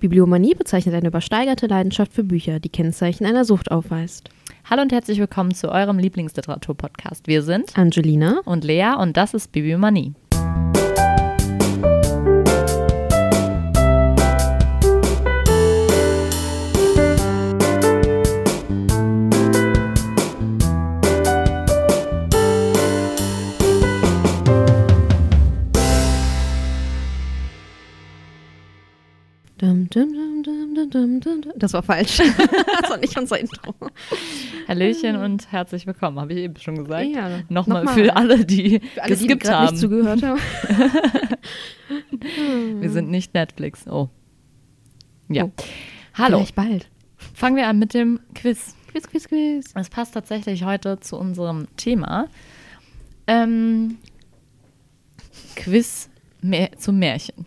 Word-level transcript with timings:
Bibliomanie 0.00 0.54
bezeichnet 0.54 0.94
eine 0.94 1.08
übersteigerte 1.08 1.66
Leidenschaft 1.66 2.12
für 2.12 2.24
Bücher, 2.24 2.60
die 2.60 2.68
Kennzeichen 2.68 3.26
einer 3.26 3.44
Sucht 3.44 3.70
aufweist. 3.70 4.30
Hallo 4.68 4.82
und 4.82 4.92
herzlich 4.92 5.18
willkommen 5.18 5.54
zu 5.54 5.70
eurem 5.70 5.98
Lieblingsliteratur-Podcast. 5.98 7.26
Wir 7.26 7.42
sind 7.42 7.76
Angelina 7.76 8.40
und 8.44 8.64
Lea 8.64 8.94
und 8.98 9.16
das 9.16 9.34
ist 9.34 9.50
Bibliomanie. 9.50 10.14
Das 31.56 31.72
war 31.72 31.82
falsch. 31.82 32.18
Das 32.80 32.90
war 32.90 32.96
nicht 32.98 33.18
unser 33.18 33.38
Intro. 33.38 33.74
Hallöchen 34.68 35.16
und 35.16 35.50
herzlich 35.52 35.86
willkommen, 35.86 36.18
habe 36.20 36.32
ich 36.32 36.38
eben 36.40 36.56
schon 36.56 36.76
gesagt. 36.84 37.06
Ja, 37.08 37.40
Nochmal 37.48 37.84
nochmal. 37.84 37.94
für 37.94 38.16
alle, 38.16 38.44
die 38.44 38.80
Für 38.80 39.02
alle, 39.02 39.14
die 39.16 39.20
geskippt 39.22 39.42
gerade 39.42 39.66
haben. 39.66 39.72
nicht 39.74 39.80
zugehört 39.80 40.22
haben. 40.22 40.40
Wir 42.80 42.90
sind 42.90 43.10
nicht 43.10 43.34
Netflix. 43.34 43.86
Oh. 43.88 44.08
Ja. 45.28 45.44
Oh. 45.44 45.52
Hallo. 46.14 46.38
Vielleicht 46.38 46.54
bald. 46.54 46.88
Fangen 47.34 47.56
wir 47.56 47.66
an 47.66 47.78
mit 47.78 47.94
dem 47.94 48.20
Quiz. 48.34 48.74
Quiz, 48.92 49.08
quiz, 49.08 49.28
quiz. 49.28 49.72
Es 49.74 49.90
passt 49.90 50.14
tatsächlich 50.14 50.64
heute 50.64 50.98
zu 51.00 51.16
unserem 51.18 51.66
Thema. 51.76 52.28
Ähm, 53.26 53.98
Quiz 55.56 56.08
mehr, 56.40 56.70
zum 56.78 56.98
Märchen. 56.98 57.46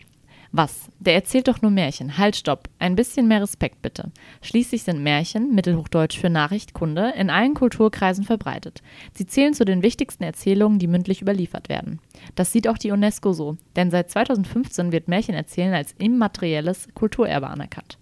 Was? 0.54 0.90
Der 1.00 1.14
erzählt 1.14 1.48
doch 1.48 1.62
nur 1.62 1.72
Märchen. 1.72 2.18
Halt, 2.18 2.36
stopp. 2.36 2.68
Ein 2.78 2.96
bisschen 2.96 3.28
mehr 3.28 3.42
Respekt 3.42 3.82
bitte. 3.82 4.12
Schließlich 4.42 4.84
sind 4.84 5.02
Märchen, 5.02 5.56
mittelhochdeutsch 5.56 6.20
für 6.20 6.30
Nachricht, 6.30 6.74
Kunde, 6.74 7.14
in 7.16 7.30
allen 7.30 7.54
Kulturkreisen 7.54 8.26
verbreitet. 8.26 8.82
Sie 9.14 9.26
zählen 9.26 9.54
zu 9.54 9.64
den 9.64 9.82
wichtigsten 9.82 10.26
Erzählungen, 10.26 10.78
die 10.78 10.88
mündlich 10.88 11.22
überliefert 11.22 11.70
werden. 11.70 12.00
Das 12.36 12.52
sieht 12.52 12.68
auch 12.68 12.78
die 12.78 12.92
UNESCO 12.92 13.32
so, 13.32 13.56
denn 13.78 13.92
seit 13.92 14.10
2015 14.10 14.92
wird 14.92 15.08
Märchenerzählen 15.08 15.74
als 15.74 15.96
immaterielles 15.98 16.90
Kulturerbe 16.96 17.48
anerkannt. 17.48 17.98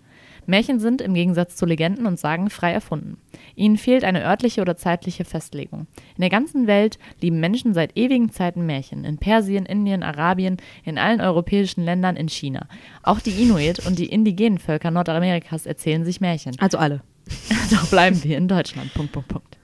Märchen 0.49 0.79
sind 0.79 1.01
im 1.01 1.13
Gegensatz 1.13 1.55
zu 1.55 1.65
Legenden 1.65 2.05
und 2.05 2.19
Sagen 2.19 2.49
frei 2.49 2.71
erfunden. 2.71 3.17
Ihnen 3.55 3.77
fehlt 3.77 4.03
eine 4.03 4.25
örtliche 4.25 4.61
oder 4.61 4.75
zeitliche 4.75 5.25
Festlegung. 5.25 5.87
In 6.15 6.21
der 6.21 6.29
ganzen 6.29 6.67
Welt 6.67 6.99
lieben 7.21 7.39
Menschen 7.39 7.73
seit 7.73 7.95
ewigen 7.95 8.31
Zeiten 8.31 8.65
Märchen. 8.65 9.05
In 9.05 9.17
Persien, 9.17 9.65
Indien, 9.65 10.03
Arabien, 10.03 10.57
in 10.83 10.97
allen 10.97 11.21
europäischen 11.21 11.85
Ländern, 11.85 12.15
in 12.15 12.29
China. 12.29 12.67
Auch 13.03 13.19
die 13.19 13.41
Inuit 13.41 13.85
und 13.85 13.99
die 13.99 14.07
indigenen 14.07 14.57
Völker 14.57 14.91
Nordamerikas 14.91 15.65
erzählen 15.65 16.03
sich 16.03 16.19
Märchen. 16.19 16.55
Also 16.59 16.77
alle. 16.77 17.01
Doch 17.71 17.87
bleiben 17.89 18.23
wir 18.23 18.37
in 18.37 18.47
Deutschland. 18.47 18.93
Punkt, 18.93 19.11
Punkt, 19.11 19.29
Punkt. 19.29 19.57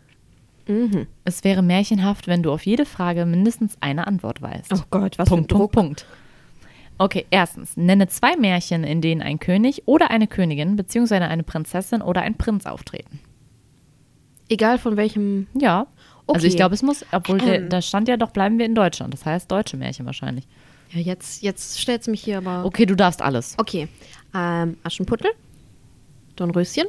Mhm. 0.67 1.07
Es 1.23 1.43
wäre 1.43 1.61
märchenhaft, 1.61 2.27
wenn 2.27 2.43
du 2.43 2.51
auf 2.51 2.65
jede 2.65 2.85
Frage 2.85 3.25
mindestens 3.25 3.77
eine 3.81 4.07
Antwort 4.07 4.41
weißt. 4.41 4.73
Oh 4.73 4.81
Gott, 4.89 5.17
was 5.17 5.29
Punkt, 5.29 5.51
für 5.51 5.55
ein 5.55 5.59
Druck. 5.59 5.71
Punkt, 5.71 6.05
Punkt. 6.05 6.24
Okay, 6.97 7.25
erstens, 7.29 7.75
nenne 7.75 8.07
zwei 8.07 8.37
Märchen, 8.37 8.83
in 8.83 9.01
denen 9.01 9.21
ein 9.21 9.39
König 9.39 9.83
oder 9.85 10.11
eine 10.11 10.27
Königin 10.27 10.75
beziehungsweise 10.77 11.25
eine 11.25 11.43
Prinzessin 11.43 12.01
oder 12.01 12.21
ein 12.21 12.35
Prinz 12.35 12.65
auftreten. 12.65 13.19
Egal 14.49 14.77
von 14.77 14.95
welchem. 14.95 15.47
Ja. 15.53 15.87
Also 16.27 16.39
Okay. 16.39 16.47
ich 16.47 16.55
glaube, 16.55 16.73
es 16.75 16.81
muss, 16.83 17.05
obwohl 17.11 17.39
der, 17.39 17.61
Ähm. 17.63 17.69
da 17.69 17.81
stand 17.81 18.07
ja 18.07 18.17
doch, 18.17 18.31
bleiben 18.31 18.57
wir 18.57 18.65
in 18.65 18.75
Deutschland. 18.75 19.13
Das 19.13 19.25
heißt 19.25 19.51
deutsche 19.51 19.77
Märchen 19.77 20.05
wahrscheinlich. 20.05 20.47
Ja, 20.91 20.99
jetzt, 20.99 21.41
jetzt 21.43 21.79
stellt 21.79 22.07
mich 22.07 22.23
hier 22.23 22.37
aber. 22.37 22.63
Okay, 22.65 22.85
du 22.85 22.95
darfst 22.95 23.21
alles. 23.21 23.55
Okay. 23.57 23.87
Ähm, 24.33 24.77
Aschenputtel. 24.83 25.31
Dornröschen. 26.35 26.85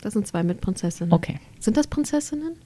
Das 0.00 0.12
sind 0.12 0.26
zwei 0.26 0.42
mit 0.42 0.60
Prinzessinnen. 0.60 1.12
Okay. 1.12 1.40
Sind 1.58 1.76
das 1.76 1.86
Prinzessinnen? 1.88 2.56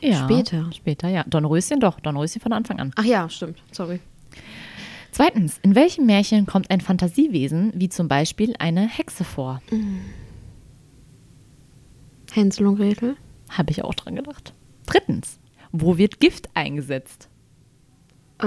Ja. 0.00 0.24
Später. 0.24 0.70
Später, 0.74 1.08
ja. 1.08 1.24
Dornröschen 1.26 1.80
doch. 1.80 1.98
Dornröschen 2.00 2.40
von 2.40 2.52
Anfang 2.52 2.78
an. 2.78 2.92
Ach 2.96 3.04
ja, 3.04 3.28
stimmt. 3.28 3.62
Sorry. 3.72 4.00
Zweitens, 5.12 5.58
in 5.62 5.74
welchem 5.74 6.06
Märchen 6.06 6.46
kommt 6.46 6.70
ein 6.70 6.80
Fantasiewesen, 6.80 7.72
wie 7.74 7.88
zum 7.88 8.08
Beispiel 8.08 8.54
eine 8.58 8.86
Hexe 8.88 9.24
vor? 9.24 9.60
Hänsel 12.32 12.66
und 12.66 12.76
Gretel. 12.76 13.16
Habe 13.50 13.70
ich 13.72 13.82
auch 13.82 13.94
dran 13.94 14.16
gedacht. 14.16 14.54
Drittens, 14.86 15.40
wo 15.72 15.98
wird 15.98 16.20
Gift 16.20 16.48
eingesetzt? 16.54 17.28
Äh. 18.42 18.46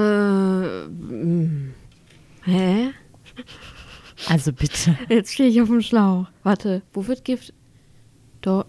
mm. 0.87 1.73
Hä? 2.45 2.89
Also 4.27 4.53
bitte. 4.53 4.97
Jetzt 5.09 5.33
stehe 5.33 5.49
ich 5.49 5.61
auf 5.61 5.67
dem 5.67 5.81
Schlauch. 5.81 6.27
Warte, 6.43 6.81
wo 6.93 7.07
wird 7.07 7.25
Gift? 7.25 7.53
Do. 8.41 8.63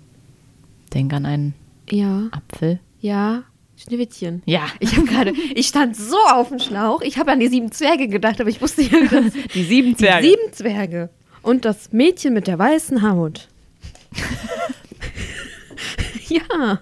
Denk 0.93 1.13
an 1.13 1.27
einen 1.27 1.55
Ja. 1.91 2.29
Apfel. 2.31 2.81
Ja. 3.01 3.45
Schneewittchen. 3.77 4.43
Ja. 4.47 4.67
Ich 4.81 4.97
habe 4.97 5.07
gerade, 5.07 5.33
ich 5.55 5.67
stand 5.67 5.97
so 5.97 6.17
auf 6.33 6.49
dem 6.49 6.59
Schlauch. 6.59 7.03
Ich 7.03 7.19
habe 7.19 7.33
an 7.33 7.41
die 7.41 7.49
sieben 7.49 7.73
Zwerge 7.73 8.09
gedacht, 8.09 8.41
aber 8.41 8.51
ich 8.51 8.61
wusste 8.63 8.83
ja, 8.83 8.93
wie 8.93 9.09
das 9.09 9.33
Die 9.55 9.65
sieben 9.65 9.97
Die 9.97 10.23
sieben 10.23 10.53
Zwerge. 10.53 11.11
Und 11.43 11.65
das 11.65 11.93
Mädchen 11.93 12.35
mit 12.35 12.47
der 12.47 12.59
weißen 12.59 13.03
Haut. 13.03 13.49
ja, 16.29 16.81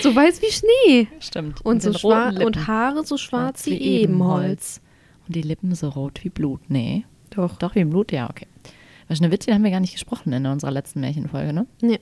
so 0.00 0.14
weiß 0.14 0.40
wie 0.42 0.52
Schnee. 0.52 1.08
Stimmt. 1.20 1.64
Und, 1.64 1.82
so 1.82 1.92
schwarz 1.92 2.34
Lippen. 2.34 2.46
und 2.46 2.66
Haare 2.66 3.04
so 3.04 3.18
schwarz 3.18 3.66
wie 3.66 3.78
Ebenholz. 3.78 4.80
Und 5.26 5.36
die 5.36 5.42
Lippen 5.42 5.74
so 5.74 5.88
rot 5.88 6.20
wie 6.22 6.30
Blut. 6.30 6.60
Nee. 6.68 7.04
Doch. 7.30 7.56
Doch, 7.56 7.74
wie 7.74 7.84
Blut, 7.84 8.12
ja, 8.12 8.30
okay. 8.30 8.46
Bei 9.08 9.14
Schneewittchen 9.14 9.54
haben 9.54 9.64
wir 9.64 9.70
gar 9.70 9.80
nicht 9.80 9.92
gesprochen 9.92 10.32
in 10.32 10.46
unserer 10.46 10.70
letzten 10.70 11.00
Märchenfolge, 11.00 11.52
ne? 11.52 11.66
Nee. 11.80 12.00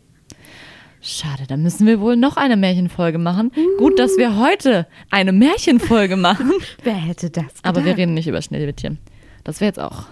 Schade, 1.09 1.44
dann 1.47 1.62
müssen 1.62 1.87
wir 1.87 2.00
wohl 2.00 2.17
noch 2.17 2.37
eine 2.37 2.56
Märchenfolge 2.56 3.19
machen. 3.19 3.53
Gut, 3.78 3.97
dass 4.00 4.17
wir 4.17 4.37
heute 4.39 4.89
eine 5.09 5.31
Märchenfolge 5.31 6.17
machen. 6.17 6.50
Wer 6.83 6.97
hätte 6.97 7.31
das 7.31 7.44
gedacht? 7.44 7.65
Aber 7.65 7.84
wir 7.84 7.97
reden 7.97 8.12
nicht 8.12 8.27
über 8.27 8.43
Schneewittchen. 8.43 8.99
Das 9.44 9.61
wäre 9.61 9.69
jetzt 9.69 9.78
auch, 9.78 10.06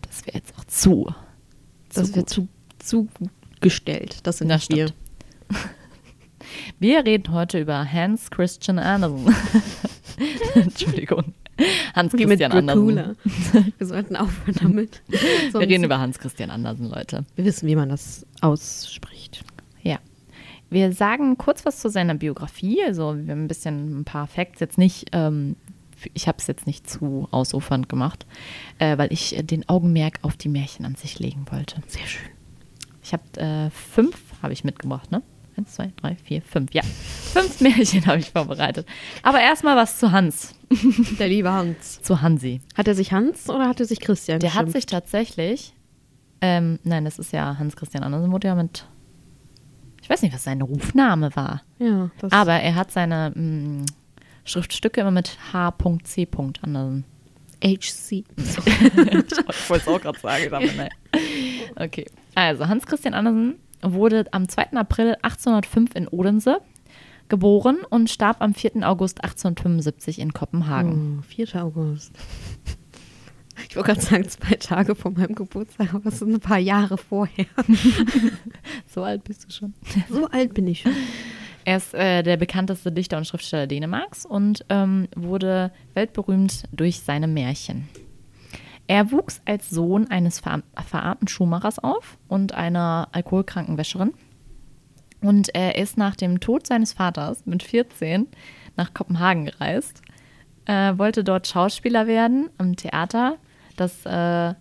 das 0.00 0.24
wäre 0.26 0.38
jetzt 0.38 0.54
auch 0.58 0.64
zu. 0.64 1.12
Das 1.92 2.08
zu 2.08 2.16
wird 2.16 2.34
gut. 2.34 2.48
zu, 2.78 3.08
zugestellt. 3.58 4.20
Das 4.22 4.38
sind 4.38 4.48
Das 4.48 4.66
wir. 4.70 4.86
Wir 6.78 7.04
reden 7.04 7.30
heute 7.30 7.60
über 7.60 7.92
Hans 7.92 8.30
Christian 8.30 8.78
Andersen. 8.78 9.26
Entschuldigung. 10.54 11.34
Hans 11.94 12.14
Wie 12.14 12.24
Christian 12.24 12.52
Andersen. 12.52 13.16
Wir 13.76 13.86
sollten 13.86 14.16
aufhören 14.16 14.56
damit. 14.58 15.02
Wir 15.06 15.60
reden 15.60 15.84
über 15.84 15.98
Hans 15.98 16.18
Christian 16.18 16.48
Andersen, 16.48 16.88
Leute. 16.88 17.26
Wir 17.36 17.44
wissen, 17.44 17.68
wie 17.68 17.76
man 17.76 17.90
das 17.90 18.26
ausspricht. 18.40 19.44
Wir 20.74 20.92
sagen 20.92 21.38
kurz 21.38 21.64
was 21.64 21.78
zu 21.78 21.88
seiner 21.88 22.14
Biografie. 22.14 22.82
Also 22.84 23.14
wir 23.16 23.32
haben 23.32 23.44
ein 23.44 23.48
bisschen 23.48 24.00
ein 24.00 24.04
paar 24.04 24.26
Facts 24.26 24.58
jetzt 24.60 24.76
nicht. 24.76 25.06
Ähm, 25.12 25.54
ich 26.12 26.26
habe 26.28 26.38
es 26.38 26.46
jetzt 26.48 26.66
nicht 26.66 26.90
zu 26.90 27.28
ausufernd 27.30 27.88
gemacht, 27.88 28.26
äh, 28.78 28.98
weil 28.98 29.12
ich 29.12 29.38
äh, 29.38 29.42
den 29.42 29.68
Augenmerk 29.68 30.18
auf 30.22 30.36
die 30.36 30.48
Märchen 30.48 30.84
an 30.84 30.96
sich 30.96 31.18
legen 31.20 31.46
wollte. 31.50 31.80
Sehr 31.86 32.04
schön. 32.06 32.28
Ich 33.02 33.12
habe 33.12 33.22
äh, 33.40 33.70
fünf 33.70 34.16
habe 34.42 34.52
ich 34.52 34.64
mitgebracht, 34.64 35.10
ne? 35.12 35.22
Eins, 35.56 35.74
zwei, 35.74 35.92
drei, 36.02 36.16
vier, 36.16 36.42
fünf. 36.42 36.74
Ja, 36.74 36.82
fünf 36.82 37.60
Märchen 37.60 38.04
habe 38.06 38.18
ich 38.18 38.30
vorbereitet. 38.32 38.86
Aber 39.22 39.40
erstmal 39.40 39.76
was 39.76 39.98
zu 40.00 40.10
Hans, 40.10 40.56
Der 41.20 41.28
liebe 41.28 41.52
Hans. 41.52 42.02
zu 42.02 42.20
Hansi. 42.20 42.60
Hat 42.74 42.88
er 42.88 42.96
sich 42.96 43.12
Hans 43.12 43.48
oder 43.48 43.68
hat 43.68 43.78
er 43.78 43.86
sich 43.86 44.00
Christian 44.00 44.40
Der 44.40 44.50
hat 44.54 44.66
geschimpft? 44.66 44.72
sich 44.74 44.86
tatsächlich, 44.86 45.72
ähm, 46.40 46.80
nein, 46.82 47.04
das 47.04 47.20
ist 47.20 47.32
ja 47.32 47.56
Hans 47.56 47.76
Christian 47.76 48.02
Andersen, 48.02 48.32
wurde 48.32 48.48
ja 48.48 48.56
mit, 48.56 48.88
ich 50.04 50.10
weiß 50.10 50.20
nicht, 50.20 50.34
was 50.34 50.44
sein 50.44 50.60
Rufname 50.60 51.34
war. 51.34 51.62
Ja, 51.78 52.10
das 52.18 52.30
Aber 52.30 52.52
er 52.52 52.74
hat 52.74 52.90
seine 52.90 53.32
mh, 53.34 53.86
Schriftstücke 54.44 55.00
immer 55.00 55.10
mit 55.10 55.38
H.C. 55.54 56.28
Andersen. 56.60 57.04
HC. 57.64 58.24
ich 58.36 58.56
wollte 59.70 59.82
es 59.82 59.88
auch 59.88 59.98
gerade 60.02 60.20
sagen, 60.20 60.52
aber 60.52 60.66
nein. 60.76 60.90
Okay. 61.76 62.04
Also, 62.34 62.68
Hans 62.68 62.84
Christian 62.84 63.14
Andersen 63.14 63.54
wurde 63.80 64.26
am 64.32 64.46
2. 64.46 64.72
April 64.74 65.16
1805 65.22 65.94
in 65.94 66.06
Odense 66.08 66.60
geboren 67.30 67.78
und 67.88 68.10
starb 68.10 68.42
am 68.42 68.52
4. 68.52 68.86
August 68.86 69.24
1875 69.24 70.18
in 70.18 70.34
Kopenhagen. 70.34 71.20
Oh, 71.20 71.22
4. 71.22 71.64
August. 71.64 72.12
Ich 73.68 73.76
wollte 73.76 73.92
gerade 73.92 74.00
sagen, 74.00 74.28
zwei 74.28 74.54
Tage 74.56 74.94
vor 74.94 75.10
meinem 75.12 75.34
Geburtstag, 75.34 75.94
aber 75.94 76.06
es 76.06 76.18
sind 76.18 76.34
ein 76.34 76.40
paar 76.40 76.58
Jahre 76.58 76.98
vorher. 76.98 77.46
So 78.86 79.02
alt 79.02 79.24
bist 79.24 79.44
du 79.44 79.50
schon. 79.50 79.74
So 80.08 80.28
alt 80.28 80.54
bin 80.54 80.68
ich 80.68 80.82
schon. 80.82 80.92
Er 81.64 81.78
ist 81.78 81.94
äh, 81.94 82.22
der 82.22 82.36
bekannteste 82.36 82.92
Dichter 82.92 83.16
und 83.16 83.26
Schriftsteller 83.26 83.66
Dänemarks 83.66 84.24
und 84.24 84.64
ähm, 84.68 85.08
wurde 85.16 85.72
weltberühmt 85.94 86.64
durch 86.72 87.00
seine 87.00 87.26
Märchen. 87.26 87.88
Er 88.86 89.10
wuchs 89.10 89.40
als 89.46 89.70
Sohn 89.70 90.10
eines 90.10 90.40
ver 90.40 90.62
verarmten 90.86 91.26
Schuhmachers 91.26 91.78
auf 91.78 92.18
und 92.28 92.52
einer 92.52 93.08
alkoholkranken 93.12 93.78
Wäscherin. 93.78 94.12
Und 95.22 95.54
er 95.54 95.76
ist 95.76 95.96
nach 95.96 96.16
dem 96.16 96.38
Tod 96.38 96.66
seines 96.66 96.92
Vaters 96.92 97.46
mit 97.46 97.62
14 97.62 98.28
nach 98.76 98.92
Kopenhagen 98.92 99.46
gereist, 99.46 100.02
äh, 100.66 100.96
wollte 100.96 101.24
dort 101.24 101.46
Schauspieler 101.46 102.06
werden 102.06 102.50
am 102.58 102.76
Theater, 102.76 103.36
das 103.76 104.06
äh, 104.06 104.54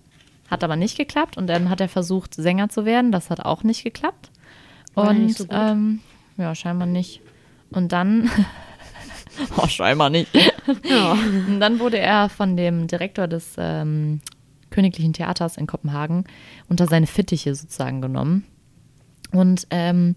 hat 0.50 0.63
aber 0.63 0.75
nicht 0.75 0.97
geklappt. 0.97 1.38
Und 1.38 1.47
dann 1.47 1.69
hat 1.69 1.81
er 1.81 1.89
versucht, 1.89 2.35
Sänger 2.35 2.69
zu 2.69 2.85
werden. 2.85 3.11
Das 3.11 3.29
hat 3.29 3.41
auch 3.41 3.63
nicht 3.63 3.83
geklappt. 3.83 4.31
War 4.94 5.09
und 5.09 5.25
nicht 5.25 5.38
so 5.38 5.47
ähm, 5.50 6.00
ja, 6.38 6.53
scheinbar 6.55 6.88
nicht. 6.88 7.21
Und 7.71 7.91
dann. 7.91 8.29
oh, 9.57 9.67
scheinbar 9.67 10.09
nicht. 10.09 10.31
Ja. 10.85 11.11
Und 11.11 11.59
dann 11.59 11.79
wurde 11.79 12.00
er 12.00 12.29
von 12.29 12.55
dem 12.55 12.88
Direktor 12.88 13.27
des 13.27 13.55
ähm, 13.57 14.21
Königlichen 14.69 15.11
Theaters 15.11 15.57
in 15.57 15.67
Kopenhagen 15.67 16.23
unter 16.69 16.88
seine 16.88 17.05
Fittiche 17.05 17.53
sozusagen 17.53 18.01
genommen. 18.01 18.45
Und 19.33 19.67
ähm, 19.71 20.15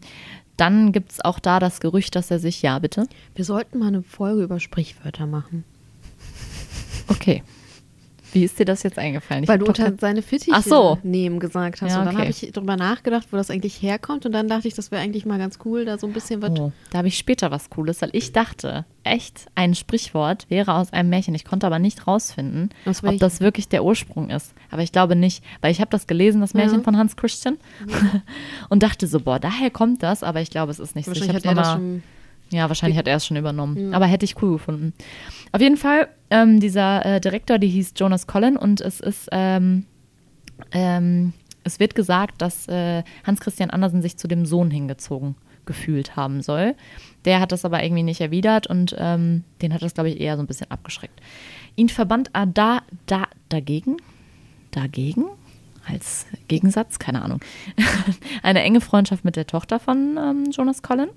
dann 0.57 0.93
gibt 0.93 1.11
es 1.11 1.25
auch 1.25 1.41
da 1.41 1.59
das 1.59 1.81
Gerücht, 1.81 2.15
dass 2.15 2.31
er 2.31 2.39
sich, 2.39 2.63
ja, 2.63 2.79
bitte. 2.79 3.09
Wir 3.35 3.45
sollten 3.45 3.81
mal 3.81 3.89
eine 3.89 4.03
Folge 4.03 4.45
über 4.45 4.61
Sprichwörter 4.61 5.27
machen. 5.27 5.65
Okay. 7.09 7.43
Wie 8.33 8.45
ist 8.45 8.59
dir 8.59 8.67
das 8.67 8.83
jetzt 8.83 8.99
eingefallen? 8.99 9.45
Ich 9.45 9.49
Weil 9.49 9.59
du 9.61 9.67
unter 9.67 9.85
kein- 9.85 9.99
seine 9.99 10.21
Fittiche 10.21 10.61
so. 10.61 10.99
nehmen 11.03 11.39
gesagt 11.41 11.81
hast. 11.81 11.93
Ja, 11.93 12.01
Und 12.01 12.07
dann 12.07 12.17
okay. 12.17 12.23
habe 12.27 12.31
ich 12.31 12.53
drüber 12.53 12.77
nachgedacht, 12.77 13.29
wo 13.31 13.37
das 13.39 13.51
eigentlich 13.51 13.81
herkommt. 13.81 14.27
Und 14.27 14.33
dann 14.33 14.47
dachte 14.49 14.69
ich, 14.69 14.75
das 14.75 14.91
wäre 14.91 15.01
eigentlich 15.01 15.25
mal 15.25 15.39
ganz 15.39 15.59
cool, 15.65 15.87
da 15.87 15.97
so 15.97 16.07
ein 16.07 16.13
bisschen 16.13 16.43
was. 16.43 16.51
Oh, 16.51 16.71
da 16.91 16.99
habe 16.99 17.09
ich 17.09 17.17
später 17.17 17.51
was 17.51 17.71
Cooles, 17.71 18.03
weil 18.03 18.11
ich 18.13 18.33
dachte, 18.33 18.85
echt, 19.05 19.47
ein 19.55 19.75
Sprichwort 19.75 20.45
wäre 20.51 20.75
aus 20.75 20.93
einem 20.93 21.09
Märchen. 21.09 21.35
Ich 21.35 21.47
konnte 21.47 21.67
aber 21.67 21.79
nicht 21.79 22.07
rausfinden, 22.07 22.71
Aus 22.85 23.03
ob 23.03 23.17
das 23.19 23.41
wirklich 23.41 23.69
der 23.69 23.85
Ursprung 23.85 24.29
ist. 24.29 24.53
Aber 24.71 24.83
ich 24.83 24.93
glaube 24.93 25.17
nicht, 25.17 25.43
weil 25.63 25.71
ich 25.71 25.81
habe 25.81 25.91
das 25.91 26.07
gelesen, 26.07 26.43
das 26.43 26.53
Märchen 26.53 26.79
Ja. 26.79 26.85
von 26.85 26.99
Hans 26.99 27.17
Christian, 27.17 27.57
und 28.69 28.83
dachte 28.83 29.07
so, 29.07 29.21
boah, 29.21 29.39
daher 29.39 29.71
kommt 29.71 30.03
das, 30.03 30.23
aber 30.23 30.41
ich 30.43 30.51
glaube, 30.51 30.73
es 30.73 30.79
ist 30.81 30.95
nicht 30.97 31.07
so. 31.07 31.13
Ich 31.13 31.27
das 31.27 31.45
nochmal-. 31.45 32.03
Ja, 32.51 32.69
wahrscheinlich 32.69 32.99
hat 32.99 33.09
er 33.09 33.17
es 33.17 33.27
schon 33.27 33.37
übernommen. 33.37 33.93
Aber 33.95 34.07
hätte 34.07 34.25
ich 34.25 34.41
cool 34.41 34.53
gefunden. 34.53 34.93
Auf 35.53 35.61
jeden 35.61 35.77
Fall, 35.77 36.09
ähm, 36.31 36.61
dieser 36.61 37.05
äh, 37.05 37.21
Direktor, 37.21 37.59
die 37.59 37.69
hieß 37.69 37.95
Jonas 37.97 38.27
Collin 38.27 38.57
und 38.57 38.81
es 38.81 39.01
ist, 39.01 39.29
ähm, 39.33 39.87
ähm, 40.73 41.33
es 41.65 41.81
wird 41.81 41.95
gesagt, 41.95 42.41
dass 42.41 42.69
äh, 42.69 43.03
Hans 43.25 43.41
Christian 43.41 43.71
Andersen 43.71 44.01
sich 44.01 44.17
zu 44.17 44.29
dem 44.29 44.47
Sohn 44.47 44.71
hingezogen 44.71 45.35
gefühlt 45.67 46.15
haben 46.15 46.43
soll. 46.43 46.77
Der 47.25 47.41
hat 47.41 47.51
das 47.51 47.65
aber 47.65 47.83
irgendwie 47.83 48.05
nicht 48.05 48.21
erwidert 48.21 48.69
und 48.69 48.95
ähm, 48.99 49.43
den 49.61 49.75
hat 49.75 49.83
das, 49.83 49.95
glaube 49.95 50.11
ich, 50.11 50.21
eher 50.21 50.37
so 50.37 50.43
ein 50.43 50.47
bisschen 50.47 50.71
abgeschreckt. 50.71 51.21
Ihn 51.75 51.89
verband 51.89 52.31
er 52.33 52.47
da, 52.47 52.83
da, 53.07 53.27
dagegen, 53.49 53.97
dagegen, 54.71 55.25
als 55.89 56.27
Gegensatz, 56.49 56.99
keine 56.99 57.23
Ahnung, 57.23 57.41
eine 58.43 58.63
enge 58.63 58.81
Freundschaft 58.81 59.25
mit 59.25 59.37
der 59.37 59.47
Tochter 59.47 59.81
von 59.81 60.17
ähm, 60.17 60.51
Jonas 60.53 60.83
Collin. 60.83 61.09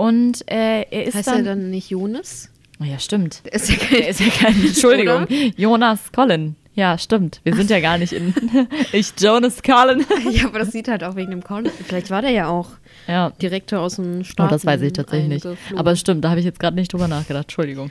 Und 0.00 0.50
äh, 0.50 0.82
er 0.90 1.04
ist 1.04 1.14
Heißt 1.14 1.28
dann, 1.28 1.36
er 1.38 1.42
dann 1.42 1.70
nicht 1.70 1.90
Jonas? 1.90 2.48
Oh 2.80 2.84
ja, 2.84 2.98
stimmt. 2.98 3.42
Der 3.44 3.52
ist 3.52 3.68
ja 3.68 3.76
Der 3.90 4.08
ist 4.08 4.20
ja 4.20 4.28
kein, 4.30 4.54
Entschuldigung, 4.66 5.24
Oder? 5.24 5.34
Jonas 5.56 6.10
Collin. 6.12 6.56
Ja, 6.72 6.96
stimmt. 6.96 7.40
Wir 7.44 7.54
sind 7.54 7.68
ja 7.68 7.80
gar 7.80 7.98
nicht 7.98 8.12
in, 8.12 8.32
ich 8.92 9.12
Jonas 9.18 9.62
Collin. 9.62 10.06
ja, 10.30 10.46
aber 10.46 10.60
das 10.60 10.72
sieht 10.72 10.88
halt 10.88 11.04
auch 11.04 11.16
wegen 11.16 11.30
dem 11.32 11.44
Con. 11.44 11.66
Vielleicht 11.66 12.08
war 12.08 12.22
der 12.22 12.30
ja 12.30 12.48
auch 12.48 12.68
Ja, 13.06 13.30
Direktor 13.42 13.80
aus 13.80 13.96
dem 13.96 14.20
oh, 14.20 14.24
Staat. 14.24 14.50
das 14.52 14.64
weiß 14.64 14.80
ich 14.80 14.94
tatsächlich 14.94 15.28
nicht. 15.28 15.46
Aber 15.76 15.94
stimmt, 15.96 16.24
da 16.24 16.30
habe 16.30 16.40
ich 16.40 16.46
jetzt 16.46 16.58
gerade 16.60 16.76
nicht 16.76 16.90
drüber 16.92 17.06
nachgedacht. 17.08 17.44
Entschuldigung. 17.44 17.90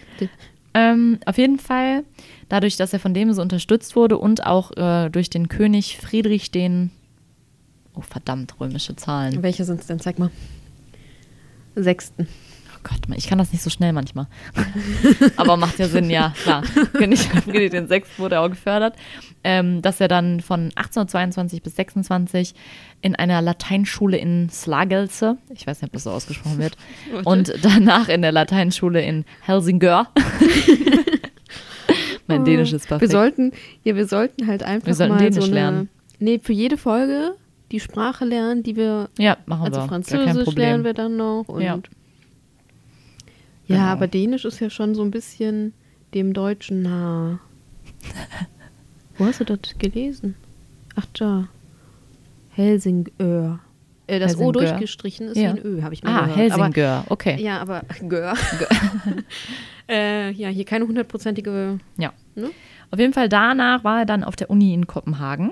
Ähm, 0.73 1.19
auf 1.25 1.37
jeden 1.37 1.59
Fall, 1.59 2.03
dadurch, 2.47 2.75
dass 2.77 2.91
er 2.93 2.99
von 2.99 3.13
dem 3.13 3.31
so 3.33 3.41
unterstützt 3.43 3.95
wurde 3.95 4.17
und 4.17 4.47
auch 4.47 4.71
äh, 4.77 5.09
durch 5.09 5.29
den 5.29 5.47
König 5.49 5.97
Friedrich 5.97 6.49
den, 6.49 6.89
oh 7.93 8.01
verdammt, 8.01 8.55
römische 8.59 8.95
Zahlen. 8.95 9.43
Welche 9.43 9.65
sind 9.65 9.81
es 9.81 9.87
denn? 9.87 9.99
Zeig 9.99 10.17
mal. 10.17 10.31
Sechsten. 11.83 12.27
Oh 12.75 12.79
Gott, 12.83 13.17
ich 13.17 13.27
kann 13.27 13.37
das 13.37 13.51
nicht 13.51 13.61
so 13.61 13.69
schnell 13.69 13.91
manchmal. 13.91 14.27
Aber 15.35 15.57
macht 15.57 15.79
ja 15.79 15.87
Sinn, 15.89 16.09
ja, 16.09 16.33
klar. 16.41 16.63
König 16.93 17.19
Friedrich 17.19 17.69
den 17.71 17.87
Sechsten 17.87 18.21
wurde 18.21 18.39
auch 18.39 18.49
gefördert. 18.49 18.95
Ähm, 19.43 19.81
dass 19.81 19.99
er 19.99 20.07
dann 20.07 20.39
von 20.39 20.71
1822 20.75 21.61
bis 21.61 21.75
26 21.75 22.53
in 23.01 23.15
einer 23.15 23.41
Lateinschule 23.41 24.17
in 24.17 24.49
Slagelse, 24.49 25.37
ich 25.53 25.67
weiß 25.67 25.81
nicht, 25.81 25.89
ob 25.89 25.93
das 25.93 26.03
so 26.03 26.11
ausgesprochen 26.11 26.57
wird, 26.59 26.77
und 27.25 27.53
danach 27.61 28.07
in 28.07 28.21
der 28.21 28.31
Lateinschule 28.31 29.01
in 29.01 29.25
Helsingør. 29.41 30.07
mein 32.27 32.45
Dänisch 32.45 32.73
ist 32.73 32.87
perfekt. 32.87 33.11
Wir 33.11 33.17
sollten, 33.17 33.51
ja, 33.83 33.95
wir 33.95 34.07
sollten 34.07 34.47
halt 34.47 34.63
einfach 34.63 34.87
Wir 34.87 34.93
sollten 34.93 35.15
mal 35.15 35.19
Dänisch 35.19 35.35
so 35.35 35.43
eine, 35.45 35.53
lernen. 35.53 35.89
Nee, 36.19 36.39
für 36.41 36.53
jede 36.53 36.77
Folge 36.77 37.35
die 37.71 37.79
Sprache 37.79 38.25
lernen, 38.25 38.63
die 38.63 38.75
wir, 38.75 39.09
ja, 39.17 39.37
machen 39.45 39.65
also 39.65 39.81
wir. 39.81 39.87
Französisch 39.87 40.55
lernen 40.55 40.83
wir 40.83 40.93
dann 40.93 41.17
noch 41.17 41.45
und 41.47 41.61
Ja. 41.61 41.75
ja, 41.75 41.81
Genau. 43.67 43.81
aber 43.81 44.07
Dänisch 44.07 44.45
ist 44.45 44.59
ja 44.59 44.69
schon 44.69 44.95
so 44.95 45.03
ein 45.03 45.11
bisschen 45.11 45.73
dem 46.13 46.33
Deutschen 46.33 46.81
nah. 46.81 47.39
Wo 49.17 49.25
hast 49.25 49.39
du 49.41 49.43
das 49.45 49.59
gelesen? 49.77 50.35
Ach 50.95 51.05
da. 51.13 51.47
Helsingör. 52.49 53.59
Äh, 54.07 54.19
das 54.19 54.35
O 54.35 54.39
Helsingör. 54.39 54.51
durchgestrichen 54.53 55.27
ist 55.27 55.37
Ja. 55.37 55.53
wie 55.55 55.59
ein 55.59 55.65
Ö, 55.65 55.81
habe 55.83 55.93
ich 55.93 56.03
mal 56.03 56.11
Ah, 56.15 56.21
gehört. 56.21 56.37
Helsingør, 56.37 57.03
okay. 57.09 57.33
Aber, 57.33 57.41
ja, 57.41 57.59
aber 57.61 57.81
Gör. 58.09 58.33
äh, 59.89 60.31
ja, 60.31 60.49
hier 60.49 60.65
keine 60.65 60.87
hundertprozentige. 60.87 61.79
Ja. 61.97 62.13
Ne? 62.35 62.49
Auf 62.91 62.99
jeden 62.99 63.13
Fall 63.13 63.29
danach 63.29 63.83
war 63.83 63.99
er 63.99 64.05
dann 64.05 64.23
auf 64.23 64.35
der 64.35 64.49
Uni 64.49 64.73
in 64.73 64.87
Kopenhagen. 64.87 65.51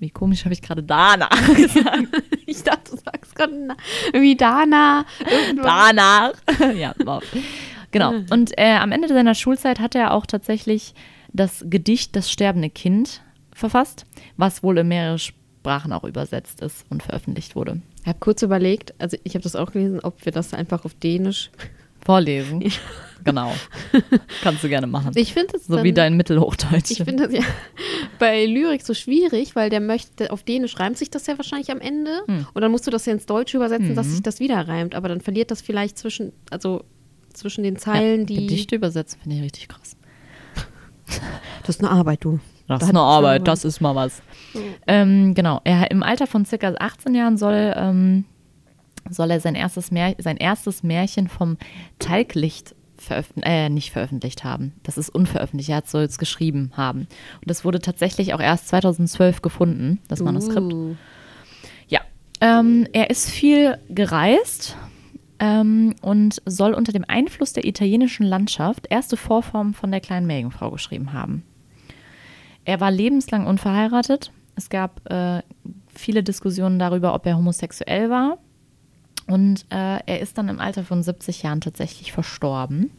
Wie 0.00 0.10
komisch 0.10 0.44
habe 0.44 0.52
ich 0.54 0.62
gerade 0.62 0.82
danach 0.82 1.30
gesagt. 1.54 2.08
Ich 2.46 2.62
dachte, 2.64 2.90
du 2.92 2.96
sagst 2.96 3.34
gerade 3.34 3.54
na- 3.54 3.76
wie 4.18 4.34
Dana. 4.34 5.04
irgendwas. 5.30 5.64
danach. 5.66 6.32
ja, 6.74 6.94
wow. 7.04 7.22
Genau. 7.92 8.14
Und 8.30 8.56
äh, 8.58 8.76
am 8.76 8.92
Ende 8.92 9.08
seiner 9.08 9.34
Schulzeit 9.34 9.78
hat 9.78 9.94
er 9.94 10.14
auch 10.14 10.26
tatsächlich 10.26 10.94
das 11.32 11.64
Gedicht 11.68 12.16
Das 12.16 12.30
sterbende 12.30 12.70
Kind 12.70 13.22
verfasst, 13.52 14.06
was 14.36 14.62
wohl 14.62 14.78
in 14.78 14.88
mehrere 14.88 15.18
Sprachen 15.18 15.92
auch 15.92 16.04
übersetzt 16.04 16.62
ist 16.62 16.86
und 16.88 17.02
veröffentlicht 17.02 17.54
wurde. 17.54 17.82
Ich 18.00 18.06
habe 18.08 18.18
kurz 18.18 18.40
überlegt, 18.42 18.94
also 18.98 19.18
ich 19.24 19.34
habe 19.34 19.42
das 19.42 19.54
auch 19.54 19.70
gelesen, 19.72 20.00
ob 20.00 20.24
wir 20.24 20.32
das 20.32 20.54
einfach 20.54 20.84
auf 20.86 20.94
Dänisch. 20.94 21.50
Vorlesen. 22.04 22.62
Genau. 23.22 23.52
Kannst 24.42 24.64
du 24.64 24.68
gerne 24.70 24.86
machen. 24.86 25.12
Ich 25.14 25.34
finde 25.34 25.54
es 25.56 25.66
so 25.66 25.74
dann- 25.76 25.84
wie 25.84 25.92
dein 25.92 26.16
Mittelhochdeutsch. 26.16 26.90
Ich 26.92 27.02
finde 27.02 27.28
das 27.28 27.34
ja 27.34 27.42
bei 28.18 28.46
Lyrik 28.46 28.80
so 28.82 28.94
schwierig, 28.94 29.54
weil 29.54 29.68
der 29.68 29.80
möchte, 29.80 30.30
auf 30.32 30.42
Dänisch 30.42 30.78
reimt 30.80 30.96
sich 30.96 31.10
das 31.10 31.26
ja 31.26 31.36
wahrscheinlich 31.36 31.70
am 31.70 31.80
Ende. 31.80 32.10
Hm. 32.26 32.46
Und 32.54 32.62
dann 32.62 32.70
musst 32.70 32.86
du 32.86 32.90
das 32.90 33.04
ja 33.04 33.12
ins 33.12 33.26
Deutsche 33.26 33.58
übersetzen, 33.58 33.90
Mhm. 33.90 33.94
dass 33.94 34.06
sich 34.10 34.22
das 34.22 34.40
wieder 34.40 34.66
reimt. 34.68 34.94
Aber 34.94 35.08
dann 35.08 35.20
verliert 35.20 35.50
das 35.50 35.60
vielleicht 35.60 35.98
zwischen, 35.98 36.32
also 36.50 36.82
zwischen 37.34 37.62
den 37.62 37.76
Zeilen, 37.76 38.20
ja, 38.20 38.26
die. 38.26 38.34
Gedichte 38.46 38.76
übersetzen 38.76 39.20
finde 39.20 39.36
ich 39.36 39.42
richtig 39.42 39.68
krass. 39.68 39.96
Das 41.66 41.76
ist 41.76 41.80
eine 41.82 41.90
Arbeit, 41.90 42.24
du. 42.24 42.40
Das 42.68 42.78
Da 42.80 42.86
ist 42.86 42.90
eine 42.90 43.00
Arbeit, 43.00 43.46
das 43.48 43.64
ist 43.64 43.80
mal 43.80 43.94
was. 43.94 44.22
Ähm, 44.86 45.34
genau, 45.34 45.60
er, 45.64 45.90
im 45.90 46.02
Alter 46.02 46.26
von 46.26 46.44
circa 46.46 46.72
18 46.78 47.14
Jahren 47.14 47.36
soll, 47.36 47.74
ähm, 47.76 48.24
soll 49.08 49.30
er 49.30 49.40
sein 49.40 49.54
erstes, 49.54 49.90
Mär 49.90 50.14
sein 50.18 50.36
erstes 50.36 50.82
Märchen 50.82 51.28
vom 51.28 51.56
Talglicht 51.98 52.74
veröffentlicht, 53.00 53.46
äh, 53.48 53.68
nicht 53.68 53.92
veröffentlicht 53.92 54.44
haben. 54.44 54.72
Das 54.82 54.98
ist 54.98 55.08
unveröffentlicht, 55.08 55.70
er 55.70 55.82
soll 55.86 56.02
es 56.02 56.18
geschrieben 56.18 56.72
haben. 56.76 57.00
Und 57.00 57.46
das 57.46 57.64
wurde 57.64 57.80
tatsächlich 57.80 58.34
auch 58.34 58.40
erst 58.40 58.68
2012 58.68 59.42
gefunden, 59.42 60.00
das 60.08 60.20
Manuskript. 60.20 60.72
Uh. 60.72 60.96
Ja, 61.88 62.00
ähm, 62.40 62.86
er 62.92 63.10
ist 63.10 63.30
viel 63.30 63.78
gereist 63.88 64.76
ähm, 65.38 65.94
und 66.02 66.42
soll 66.44 66.74
unter 66.74 66.92
dem 66.92 67.04
Einfluss 67.08 67.52
der 67.52 67.64
italienischen 67.64 68.26
Landschaft 68.26 68.86
erste 68.90 69.16
Vorformen 69.16 69.74
von 69.74 69.90
der 69.90 70.00
kleinen 70.00 70.26
Meerjungfrau 70.26 70.70
geschrieben 70.70 71.12
haben. 71.12 71.42
Er 72.64 72.80
war 72.80 72.90
lebenslang 72.90 73.46
unverheiratet. 73.46 74.32
Es 74.54 74.68
gab 74.68 75.10
äh, 75.10 75.42
viele 75.88 76.22
Diskussionen 76.22 76.78
darüber, 76.78 77.14
ob 77.14 77.26
er 77.26 77.36
homosexuell 77.36 78.10
war. 78.10 78.38
Und 79.30 79.64
äh, 79.70 79.98
er 80.06 80.20
ist 80.20 80.38
dann 80.38 80.48
im 80.48 80.58
Alter 80.58 80.84
von 80.84 81.02
70 81.02 81.42
Jahren 81.42 81.60
tatsächlich 81.60 82.12
verstorben. 82.12 82.90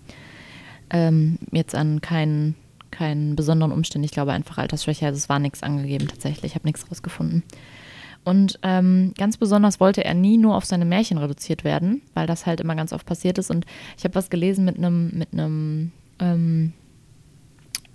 Ähm, 0.90 1.40
jetzt 1.52 1.76
an 1.76 2.00
keinen, 2.02 2.56
keinen 2.90 3.36
besonderen 3.36 3.72
Umständen. 3.72 4.06
Ich 4.06 4.12
glaube 4.12 4.32
einfach 4.32 4.58
Altersschwäche. 4.58 5.06
Also 5.06 5.18
es 5.18 5.30
war 5.30 5.40
nichts 5.40 5.62
angegeben 5.64 6.08
tatsächlich. 6.08 6.52
Ich 6.52 6.56
habe 6.56 6.68
nichts 6.68 6.90
rausgefunden. 6.90 7.44
Und 8.24 8.60
ähm, 8.64 9.14
ganz 9.18 9.38
besonders 9.38 9.80
wollte 9.80 10.06
er 10.06 10.14
nie 10.14 10.38
nur 10.38 10.56
auf 10.56 10.64
seine 10.66 10.86
Märchen 10.86 11.18
reduziert 11.18 11.64
werden, 11.64 12.02
weil 12.14 12.28
das 12.28 12.46
halt 12.46 12.60
immer 12.62 12.76
ganz 12.76 12.94
oft 12.94 13.06
passiert 13.06 13.38
ist. 13.38 13.50
Und 13.50 13.66
ich 13.98 14.04
habe 14.04 14.16
was 14.16 14.30
gelesen 14.30 14.64
mit 14.64 14.78
einem, 14.78 15.10
mit 15.18 15.34
einem, 15.34 15.92
ähm, 16.20 16.74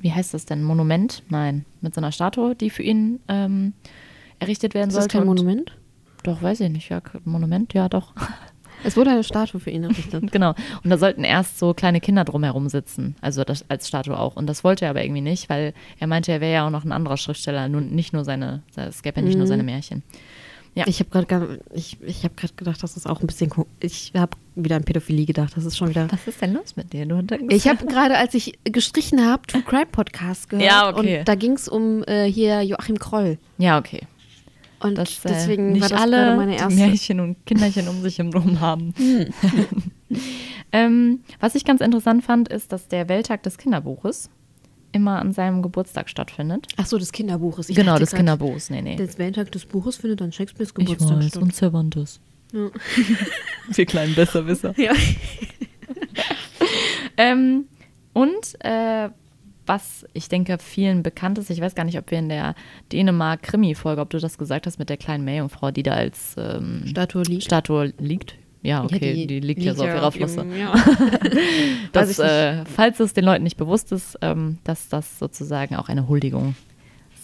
wie 0.00 0.12
heißt 0.12 0.34
das 0.34 0.44
denn, 0.44 0.62
Monument? 0.62 1.22
Nein, 1.28 1.64
mit 1.80 1.94
so 1.94 2.00
einer 2.00 2.12
Statue, 2.12 2.54
die 2.56 2.70
für 2.70 2.82
ihn 2.82 3.20
ähm, 3.28 3.72
errichtet 4.40 4.74
werden 4.74 4.88
Ist 4.88 4.96
das 4.96 5.04
sollte. 5.04 5.18
kein 5.18 5.28
Und- 5.28 5.36
Monument? 5.38 5.76
Doch, 6.26 6.42
weiß 6.42 6.60
ich 6.60 6.70
nicht. 6.70 6.88
Ja, 6.88 7.00
Monument, 7.24 7.72
ja, 7.72 7.88
doch. 7.88 8.12
Es 8.84 8.94
wurde 8.96 9.10
eine 9.10 9.24
Statue 9.24 9.58
für 9.58 9.70
ihn 9.70 9.84
errichtet. 9.84 10.30
genau. 10.32 10.54
Und 10.84 10.90
da 10.90 10.98
sollten 10.98 11.24
erst 11.24 11.58
so 11.58 11.72
kleine 11.72 11.98
Kinder 12.00 12.24
drumherum 12.24 12.68
sitzen, 12.68 13.16
also 13.22 13.42
das, 13.42 13.64
als 13.70 13.88
Statue 13.88 14.16
auch. 14.16 14.36
Und 14.36 14.46
das 14.46 14.64
wollte 14.64 14.84
er 14.84 14.90
aber 14.90 15.02
irgendwie 15.02 15.22
nicht, 15.22 15.48
weil 15.48 15.72
er 15.98 16.06
meinte, 16.06 16.30
er 16.30 16.42
wäre 16.42 16.52
ja 16.52 16.66
auch 16.66 16.70
noch 16.70 16.84
ein 16.84 16.92
anderer 16.92 17.16
Schriftsteller, 17.16 17.68
nur, 17.68 17.80
nicht 17.80 18.12
nur 18.12 18.24
seine, 18.24 18.62
es 18.76 19.02
gäbe 19.02 19.20
ja 19.20 19.26
nicht 19.26 19.36
nur 19.36 19.46
Mhm. 19.46 19.48
seine 19.48 19.62
Märchen. 19.62 20.02
Ja. 20.74 20.84
Ich 20.86 21.00
habe 21.00 21.08
gerade 21.08 21.58
ich, 21.72 21.96
ich 22.02 22.22
hab 22.22 22.36
gedacht, 22.56 22.82
das 22.82 22.98
ist 22.98 23.08
auch 23.08 23.22
ein 23.22 23.26
bisschen. 23.26 23.50
Ich 23.80 24.12
habe 24.14 24.36
wieder 24.54 24.76
an 24.76 24.84
Pädophilie 24.84 25.24
gedacht. 25.24 25.56
Das 25.56 25.64
ist 25.64 25.78
schon 25.78 25.88
wieder. 25.88 26.06
Was 26.12 26.26
ist 26.28 26.42
denn 26.42 26.52
los 26.52 26.76
mit 26.76 26.92
dir? 26.92 27.06
Du 27.06 27.18
Ich 27.48 27.66
habe 27.66 27.86
gerade, 27.86 28.18
als 28.18 28.34
ich 28.34 28.58
gestrichen 28.64 29.24
habe, 29.24 29.46
True 29.46 29.62
Crime 29.62 29.86
Podcast 29.86 30.50
gehört. 30.50 30.66
Ja, 30.70 30.90
okay. 30.90 31.20
Und 31.20 31.28
da 31.28 31.34
ging 31.34 31.52
es 31.52 31.66
um 31.66 32.04
äh, 32.04 32.30
hier 32.30 32.60
Joachim 32.60 32.98
Kroll. 32.98 33.38
Ja, 33.56 33.78
okay. 33.78 34.02
Und 34.86 34.98
Dass 34.98 35.24
äh, 35.24 35.28
deswegen 35.28 35.72
nicht 35.72 35.82
war 35.82 35.88
das 35.88 36.00
alle. 36.00 36.36
Märchen 36.70 37.20
und 37.20 37.44
Kinderchen 37.46 37.88
um 37.88 38.02
sich 38.02 38.18
herum 38.18 38.60
haben. 38.60 38.94
ähm, 40.72 41.20
was 41.40 41.54
ich 41.54 41.64
ganz 41.64 41.80
interessant 41.80 42.24
fand, 42.24 42.48
ist, 42.48 42.72
dass 42.72 42.88
der 42.88 43.08
Welttag 43.08 43.42
des 43.42 43.58
Kinderbuches 43.58 44.30
immer 44.92 45.18
an 45.18 45.32
seinem 45.32 45.62
Geburtstag 45.62 46.08
stattfindet. 46.08 46.68
Ach 46.76 46.86
so, 46.86 46.98
des 46.98 47.12
Kinderbuches. 47.12 47.68
Ich 47.68 47.76
genau, 47.76 47.98
des 47.98 48.10
grad, 48.10 48.18
Kinderbuchs. 48.18 48.70
Nee, 48.70 48.82
nee. 48.82 48.96
Der 48.96 49.18
Welttag 49.18 49.52
des 49.52 49.66
Buches 49.66 49.96
findet 49.96 50.22
an 50.22 50.32
Shakespeares 50.32 50.70
Ich 50.70 50.74
Geburtstag 50.74 51.18
weiß, 51.18 51.28
statt. 51.28 51.42
und 51.42 51.54
Cervantes. 51.54 52.20
Ja. 52.52 52.70
Wir 53.74 53.86
kleinen 53.86 54.14
Besserwisser. 54.14 54.74
Ja. 54.78 54.92
Ähm, 57.16 57.66
und 58.12 58.56
äh, 58.60 59.08
was 59.66 60.06
ich 60.12 60.28
denke 60.28 60.58
vielen 60.58 61.02
bekannt 61.02 61.38
ist, 61.38 61.50
ich 61.50 61.60
weiß 61.60 61.74
gar 61.74 61.84
nicht, 61.84 61.98
ob 61.98 62.10
wir 62.10 62.18
in 62.18 62.28
der 62.28 62.54
Dänemark-Krimi-Folge, 62.92 64.00
ob 64.00 64.10
du 64.10 64.18
das 64.18 64.38
gesagt 64.38 64.66
hast 64.66 64.78
mit 64.78 64.88
der 64.88 64.96
kleinen 64.96 65.24
Meerjungfrau, 65.24 65.70
die 65.70 65.82
da 65.82 65.92
als 65.92 66.36
ähm, 66.38 66.84
Statue 66.86 67.22
liegt. 67.22 67.44
Statue 67.44 67.92
liegt. 67.98 68.36
Ja, 68.62 68.82
okay, 68.82 69.26
die, 69.26 69.38
liegt 69.38 69.62
ja 69.62 69.74
so 69.74 69.84
auf 69.84 69.90
ihrer 69.90 70.12
Flosse. 70.12 70.44
Ja. 70.58 70.74
Das, 71.92 72.18
äh, 72.18 72.64
falls 72.64 73.00
es 73.00 73.14
den 73.14 73.24
Leuten 73.24 73.44
nicht 73.44 73.56
bewusst 73.56 73.92
ist, 73.92 74.18
ähm, 74.22 74.58
dass 74.64 74.88
das 74.88 75.18
sozusagen 75.18 75.76
auch 75.76 75.88
eine 75.88 76.08
Huldigung 76.08 76.56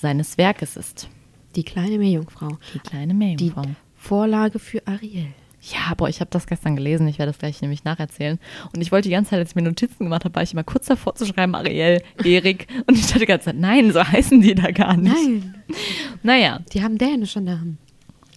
seines 0.01 0.39
Werkes 0.39 0.77
ist. 0.77 1.09
Die 1.57 1.65
kleine 1.65 1.99
Meerjungfrau. 1.99 2.59
Die 2.73 2.79
kleine 2.79 3.13
Die 3.13 3.19
Meerjungfrau. 3.19 3.65
Vorlage 3.97 4.59
für 4.59 4.87
Ariel. 4.87 5.27
Ja, 5.63 5.95
boah, 5.97 6.09
ich 6.09 6.19
habe 6.21 6.31
das 6.31 6.47
gestern 6.49 6.75
gelesen. 6.75 7.07
Ich 7.07 7.21
werde 7.21 7.31
das 7.31 7.39
gleich 7.39 7.63
nämlich 7.63 7.85
nacherzählen. 7.85 8.41
Und 8.75 8.81
ich 8.81 8.91
wollte 8.91 9.09
die 9.09 9.15
ganze 9.15 9.31
Zeit, 9.31 9.39
als 9.39 9.51
ich 9.51 9.55
mir 9.55 9.63
Notizen 9.63 10.05
gemacht 10.05 10.25
habe, 10.25 10.35
war 10.35 10.43
ich 10.43 10.53
immer 10.53 10.65
kurz 10.65 10.87
davor 10.87 11.15
zu 11.15 11.25
schreiben, 11.25 11.55
Ariel, 11.55 12.03
Erik. 12.25 12.67
Und 12.89 12.99
ich 12.99 13.07
dachte 13.07 13.21
die 13.21 13.27
ganze 13.27 13.47
Zeit, 13.47 13.59
nein, 13.59 13.93
so 13.93 14.03
heißen 14.05 14.41
die 14.41 14.57
da 14.57 14.73
gar 14.73 14.97
nicht. 14.97 15.15
Nein, 15.15 15.55
Naja, 16.25 16.61
die 16.73 16.83
haben 16.83 16.99
dänische 16.99 17.41
Namen. 17.41 17.79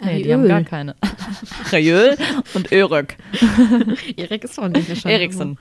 nee, 0.03 0.22
die 0.22 0.32
haben 0.34 0.48
gar 0.48 0.63
keine. 0.63 0.96
Ariel 1.72 2.15
und 2.53 2.72
Örök. 2.72 3.15
Erik 4.17 4.44
ist 4.44 4.62
nicht 4.62 5.05
eine 5.05 5.13
Eriksen. 5.13 5.58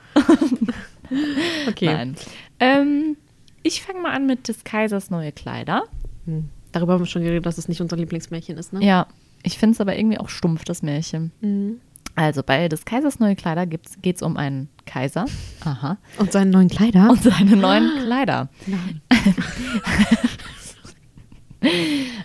Okay. 1.68 1.86
Nein. 1.86 2.16
Ähm, 2.60 3.16
ich 3.62 3.82
fange 3.82 4.00
mal 4.00 4.12
an 4.12 4.26
mit 4.26 4.48
des 4.48 4.64
Kaisers 4.64 5.08
neue 5.08 5.32
Kleider. 5.32 5.84
Hm. 6.26 6.50
Darüber 6.72 6.94
haben 6.94 7.02
wir 7.02 7.06
schon 7.06 7.22
geredet, 7.22 7.46
dass 7.46 7.56
es 7.56 7.68
nicht 7.68 7.80
unser 7.80 7.96
Lieblingsmärchen 7.96 8.58
ist, 8.58 8.72
ne? 8.72 8.84
Ja, 8.84 9.06
ich 9.44 9.58
finde 9.58 9.74
es 9.74 9.80
aber 9.80 9.96
irgendwie 9.96 10.18
auch 10.18 10.28
stumpf, 10.28 10.64
das 10.64 10.82
Märchen. 10.82 11.30
Mhm. 11.40 11.80
Also 12.16 12.42
bei 12.44 12.68
des 12.68 12.84
Kaisers 12.84 13.18
neue 13.18 13.34
Kleider 13.34 13.66
geht 13.66 14.16
es 14.16 14.22
um 14.22 14.36
einen 14.36 14.68
Kaiser. 14.86 15.26
Aha. 15.64 15.98
Und 16.18 16.32
seine 16.32 16.50
neuen 16.50 16.68
Kleider. 16.68 17.10
Und 17.10 17.22
seine 17.22 17.56
neuen 17.56 18.04
Kleider. 18.04 18.48
Nein. 18.66 19.00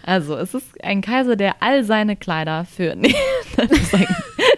Also, 0.04 0.36
es 0.36 0.54
ist 0.54 0.84
ein 0.84 1.02
Kaiser, 1.02 1.36
der 1.36 1.62
all 1.62 1.84
seine 1.84 2.16
Kleider 2.16 2.66
für, 2.66 2.96
nee, 2.98 3.14
sein, 3.56 4.08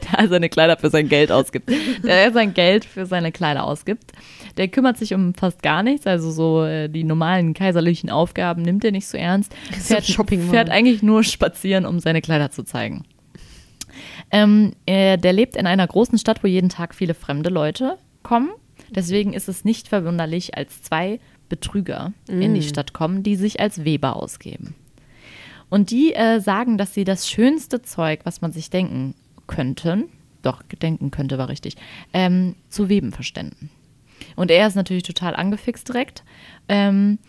der 0.04 0.20
all 0.20 0.30
seine 0.30 0.50
Kleider 0.50 0.78
für 0.78 0.90
sein 0.90 1.10
Geld 1.10 1.32
ausgibt. 1.32 1.70
Der 2.04 2.32
sein 2.32 2.54
Geld 2.54 2.86
für 2.86 3.06
seine 3.06 3.32
Kleider 3.32 3.64
ausgibt. 3.64 4.12
Der 4.58 4.68
kümmert 4.68 4.98
sich 4.98 5.14
um 5.14 5.34
fast 5.34 5.62
gar 5.64 5.84
nichts, 5.84 6.08
also 6.08 6.32
so 6.32 6.64
äh, 6.64 6.90
die 6.90 7.04
normalen 7.04 7.54
kaiserlichen 7.54 8.10
Aufgaben 8.10 8.62
nimmt 8.62 8.84
er 8.84 8.92
nicht 8.92 9.08
so 9.08 9.18
ernst. 9.18 9.54
Fährt, 9.72 10.06
Shopping 10.06 10.50
fährt 10.50 10.70
eigentlich 10.70 11.02
nur 11.02 11.24
spazieren, 11.24 11.86
um 11.86 12.00
seine 12.00 12.22
Kleider 12.22 12.52
zu 12.52 12.64
zeigen. 12.64 13.04
Ähm, 14.32 14.74
er, 14.86 15.18
der 15.18 15.34
lebt 15.34 15.56
in 15.56 15.68
einer 15.68 15.88
großen 15.88 16.18
Stadt, 16.18 16.44
wo 16.44 16.48
jeden 16.48 16.70
Tag 16.70 16.96
viele 16.96 17.14
fremde 17.14 17.50
Leute 17.50 17.98
kommen. 18.24 18.52
Deswegen 18.90 19.34
ist 19.34 19.48
es 19.48 19.64
nicht 19.64 19.88
verwunderlich, 19.88 20.58
als 20.58 20.82
zwei 20.82 21.20
Betrüger 21.52 22.14
in 22.28 22.56
die 22.56 22.64
Stadt 22.64 22.94
kommen, 22.94 23.24
die 23.24 23.36
sich 23.36 23.60
als 23.60 23.84
Weber 23.84 24.16
ausgeben. 24.16 24.74
Und 25.70 25.92
die 25.92 26.14
äh, 26.16 26.40
sagen, 26.40 26.78
dass 26.78 26.94
sie 26.94 27.04
das 27.04 27.30
schönste 27.30 27.82
Zeug, 27.82 28.22
was 28.24 28.42
man 28.42 28.54
sich 28.54 28.70
denken 28.70 29.14
könnte, 29.48 30.06
doch 30.42 30.64
denken 30.64 31.12
könnte, 31.12 31.38
war 31.38 31.50
richtig, 31.50 31.76
ähm, 32.14 32.56
zu 32.70 32.90
weben 32.90 33.12
verständen. 33.12 33.70
Und 34.36 34.50
er 34.50 34.68
ist 34.68 34.76
natürlich 34.76 35.04
total 35.04 35.36
angefixt 35.36 35.88
direkt. 35.88 36.24
Ähm, 36.68 37.20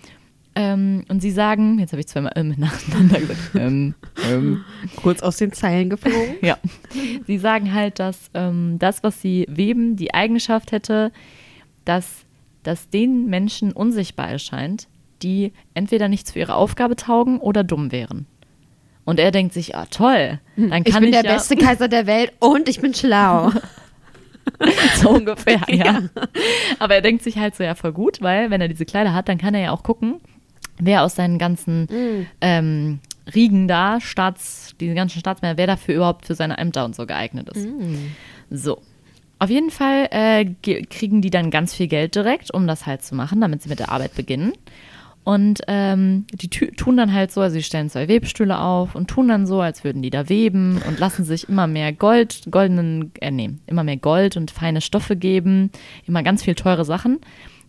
ähm, 0.55 1.05
und 1.09 1.21
sie 1.21 1.31
sagen, 1.31 1.79
jetzt 1.79 1.93
habe 1.93 2.00
ich 2.00 2.07
zweimal 2.07 2.33
ähm, 2.37 2.55
nacheinander 2.59 3.21
gesagt, 3.21 3.55
ähm, 3.55 3.95
ähm, 4.29 4.64
Kurz 4.97 5.23
aus 5.23 5.37
den 5.37 5.52
Zeilen 5.52 5.91
geflogen. 5.91 6.37
ja. 6.43 6.59
Sie 7.26 7.38
sagen 7.38 7.73
halt, 7.73 7.99
dass 7.99 8.31
ähm, 8.35 8.79
das, 8.79 9.02
was 9.02 9.21
sie 9.21 9.47
weben, 9.49 9.97
die 9.97 10.14
Eigenschaft 10.14 10.73
hätte, 10.73 11.12
dass 11.85 12.25
das 12.62 12.88
den 12.88 13.26
Menschen 13.26 13.73
unsichtbar 13.73 14.28
erscheint, 14.28 14.88
die 15.23 15.52
entweder 15.75 16.09
nichts 16.09 16.33
für 16.33 16.40
ihre 16.40 16.54
Aufgabe 16.54 16.97
taugen 16.97 17.38
oder 17.38 17.64
dumm 17.64 17.92
wären. 17.92 18.26
Und 19.04 19.19
er 19.19 19.31
denkt 19.31 19.52
sich, 19.52 19.75
ah 19.75 19.87
toll, 19.87 20.40
dann 20.57 20.83
Ich 20.85 20.92
kann 20.92 21.00
bin 21.00 21.12
ich, 21.12 21.21
der 21.21 21.25
ja, 21.25 21.35
beste 21.35 21.57
Kaiser 21.57 21.88
der 21.88 22.07
Welt 22.07 22.33
und 22.38 22.69
ich 22.69 22.81
bin 22.81 22.95
schlau. 22.95 23.50
so 24.97 25.11
ungefähr, 25.11 25.61
ja. 25.69 26.02
Aber 26.78 26.95
er 26.95 27.00
denkt 27.00 27.23
sich 27.23 27.38
halt 27.38 27.54
so, 27.54 27.62
ja, 27.62 27.75
voll 27.75 27.92
gut, 27.92 28.21
weil 28.21 28.50
wenn 28.50 28.61
er 28.61 28.69
diese 28.69 28.85
Kleider 28.85 29.14
hat, 29.14 29.28
dann 29.28 29.38
kann 29.38 29.54
er 29.54 29.61
ja 29.61 29.71
auch 29.71 29.83
gucken, 29.83 30.21
wer 30.78 31.02
aus 31.02 31.14
seinen 31.14 31.38
ganzen 31.38 31.87
ähm, 32.40 33.00
Riegen 33.35 33.69
da, 33.69 34.00
Staats, 34.00 34.75
diese 34.81 34.95
ganzen 34.95 35.21
Staatsmänner, 35.21 35.57
wer 35.57 35.66
dafür 35.66 35.95
überhaupt 35.95 36.26
für 36.26 36.35
seine 36.35 36.59
Ämter 36.59 36.85
und 36.85 36.97
so 36.97 37.07
geeignet 37.07 37.49
ist. 37.50 37.69
So. 38.50 38.83
Auf 39.42 39.50
jeden 39.50 39.70
Fall 39.72 40.06
äh, 40.12 40.44
ge- 40.44 40.84
kriegen 40.88 41.20
die 41.20 41.30
dann 41.30 41.50
ganz 41.50 41.75
viel 41.75 41.88
Geld 41.88 42.14
direkt, 42.14 42.54
um 42.54 42.68
das 42.68 42.87
halt 42.87 43.02
zu 43.02 43.16
machen, 43.16 43.40
damit 43.40 43.61
sie 43.61 43.68
mit 43.68 43.80
der 43.80 43.90
Arbeit 43.90 44.14
beginnen. 44.14 44.52
Und 45.25 45.62
ähm, 45.66 46.26
die 46.32 46.49
tun 46.49 46.96
dann 46.96 47.12
halt 47.12 47.32
so, 47.32 47.40
also 47.40 47.54
sie 47.54 47.64
stellen 47.64 47.90
zwei 47.90 48.06
Webstühle 48.06 48.56
auf 48.61 48.94
und 48.94 49.08
tun 49.11 49.26
dann 49.26 49.49
so, 49.49 49.61
als 49.61 49.82
würden 49.82 50.00
die 50.00 50.11
da 50.11 50.28
weben 50.28 50.80
und 50.87 51.00
lassen 51.00 51.25
sich 51.25 51.49
immer 51.49 51.66
mehr 51.66 51.92
Gold, 51.92 52.42
goldenen, 52.52 53.11
äh, 53.20 53.32
nee, 53.32 53.50
immer 53.66 53.82
mehr 53.82 53.96
Gold 53.96 54.37
und 54.37 54.52
feine 54.52 54.80
Stoffe 54.80 55.16
geben, 55.16 55.72
immer 56.06 56.22
ganz 56.22 56.44
viel 56.44 56.54
teure 56.54 56.84
Sachen 56.84 57.18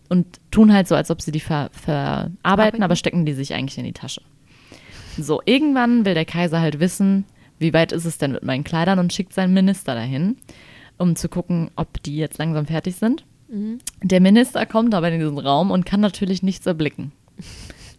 und 0.08 0.26
tun 0.52 0.72
halt 0.72 0.86
so, 0.86 0.94
als 0.94 1.10
ob 1.10 1.22
sie 1.22 1.32
die 1.32 1.40
ver 1.40 1.70
verarbeiten, 1.72 2.38
Arbeiten. 2.44 2.82
aber 2.84 2.94
stecken 2.94 3.26
die 3.26 3.32
sich 3.32 3.52
eigentlich 3.52 3.78
in 3.78 3.84
die 3.84 3.92
Tasche. 3.92 4.22
So, 5.18 5.42
irgendwann 5.44 6.04
will 6.04 6.14
der 6.14 6.24
Kaiser 6.24 6.60
halt 6.60 6.78
wissen, 6.78 7.24
wie 7.58 7.72
weit 7.72 7.90
ist 7.90 8.04
es 8.04 8.16
denn 8.18 8.30
mit 8.30 8.44
meinen 8.44 8.62
Kleidern 8.62 9.00
und 9.00 9.12
schickt 9.12 9.32
seinen 9.32 9.54
Minister 9.54 9.96
dahin, 9.96 10.36
um 10.98 11.16
zu 11.16 11.28
gucken, 11.28 11.70
ob 11.76 12.02
die 12.02 12.16
jetzt 12.16 12.38
langsam 12.38 12.66
fertig 12.66 12.96
sind. 12.96 13.24
Der 14.02 14.20
Minister 14.20 14.66
kommt 14.66 14.94
aber 14.94 15.10
in 15.10 15.20
diesen 15.20 15.38
Raum 15.38 15.70
und 15.70 15.86
kann 15.86 16.00
natürlich 16.00 16.42
nichts 16.42 16.66
erblicken. 16.66 17.12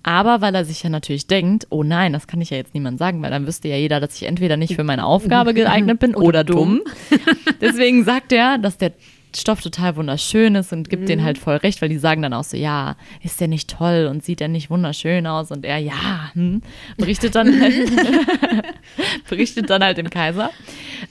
Aber 0.04 0.40
weil 0.42 0.54
er 0.54 0.66
sich 0.66 0.84
ja 0.84 0.90
natürlich 0.90 1.26
denkt, 1.26 1.66
oh 1.72 1.82
nein, 1.82 2.14
das 2.14 2.28
kann 2.28 2.40
ich 2.40 2.52
ja 2.52 2.58
jetzt 2.58 2.76
niemand 2.76 3.00
sagen, 3.00 3.24
weil 3.24 3.32
dann 3.32 3.48
wüsste 3.48 3.70
ja 3.70 3.76
jeder, 3.76 4.00
dass 4.00 4.16
ich 4.16 4.28
entweder 4.28 4.56
nicht 4.56 4.76
für 4.76 4.84
meine 4.84 5.04
Aufgabe 5.04 5.54
geeignet 5.56 6.00
bin 6.00 6.14
oder, 6.14 6.44
dumm. 6.44 6.82
Deswegen 7.62 8.04
sagt 8.04 8.32
er, 8.32 8.60
dass 8.60 8.78
der 8.78 8.92
Stoff 9.36 9.62
total 9.62 9.96
wunderschön 9.96 10.56
ist 10.56 10.72
und 10.72 10.90
gibt 10.90 11.10
denen 11.10 11.24
halt 11.24 11.38
voll 11.38 11.56
recht, 11.58 11.82
weil 11.82 11.90
die 11.90 11.98
sagen 11.98 12.22
dann 12.22 12.34
auch 12.34 12.44
so, 12.44 12.56
ja, 12.56 12.96
ist 13.24 13.42
der 13.42 13.48
nicht 13.48 13.70
toll 13.70 14.08
und 14.10 14.24
sieht 14.24 14.40
der 14.40 14.48
nicht 14.48 14.70
wunderschön 14.70 15.28
aus? 15.28 15.52
Und 15.52 15.66
er, 15.66 15.78
ja, 15.78 16.32
hm, 16.34 16.62
berichtet 16.98 17.36
dann 17.36 17.60
halt, 17.62 17.76
berichtet 19.28 19.70
dann 19.70 19.84
halt 19.84 19.98
dem 19.98 20.10
Kaiser. 20.10 20.52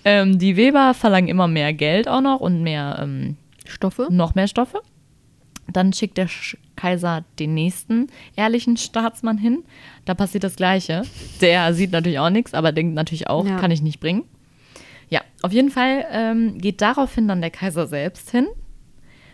Ähm, 0.04 0.38
die 0.38 0.56
Weber 0.56 0.94
verlangen 0.94 1.28
immer 1.28 1.48
mehr 1.48 1.72
Geld 1.72 2.08
auch 2.08 2.20
noch 2.20 2.40
und 2.40 2.62
mehr 2.62 2.98
ähm, 3.02 3.36
Stoffe? 3.66 4.08
noch 4.10 4.34
mehr 4.34 4.48
Stoffe. 4.48 4.80
Dann 5.72 5.92
schickt 5.92 6.18
der 6.18 6.28
Sch 6.28 6.56
Kaiser 6.76 7.24
den 7.38 7.54
nächsten 7.54 8.08
ehrlichen 8.36 8.76
Staatsmann 8.76 9.38
hin. 9.38 9.62
Da 10.04 10.14
passiert 10.14 10.44
das 10.44 10.56
Gleiche. 10.56 11.02
Der 11.40 11.72
sieht 11.72 11.92
natürlich 11.92 12.18
auch 12.18 12.30
nichts, 12.30 12.52
aber 12.52 12.72
denkt 12.72 12.94
natürlich 12.94 13.28
auch, 13.28 13.46
Ja. 13.46 13.58
kann 13.58 13.70
ich 13.70 13.80
nicht 13.80 14.00
bringen. 14.00 14.24
Ja, 15.08 15.20
auf 15.42 15.52
jeden 15.52 15.70
Fall 15.70 16.04
ähm, 16.10 16.58
geht 16.58 16.80
daraufhin 16.82 17.28
dann 17.28 17.40
der 17.40 17.50
Kaiser 17.50 17.86
selbst 17.86 18.30
hin 18.30 18.46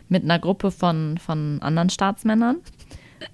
mit 0.09 0.23
einer 0.25 0.38
Gruppe 0.38 0.71
von, 0.71 1.17
von 1.19 1.59
anderen 1.62 1.88
Staatsmännern 1.90 2.59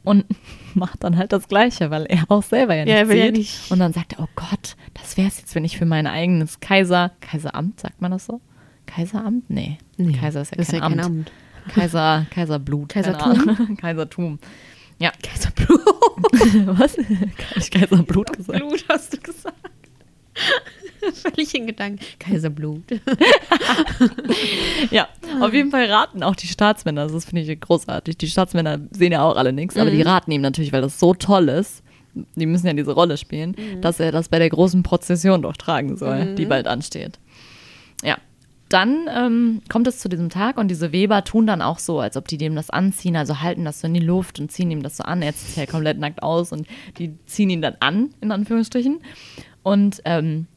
und 0.04 0.24
macht 0.74 1.04
dann 1.04 1.16
halt 1.16 1.32
das 1.32 1.48
Gleiche, 1.48 1.90
weil 1.90 2.06
er 2.06 2.24
auch 2.28 2.42
selber 2.42 2.74
ja 2.74 2.84
nicht 2.84 2.94
Ja, 2.94 3.06
sieht. 3.06 3.36
nicht. 3.36 3.70
Und 3.70 3.78
dann 3.78 3.92
sagt 3.92 4.14
er, 4.14 4.20
oh 4.20 4.28
Gott, 4.34 4.76
das 4.94 5.16
wäre 5.16 5.28
es 5.28 5.38
jetzt, 5.38 5.54
wenn 5.54 5.64
ich 5.64 5.78
für 5.78 5.86
mein 5.86 6.06
eigenes 6.06 6.60
Kaiser, 6.60 7.12
Kaiseramt, 7.20 7.80
sagt 7.80 8.00
man 8.02 8.10
das 8.10 8.26
so? 8.26 8.40
Kaiseramt? 8.86 9.48
Nee, 9.50 9.78
Nee, 9.96 10.12
Kaiser 10.12 10.42
ist 10.42 10.52
ja 10.52 10.56
das 10.58 10.68
kein 10.68 10.76
ist 10.76 10.80
ja 10.82 10.88
kein 10.88 11.00
Amt. 11.00 11.04
Amt. 11.04 11.32
Kaiser, 11.74 12.26
Kaiserblut. 12.30 12.88
Kaisertum? 12.90 13.76
Kaisertum. 13.80 14.38
Ja. 14.98 15.10
Kaiserblut. 15.22 15.80
Was? 16.78 16.96
Habe 16.96 17.30
ich 17.56 17.70
Kaiserblut 17.70 18.32
gesagt? 18.32 18.58
Blut 18.60 18.84
hast 18.88 19.12
du 19.12 19.18
gesagt. 19.20 19.56
Völlig 21.14 21.54
in 21.54 21.66
Gedanken. 21.66 22.00
Kaiserblut. 22.18 22.82
Ja, 24.90 25.08
auf 25.40 25.52
jeden 25.52 25.70
Fall 25.70 25.86
raten 25.86 26.22
auch 26.22 26.36
die 26.36 26.46
Staatsmänner, 26.46 27.06
das 27.06 27.24
finde 27.24 27.42
ich 27.42 27.60
großartig. 27.60 28.16
Die 28.18 28.28
Staatsmänner 28.28 28.78
sehen 28.90 29.12
ja 29.12 29.22
auch 29.22 29.36
alle 29.36 29.52
nichts, 29.52 29.76
aber 29.76 29.90
die 29.90 30.02
raten 30.02 30.30
ihm 30.30 30.40
natürlich, 30.42 30.72
weil 30.72 30.82
das 30.82 31.00
so 31.00 31.14
toll 31.14 31.48
ist, 31.48 31.82
die 32.34 32.46
müssen 32.46 32.66
ja 32.66 32.72
diese 32.72 32.92
Rolle 32.92 33.16
spielen, 33.16 33.54
dass 33.80 34.00
er 34.00 34.12
das 34.12 34.28
bei 34.28 34.38
der 34.38 34.50
großen 34.50 34.82
Prozession 34.82 35.42
doch 35.42 35.56
tragen 35.56 35.96
soll, 35.96 36.34
die 36.34 36.46
bald 36.46 36.66
ansteht. 36.66 37.18
Ja. 38.02 38.18
Dann 38.68 39.08
ähm, 39.14 39.62
kommt 39.68 39.86
es 39.86 40.00
zu 40.00 40.08
diesem 40.08 40.28
Tag 40.28 40.58
und 40.58 40.68
diese 40.68 40.90
Weber 40.90 41.22
tun 41.22 41.46
dann 41.46 41.62
auch 41.62 41.78
so, 41.78 42.00
als 42.00 42.16
ob 42.16 42.26
die 42.26 42.36
dem 42.36 42.56
das 42.56 42.68
anziehen, 42.68 43.14
also 43.14 43.40
halten 43.40 43.64
das 43.64 43.80
so 43.80 43.86
in 43.86 43.94
die 43.94 44.00
Luft 44.00 44.40
und 44.40 44.50
ziehen 44.50 44.72
ihm 44.72 44.82
das 44.82 44.96
so 44.96 45.04
an. 45.04 45.22
Er 45.22 45.36
zieht 45.36 45.56
ja 45.56 45.66
komplett 45.66 46.00
nackt 46.00 46.20
aus 46.20 46.50
und 46.50 46.66
die 46.98 47.14
ziehen 47.26 47.48
ihn 47.48 47.62
dann 47.62 47.76
an, 47.78 48.10
in 48.20 48.32
Anführungsstrichen. 48.32 48.98
Und 49.62 50.00
ähm, 50.04 50.48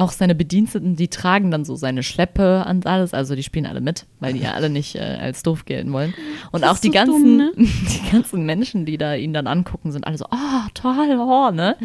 auch 0.00 0.12
seine 0.12 0.34
Bediensteten, 0.34 0.96
die 0.96 1.08
tragen 1.08 1.50
dann 1.50 1.66
so 1.66 1.76
seine 1.76 2.02
Schleppe 2.02 2.64
und 2.66 2.86
alles, 2.86 3.12
also 3.12 3.34
die 3.34 3.42
spielen 3.42 3.66
alle 3.66 3.82
mit, 3.82 4.06
weil 4.18 4.32
die 4.32 4.40
ja 4.40 4.52
alle 4.52 4.70
nicht 4.70 4.96
äh, 4.96 5.18
als 5.20 5.42
doof 5.42 5.66
gelten 5.66 5.92
wollen. 5.92 6.14
Und 6.52 6.62
Das 6.62 6.70
auch 6.70 6.78
die 6.80 6.88
so 6.88 6.92
ganzen, 6.94 7.22
dumm, 7.22 7.36
ne? 7.36 7.52
die 7.56 8.10
ganzen 8.10 8.46
Menschen, 8.46 8.86
die 8.86 8.96
da 8.96 9.14
ihn 9.14 9.34
dann 9.34 9.46
angucken, 9.46 9.92
sind 9.92 10.06
alle 10.06 10.16
so, 10.16 10.24
oh, 10.30 10.68
toll, 10.72 11.18
oh, 11.18 11.50
ne? 11.50 11.76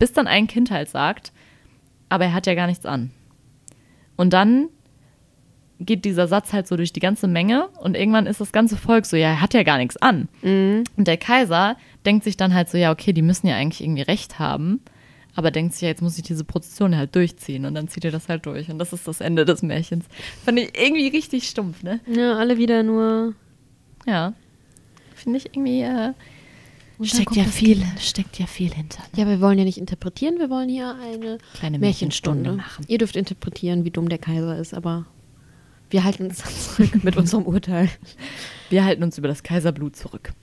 Bis 0.00 0.12
dann 0.12 0.26
ein 0.26 0.48
Kind 0.48 0.72
halt 0.72 0.88
sagt, 0.88 1.32
aber 2.08 2.24
er 2.24 2.34
hat 2.34 2.48
ja 2.48 2.54
gar 2.54 2.66
nichts 2.66 2.84
an. 2.84 3.12
Und 4.16 4.32
dann 4.32 4.68
geht 5.78 6.04
dieser 6.04 6.26
Satz 6.26 6.52
halt 6.52 6.66
so 6.66 6.76
durch 6.76 6.92
die 6.92 7.00
ganze 7.00 7.28
Menge 7.28 7.68
und 7.80 7.96
irgendwann 7.96 8.26
ist 8.26 8.40
das 8.40 8.50
ganze 8.50 8.76
Volk 8.76 9.06
so, 9.06 9.16
ja, 9.16 9.28
er 9.28 9.40
hat 9.40 9.54
ja 9.54 9.62
gar 9.62 9.78
nichts 9.78 9.96
an. 9.96 10.28
Und 10.96 11.06
der 11.06 11.16
Kaiser 11.16 11.76
denkt 12.04 12.24
sich 12.24 12.36
dann 12.36 12.54
halt 12.54 12.68
so, 12.68 12.76
ja, 12.76 12.90
okay, 12.90 13.12
die 13.12 13.22
müssen 13.22 13.46
ja 13.46 13.54
eigentlich 13.54 13.82
irgendwie 13.82 14.02
recht 14.02 14.40
haben, 14.40 14.80
aber 15.34 15.50
denkt 15.50 15.74
sich, 15.74 15.82
ja, 15.82 15.88
jetzt 15.88 16.02
muss 16.02 16.18
ich 16.18 16.24
diese 16.24 16.44
Prozession 16.44 16.96
halt 16.96 17.14
durchziehen 17.14 17.64
und 17.64 17.74
dann 17.74 17.88
zieht 17.88 18.04
er 18.04 18.10
das 18.10 18.28
halt 18.28 18.46
durch 18.46 18.70
und 18.70 18.78
das 18.78 18.92
ist 18.92 19.08
das 19.08 19.20
Ende 19.20 19.44
des 19.44 19.62
Märchens. 19.62 20.04
Fand 20.44 20.58
ich 20.58 20.78
irgendwie 20.78 21.08
richtig 21.08 21.48
stumpf, 21.48 21.82
ne? 21.82 22.00
Ja, 22.06 22.36
alle 22.36 22.58
wieder 22.58 22.82
nur. 22.82 23.34
Ja. 24.06 24.34
Finde 25.14 25.38
ich 25.38 25.46
irgendwie, 25.46 25.82
äh, 25.82 26.12
steckt 27.02 27.36
ja 27.36 27.44
viel, 27.44 27.82
steckt 27.98 28.38
ja 28.38 28.46
viel 28.46 28.72
hinter. 28.74 29.02
Ja, 29.16 29.26
wir 29.26 29.40
wollen 29.40 29.58
ja 29.58 29.64
nicht 29.64 29.78
interpretieren, 29.78 30.38
wir 30.38 30.50
wollen 30.50 30.68
hier 30.68 30.96
eine 30.96 31.38
Kleine 31.54 31.78
Märchenstunde 31.78 32.50
Märchenstunde 32.50 32.52
machen. 32.52 32.84
Ihr 32.88 32.98
dürft 32.98 33.16
interpretieren, 33.16 33.84
wie 33.84 33.90
dumm 33.90 34.08
der 34.08 34.18
Kaiser 34.18 34.58
ist, 34.58 34.74
aber 34.74 35.06
wir 35.90 36.04
halten 36.04 36.24
uns 36.24 36.42
dann 36.42 36.52
zurück 36.88 37.04
mit 37.04 37.16
unserem 37.16 37.44
Urteil. 37.44 37.88
Wir 38.70 38.84
halten 38.84 39.02
uns 39.02 39.16
über 39.18 39.28
das 39.28 39.42
Kaiserblut 39.42 39.96
zurück. 39.96 40.32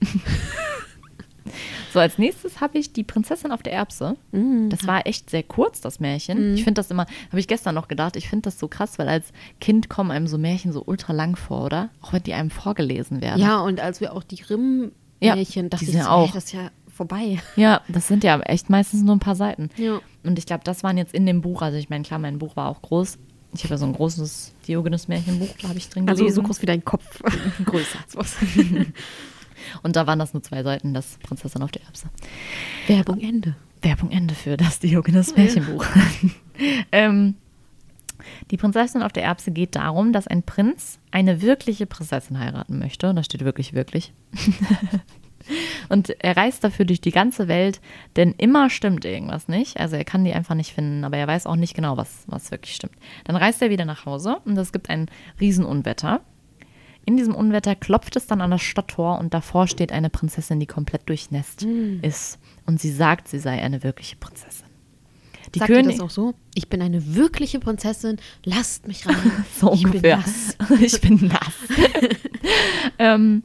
so, 1.92 1.98
als 2.00 2.18
nächstes 2.18 2.60
habe 2.60 2.78
ich 2.78 2.92
die 2.92 3.04
Prinzessin 3.04 3.52
auf 3.52 3.62
der 3.62 3.72
Erbse. 3.72 4.16
Das 4.68 4.86
war 4.86 5.06
echt 5.06 5.30
sehr 5.30 5.42
kurz, 5.42 5.80
das 5.80 6.00
Märchen. 6.00 6.54
Ich 6.54 6.64
finde 6.64 6.80
das 6.80 6.90
immer, 6.90 7.06
habe 7.28 7.40
ich 7.40 7.48
gestern 7.48 7.74
noch 7.74 7.88
gedacht, 7.88 8.16
ich 8.16 8.28
finde 8.28 8.42
das 8.44 8.58
so 8.58 8.68
krass, 8.68 8.98
weil 8.98 9.08
als 9.08 9.32
Kind 9.60 9.88
kommen 9.88 10.10
einem 10.10 10.26
so 10.26 10.38
Märchen 10.38 10.72
so 10.72 10.82
ultra 10.86 11.12
lang 11.12 11.36
vor, 11.36 11.64
oder? 11.66 11.90
Auch 12.00 12.12
wenn 12.12 12.22
die 12.22 12.34
einem 12.34 12.50
vorgelesen 12.50 13.20
werden. 13.20 13.40
Ja, 13.40 13.60
und 13.60 13.80
als 13.80 14.00
wir 14.00 14.12
auch 14.14 14.22
die 14.22 14.36
Grimm-Märchen, 14.36 14.90
Ja, 15.20 15.36
ich 15.80 15.88
sind 15.88 16.02
so, 16.02 16.08
auch. 16.08 16.26
Ey, 16.28 16.32
das 16.34 16.44
ist 16.44 16.52
ja 16.52 16.70
vorbei. 16.94 17.38
Ja, 17.56 17.80
das 17.88 18.08
sind 18.08 18.24
ja 18.24 18.38
echt 18.40 18.68
meistens 18.68 19.02
nur 19.02 19.16
ein 19.16 19.20
paar 19.20 19.36
Seiten. 19.36 19.70
Ja. 19.76 20.00
Und 20.22 20.38
ich 20.38 20.46
glaube, 20.46 20.64
das 20.64 20.82
waren 20.82 20.98
jetzt 20.98 21.14
in 21.14 21.24
dem 21.26 21.40
Buch, 21.40 21.62
also 21.62 21.78
ich 21.78 21.88
meine, 21.88 22.04
klar, 22.04 22.18
mein 22.18 22.38
Buch 22.38 22.56
war 22.56 22.68
auch 22.68 22.82
groß. 22.82 23.18
Ich 23.54 23.64
habe 23.64 23.74
ja 23.74 23.78
so 23.78 23.86
ein 23.86 23.94
großes 23.94 24.52
Diogenes-Märchenbuch, 24.68 25.48
da 25.60 25.68
habe 25.70 25.78
ich 25.78 25.88
drin 25.88 26.08
Also 26.08 26.20
gelesen. 26.22 26.36
so 26.36 26.42
groß 26.42 26.62
wie 26.62 26.66
dein 26.66 26.84
Kopf. 26.84 27.20
größer. 27.64 27.98
Und 29.82 29.96
da 29.96 30.06
waren 30.06 30.18
das 30.18 30.34
nur 30.34 30.42
zwei 30.42 30.62
Seiten, 30.62 30.94
das 30.94 31.18
Prinzessin 31.22 31.62
auf 31.62 31.70
der 31.70 31.82
Erbse. 31.82 32.08
Werbung 32.86 33.20
Ende. 33.20 33.56
Werbung 33.82 34.10
Ende 34.10 34.34
für 34.34 34.56
das 34.56 34.78
Diogenes 34.78 35.34
Märchenbuch. 35.36 35.84
ähm, 36.92 37.34
die 38.50 38.56
Prinzessin 38.56 39.02
auf 39.02 39.12
der 39.12 39.24
Erbse 39.24 39.50
geht 39.50 39.76
darum, 39.76 40.12
dass 40.12 40.26
ein 40.26 40.42
Prinz 40.42 40.98
eine 41.10 41.42
wirkliche 41.42 41.86
Prinzessin 41.86 42.38
heiraten 42.38 42.78
möchte. 42.78 43.12
Da 43.14 43.22
steht 43.22 43.44
wirklich, 43.44 43.72
wirklich. 43.72 44.12
Und 45.88 46.10
er 46.22 46.36
reist 46.36 46.62
dafür 46.62 46.84
durch 46.84 47.00
die 47.00 47.10
ganze 47.10 47.48
Welt, 47.48 47.80
denn 48.16 48.34
immer 48.36 48.70
stimmt 48.70 49.04
irgendwas 49.04 49.48
nicht. 49.48 49.80
Also 49.80 49.96
er 49.96 50.04
kann 50.04 50.24
die 50.24 50.32
einfach 50.32 50.54
nicht 50.54 50.72
finden, 50.72 51.04
aber 51.04 51.16
er 51.16 51.26
weiß 51.26 51.46
auch 51.46 51.56
nicht 51.56 51.74
genau, 51.74 51.96
was, 51.96 52.24
was 52.26 52.50
wirklich 52.50 52.74
stimmt. 52.74 52.94
Dann 53.24 53.36
reist 53.36 53.62
er 53.62 53.70
wieder 53.70 53.84
nach 53.84 54.06
Hause 54.06 54.38
und 54.44 54.56
es 54.56 54.72
gibt 54.72 54.90
ein 54.90 55.06
Riesenunwetter. 55.40 56.20
In 57.10 57.16
diesem 57.16 57.34
Unwetter 57.34 57.74
klopft 57.74 58.14
es 58.14 58.28
dann 58.28 58.40
an 58.40 58.52
das 58.52 58.62
Stadttor 58.62 59.18
und 59.18 59.34
davor 59.34 59.66
steht 59.66 59.90
eine 59.90 60.10
Prinzessin, 60.10 60.60
die 60.60 60.66
komplett 60.66 61.08
durchnässt 61.08 61.66
ist. 62.02 62.38
Und 62.66 62.80
sie 62.80 62.92
sagt, 62.92 63.26
sie 63.26 63.40
sei 63.40 63.60
eine 63.60 63.82
wirkliche 63.82 64.14
Prinzessin. 64.14 64.68
Die 65.52 65.58
Sagt 65.58 65.72
König 65.72 65.96
das 65.96 66.04
auch 66.04 66.10
so? 66.10 66.34
Ich 66.54 66.68
bin 66.68 66.80
eine 66.80 67.16
wirkliche 67.16 67.58
Prinzessin, 67.58 68.18
lasst 68.44 68.86
mich 68.86 69.08
rein. 69.08 69.16
so 69.60 69.72
ich 69.72 69.84
ungefähr. 69.84 70.18
bin 70.18 70.24
nass. 70.24 70.56
ich 70.80 71.00
bin 71.00 71.26
nass. 71.26 71.54
ähm, 73.00 73.42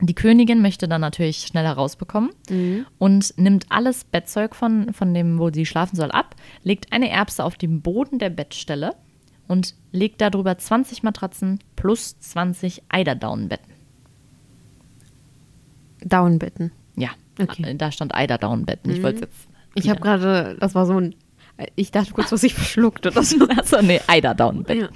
die 0.00 0.14
Königin 0.14 0.62
möchte 0.62 0.86
dann 0.86 1.00
natürlich 1.00 1.38
schnell 1.48 1.64
herausbekommen 1.64 2.30
Mhm. 2.48 2.86
und 2.98 3.34
nimmt 3.38 3.66
alles 3.70 4.04
Bettzeug 4.04 4.54
von, 4.54 4.92
von 4.92 5.12
dem, 5.14 5.40
wo 5.40 5.50
sie 5.50 5.66
schlafen 5.66 5.96
soll, 5.96 6.12
ab, 6.12 6.36
legt 6.62 6.92
eine 6.92 7.10
Erbse 7.10 7.42
auf 7.42 7.56
den 7.56 7.80
Boden 7.82 8.20
der 8.20 8.30
Bettstelle 8.30 8.94
und 9.48 9.74
legt 9.92 10.20
darüber 10.20 10.56
20 10.56 11.02
Matratzen 11.02 11.58
plus 11.76 12.18
20 12.20 12.82
Eiderdaunenbetten. 12.88 13.72
Downbetten. 16.04 16.72
Ja, 16.96 17.10
Okay. 17.40 17.62
Mhm. 17.62 17.68
äh, 17.68 17.74
da 17.76 17.90
stand 17.90 18.14
Eiderdaunenbetten. 18.14 18.92
Ich 18.92 19.02
wollte 19.02 19.16
es 19.16 19.20
jetzt. 19.22 19.48
Ich 19.74 19.88
habe 19.90 20.00
gerade, 20.00 20.56
das 20.60 20.74
war 20.74 20.86
so 20.86 20.98
ein, 21.00 21.14
ich 21.74 21.90
dachte 21.90 22.12
kurz, 22.12 22.30
was 22.30 22.42
ich 22.44 22.54
verschluckt 22.54 23.06
oder 23.06 23.22
so. 23.22 23.48
Achso, 23.58 23.82
nee, 23.82 24.00
Eiderdaunenbetten. 24.06 24.82
Ja. 24.82 24.88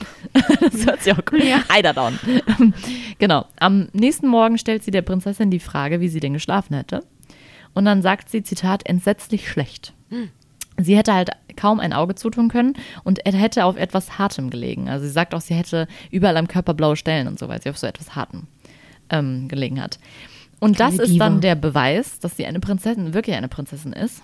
Das 0.70 0.87
hört 0.87 1.02
sich 1.02 1.12
auch 1.12 1.24
gut 1.24 1.42
Ja. 1.42 1.62
Eiderdown. 1.68 2.18
genau. 3.18 3.46
Am 3.58 3.88
nächsten 3.92 4.28
Morgen 4.28 4.58
stellt 4.58 4.84
sie 4.84 4.90
der 4.90 5.02
Prinzessin 5.02 5.50
die 5.50 5.58
Frage, 5.61 6.00
wie 6.00 6.08
sie 6.08 6.20
denn 6.20 6.32
geschlafen 6.34 6.74
hätte. 6.76 7.02
Und 7.74 7.84
dann 7.84 8.02
sagt 8.02 8.28
sie, 8.28 8.42
Zitat, 8.42 8.87
entsetzlich 8.87 9.48
schlecht. 9.48 9.94
Sie 10.81 10.97
hätte 10.97 11.12
halt 11.12 11.31
kaum 11.57 11.81
ein 11.81 11.93
Auge 11.93 12.14
zutun 12.14 12.49
können 12.49 12.75
und 13.05 13.25
er 13.27 13.33
hätte 13.33 13.64
auf 13.64 13.77
etwas 13.77 14.19
Hartem 14.19 14.49
gelegen. 14.51 14.88
Also 14.88 15.05
sie 15.07 15.11
sagt 15.12 15.35
auch, 15.35 15.41
sie 15.41 15.55
hätte 15.55 15.88
überall 16.11 16.37
am 16.37 16.47
Körper 16.49 16.73
blaue 16.75 16.97
Stellen 16.97 17.27
und 17.27 17.38
so, 17.38 17.49
weil 17.49 17.61
sie 17.61 17.71
auf 17.71 17.79
so 17.79 17.87
etwas 17.87 18.14
Hartem 18.14 18.45
ähm, 19.11 19.49
gelegen 19.49 19.83
hat. 19.83 19.99
Und 20.61 20.77
Kleine 20.77 20.97
das 20.97 21.07
ist 21.09 21.14
Diva. 21.14 21.25
dann 21.25 21.41
der 21.41 21.55
Beweis, 21.57 22.19
dass 22.21 22.37
sie 22.37 22.47
eine 22.47 22.61
Prinzessin, 22.61 23.12
wirklich 23.14 23.37
eine 23.37 23.49
Prinzessin 23.49 23.93
ist, 23.93 24.23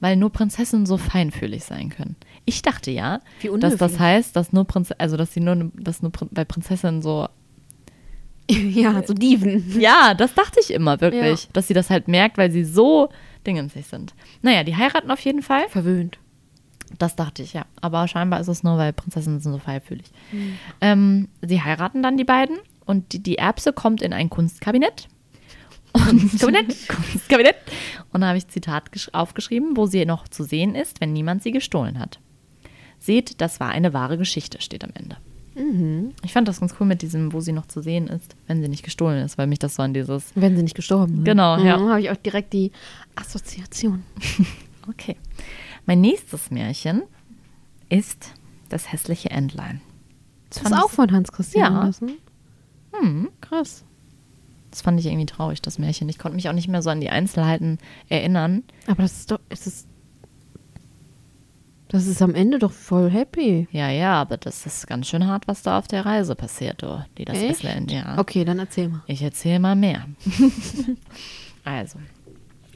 weil 0.00 0.16
nur 0.16 0.30
Prinzessinnen 0.30 0.86
so 0.86 0.96
feinfühlig 0.96 1.64
sein 1.64 1.88
können. 1.90 2.16
Ich 2.44 2.62
dachte 2.62 2.90
ja, 2.90 3.20
Wie 3.40 3.50
dass 3.58 3.76
das 3.76 3.98
heißt, 3.98 4.34
dass 4.36 4.52
nur 4.52 4.64
Prinz 4.66 4.92
also 4.98 5.16
dass 5.16 5.32
sie 5.32 5.40
nur, 5.40 5.70
dass 5.74 6.02
nur 6.02 6.12
bei 6.30 6.44
Prinzessinnen 6.44 7.02
so. 7.02 7.28
ja, 8.50 9.02
so 9.06 9.14
Dieven. 9.14 9.80
Ja, 9.80 10.12
das 10.14 10.34
dachte 10.34 10.60
ich 10.60 10.70
immer 10.72 11.00
wirklich, 11.00 11.44
Ja. 11.44 11.48
dass 11.54 11.68
sie 11.68 11.74
das 11.74 11.88
halt 11.88 12.08
merkt, 12.08 12.36
weil 12.36 12.50
sie 12.50 12.64
so 12.64 13.08
dingensig 13.46 13.86
sind. 13.86 14.14
Naja, 14.42 14.64
die 14.64 14.76
heiraten 14.76 15.10
auf 15.10 15.20
jeden 15.20 15.42
Fall. 15.42 15.68
Verwöhnt. 15.68 16.18
Das 16.98 17.16
dachte 17.16 17.42
ich, 17.42 17.52
ja. 17.54 17.64
Aber 17.80 18.06
scheinbar 18.08 18.40
ist 18.40 18.48
es 18.48 18.62
nur, 18.62 18.76
weil 18.78 18.92
Prinzessinnen 18.92 19.40
sind 19.40 19.52
so 19.52 19.58
feinfühlich. 19.58 20.06
Ähm, 20.80 21.28
sie 21.42 21.62
heiraten 21.62 22.02
dann 22.02 22.16
die 22.16 22.24
beiden 22.24 22.56
und 22.84 23.12
die, 23.12 23.22
die 23.22 23.38
Erbse 23.38 23.72
kommt 23.72 24.02
in 24.02 24.12
ein 24.12 24.30
Kunstkabinett. 24.30 25.08
Und 25.92 26.38
Kabinett. 26.40 26.88
Kunstkabinett. 26.88 27.56
Und 28.12 28.20
da 28.20 28.28
habe 28.28 28.38
ich 28.38 28.48
Zitat 28.48 28.90
gesch- 28.92 29.12
aufgeschrieben, 29.12 29.76
wo 29.76 29.86
sie 29.86 30.04
noch 30.04 30.28
zu 30.28 30.42
sehen 30.44 30.74
ist, 30.74 31.00
wenn 31.00 31.12
niemand 31.12 31.42
sie 31.42 31.52
gestohlen 31.52 31.98
hat. 31.98 32.20
Seht, 32.98 33.40
das 33.40 33.60
war 33.60 33.68
eine 33.70 33.92
wahre 33.92 34.18
Geschichte, 34.18 34.60
steht 34.60 34.84
am 34.84 34.90
Ende. 34.94 35.16
Ich 36.24 36.32
fand 36.32 36.48
das 36.48 36.58
ganz 36.58 36.74
cool 36.80 36.86
mit 36.88 37.00
diesem, 37.02 37.32
wo 37.32 37.38
sie 37.38 37.52
noch 37.52 37.66
zu 37.66 37.80
sehen 37.80 38.08
ist, 38.08 38.34
wenn 38.48 38.60
sie 38.60 38.66
nicht 38.68 38.82
gestohlen 38.82 39.24
ist, 39.24 39.38
weil 39.38 39.46
mich 39.46 39.60
das 39.60 39.76
so 39.76 39.84
an 39.84 39.94
dieses. 39.94 40.32
Wenn 40.34 40.56
sie 40.56 40.64
nicht 40.64 40.74
gestorben 40.74 41.14
sind. 41.14 41.24
Genau, 41.24 41.58
ja. 41.58 41.76
Mhm, 41.78 41.88
habe 41.90 42.00
ich 42.00 42.10
auch 42.10 42.16
direkt 42.16 42.52
die 42.52 42.72
Assoziation. 43.16 44.02
Okay. 44.86 45.16
Mein 45.86 46.02
nächstes 46.02 46.50
Märchen 46.50 47.04
ist 47.88 48.34
das 48.68 48.92
hässliche 48.92 49.30
Entlein. 49.30 49.80
Das 50.50 50.62
ist 50.62 50.74
auch 50.74 50.90
von 50.90 51.10
Hans 51.10 51.32
Christian 51.32 51.72
Ja. 51.72 51.78
Andersen. 51.80 52.18
Hm. 52.92 53.30
Krass. 53.40 53.82
Das 54.70 54.82
fand 54.82 55.00
ich 55.00 55.06
irgendwie 55.06 55.24
traurig, 55.24 55.62
das 55.62 55.78
Märchen. 55.78 56.08
Ich 56.10 56.18
konnte 56.18 56.36
mich 56.36 56.50
auch 56.50 56.52
nicht 56.52 56.68
mehr 56.68 56.82
so 56.82 56.90
an 56.90 57.00
die 57.00 57.08
Einzelheiten 57.08 57.78
erinnern. 58.10 58.62
Aber 58.86 59.02
das 59.02 59.20
ist 59.20 59.30
doch, 59.30 59.40
es 59.48 59.66
ist, 59.66 59.88
das 61.88 62.06
ist 62.06 62.20
am 62.20 62.34
Ende 62.34 62.58
doch 62.58 62.72
voll 62.72 63.08
happy. 63.10 63.68
Ja, 63.70 63.88
ja, 63.88 64.20
aber 64.20 64.36
das 64.36 64.66
ist 64.66 64.86
ganz 64.86 65.06
schön 65.08 65.26
hart, 65.26 65.48
was 65.48 65.62
da 65.62 65.78
auf 65.78 65.86
der 65.88 66.04
Reise 66.04 66.34
passiert, 66.34 66.82
oh, 66.84 67.02
die 67.16 67.24
das 67.24 67.38
Echt? 67.38 67.64
Island, 67.64 67.90
ja. 67.90 68.18
Okay, 68.18 68.44
dann 68.44 68.58
erzähl 68.58 68.88
mal. 68.88 69.02
Ich 69.06 69.22
erzähle 69.22 69.60
mal 69.60 69.76
mehr. 69.76 70.06
also, 71.64 71.98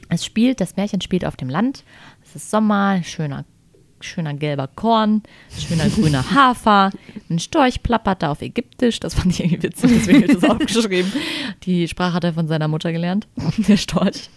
es 0.09 0.25
spielt, 0.25 0.59
das 0.59 0.75
Märchen 0.75 1.01
spielt 1.01 1.23
auf 1.23 1.37
dem 1.37 1.49
Land. 1.49 1.83
Es 2.23 2.35
ist 2.35 2.49
Sommer, 2.51 3.01
schöner, 3.03 3.45
schöner 4.01 4.33
gelber 4.33 4.67
Korn, 4.67 5.21
schöner 5.57 5.87
grüner 5.89 6.29
Hafer. 6.31 6.91
Ein 7.29 7.39
Storch 7.39 7.83
plappert 7.83 8.23
da 8.23 8.31
auf 8.31 8.41
Ägyptisch. 8.41 8.99
Das 8.99 9.13
fand 9.13 9.31
ich 9.31 9.39
irgendwie 9.41 9.63
witzig, 9.63 9.91
deswegen 9.93 10.23
habe 10.23 10.33
ich 10.33 10.39
das 10.39 10.49
aufgeschrieben. 10.49 11.11
Die 11.63 11.87
Sprache 11.87 12.13
hat 12.13 12.23
er 12.23 12.33
von 12.33 12.47
seiner 12.47 12.67
Mutter 12.67 12.91
gelernt, 12.91 13.27
der 13.57 13.77
Storch. 13.77 14.29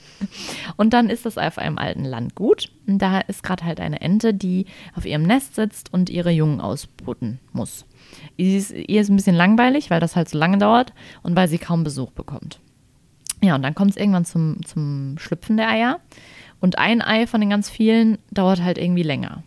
Und 0.77 0.93
dann 0.93 1.11
ist 1.11 1.27
es 1.27 1.39
auf 1.39 1.59
einem 1.59 1.79
alten 1.79 2.05
Landgut. 2.05 2.71
Und 2.87 2.99
da 2.99 3.21
ist 3.21 3.43
gerade 3.43 3.65
halt 3.65 3.81
eine 3.81 4.01
Ente, 4.01 4.35
die 4.35 4.67
auf 4.95 5.07
ihrem 5.07 5.23
Nest 5.23 5.55
sitzt 5.55 5.93
und 5.93 6.11
ihre 6.11 6.31
Jungen 6.31 6.61
ausbruten 6.61 7.41
muss. 7.53 7.87
Sie 8.37 8.57
ist, 8.57 8.73
ihr 8.73 9.01
ist 9.01 9.09
ein 9.09 9.17
bisschen 9.17 9.37
langweilig, 9.37 9.91
weil 9.91 10.01
das 10.01 10.17
halt 10.17 10.29
so 10.29 10.39
lange 10.39 10.59
dauert 10.59 10.93
und 11.23 11.35
weil 11.35 11.49
sie 11.49 11.59
kaum 11.59 11.83
Besuch 11.83 12.11
bekommt. 12.11 12.61
Ja, 13.43 13.57
und 13.57 13.63
dann 13.63 13.75
kommt 13.75 13.91
es 13.91 13.97
irgendwann 13.97 14.25
zum, 14.25 14.65
zum 14.65 15.17
Schlüpfen 15.19 15.57
der 15.57 15.69
Eier. 15.69 16.01
Und 16.61 16.79
ein 16.79 17.03
Ei 17.03 17.27
von 17.27 17.41
den 17.41 17.51
ganz 17.51 17.69
vielen 17.69 18.19
dauert 18.31 18.63
halt 18.63 18.79
irgendwie 18.79 19.03
länger. 19.03 19.43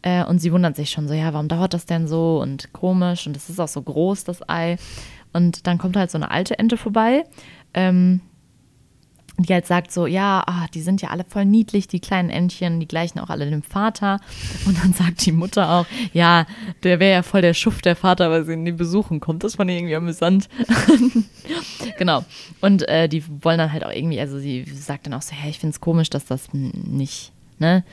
Äh, 0.00 0.24
und 0.24 0.38
sie 0.38 0.52
wundert 0.52 0.74
sich 0.74 0.90
schon 0.90 1.06
so, 1.06 1.14
ja, 1.14 1.32
warum 1.32 1.48
dauert 1.48 1.74
das 1.74 1.84
denn 1.84 2.08
so 2.08 2.40
und 2.40 2.72
komisch 2.72 3.26
und 3.26 3.36
es 3.36 3.50
ist 3.50 3.60
auch 3.60 3.68
so 3.68 3.82
groß, 3.82 4.24
das 4.24 4.48
Ei. 4.48 4.76
Und 5.34 5.66
dann 5.66 5.78
kommt 5.78 5.96
halt 5.96 6.10
so 6.10 6.18
eine 6.18 6.30
alte 6.30 6.58
Ente 6.58 6.76
vorbei, 6.78 7.24
ähm, 7.74 8.20
die 9.36 9.52
halt 9.52 9.66
sagt 9.66 9.90
so, 9.90 10.06
ja, 10.06 10.44
ah, 10.46 10.66
die 10.72 10.80
sind 10.80 11.02
ja 11.02 11.10
alle 11.10 11.24
voll 11.24 11.44
niedlich, 11.44 11.88
die 11.88 11.98
kleinen 11.98 12.30
Entchen, 12.30 12.78
die 12.78 12.86
gleichen 12.86 13.18
auch 13.18 13.30
alle 13.30 13.50
dem 13.50 13.62
Vater. 13.62 14.20
Und 14.64 14.82
dann 14.82 14.92
sagt 14.92 15.26
die 15.26 15.32
Mutter 15.32 15.70
auch, 15.70 15.86
ja, 16.12 16.46
der 16.84 17.00
wäre 17.00 17.12
ja 17.12 17.22
voll 17.22 17.42
der 17.42 17.54
Schuft, 17.54 17.84
der 17.84 17.96
Vater, 17.96 18.30
weil 18.30 18.44
sie 18.44 18.52
ihn 18.52 18.62
nie 18.62 18.72
besuchen 18.72 19.18
kommt. 19.18 19.42
Das 19.42 19.56
fand 19.56 19.70
ich 19.70 19.78
irgendwie 19.78 19.96
amüsant. 19.96 20.48
genau. 21.98 22.24
Und 22.60 22.88
äh, 22.88 23.08
die 23.08 23.24
wollen 23.42 23.58
dann 23.58 23.72
halt 23.72 23.84
auch 23.84 23.92
irgendwie, 23.92 24.20
also 24.20 24.38
sie 24.38 24.64
sagt 24.64 25.06
dann 25.06 25.14
auch 25.14 25.22
so, 25.22 25.34
hey, 25.34 25.50
ich 25.50 25.58
finde 25.58 25.74
es 25.74 25.80
komisch, 25.80 26.10
dass 26.10 26.26
das 26.26 26.52
nicht, 26.52 27.32
ne, 27.58 27.84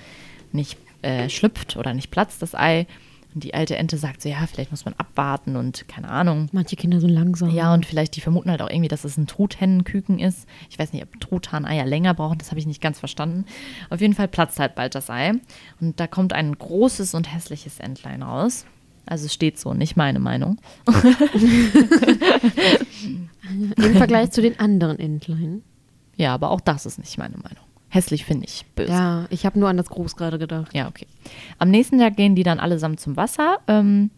nicht 0.52 0.78
äh, 1.02 1.28
schlüpft 1.28 1.76
oder 1.76 1.94
nicht 1.94 2.12
platzt, 2.12 2.42
das 2.42 2.54
Ei. 2.54 2.86
Und 3.34 3.44
die 3.46 3.54
alte 3.54 3.78
Ente 3.78 3.98
sagt 3.98 4.22
so, 4.22 4.30
ja, 4.30 4.46
vielleicht 4.46 4.72
muss 4.72 4.84
man 4.84 4.94
abwarten 4.98 5.56
und 5.56 5.88
keine 5.88 6.10
Ahnung. 6.10 6.50
Manche 6.52 6.76
Kinder 6.76 7.00
sind 7.00 7.12
langsam. 7.12 7.50
Ja, 7.50 7.74
und 7.74 7.86
vielleicht, 7.86 8.16
die 8.18 8.22
vermuten 8.22 8.50
halt 8.52 8.62
auch 8.62 8.70
irgendwie, 8.70 8.90
dass 8.90 9.06
es 9.06 9.18
ein 9.18 9.28
Truthennenküken 9.28 10.20
ist. 10.20 10.48
Ich 10.70 10.78
weiß 10.78 10.92
nicht, 10.92 11.04
ob 11.04 11.20
Truthahneier 11.20 11.86
länger 11.86 12.14
brauchen, 12.14 12.38
das 12.40 12.52
habe 12.52 12.60
ich 12.60 12.68
nicht 12.68 12.82
ganz 12.82 13.00
verstanden. 13.00 13.46
Auf 13.90 14.02
jeden 14.02 14.14
Fall 14.14 14.28
platzt 14.28 14.60
halt 14.60 14.76
bald 14.76 14.96
das 14.96 15.10
Ei. 15.10 15.34
Und 15.80 16.00
da 16.00 16.08
kommt 16.08 16.34
ein 16.34 16.54
großes 16.54 17.14
und 17.14 17.34
hässliches 17.34 17.80
Entlein 17.80 18.22
raus. 18.22 18.66
Also 19.06 19.26
es 19.26 19.34
steht 19.34 19.58
so, 19.60 19.74
nicht 19.74 19.96
meine 19.96 20.20
Meinung. 20.20 20.58
Im 23.78 23.96
Vergleich 23.96 24.32
zu 24.32 24.42
den 24.42 24.60
anderen 24.60 25.00
Entlein. 25.00 25.64
Ja, 26.18 26.34
aber 26.34 26.52
auch 26.52 26.62
das 26.62 26.86
ist 26.86 27.00
nicht 27.00 27.18
meine 27.18 27.38
Meinung. 27.38 27.64
Hässlich 27.94 28.24
finde 28.24 28.46
ich 28.46 28.66
böse. 28.74 28.90
Ja, 28.90 29.26
ich 29.30 29.46
habe 29.46 29.60
nur 29.60 29.68
an 29.68 29.76
das 29.76 29.90
Groß 29.90 30.16
gerade 30.16 30.40
gedacht. 30.40 30.74
Ja, 30.74 30.88
okay. 30.88 31.08
Am 31.60 31.70
nächsten 31.70 32.00
Tag 32.00 32.16
gehen 32.16 32.36
die 32.36 32.44
dann 32.44 32.58
allesamt 32.58 33.02
zum 33.02 33.18
Wasser. 33.18 33.60
Ähm, 33.68 34.12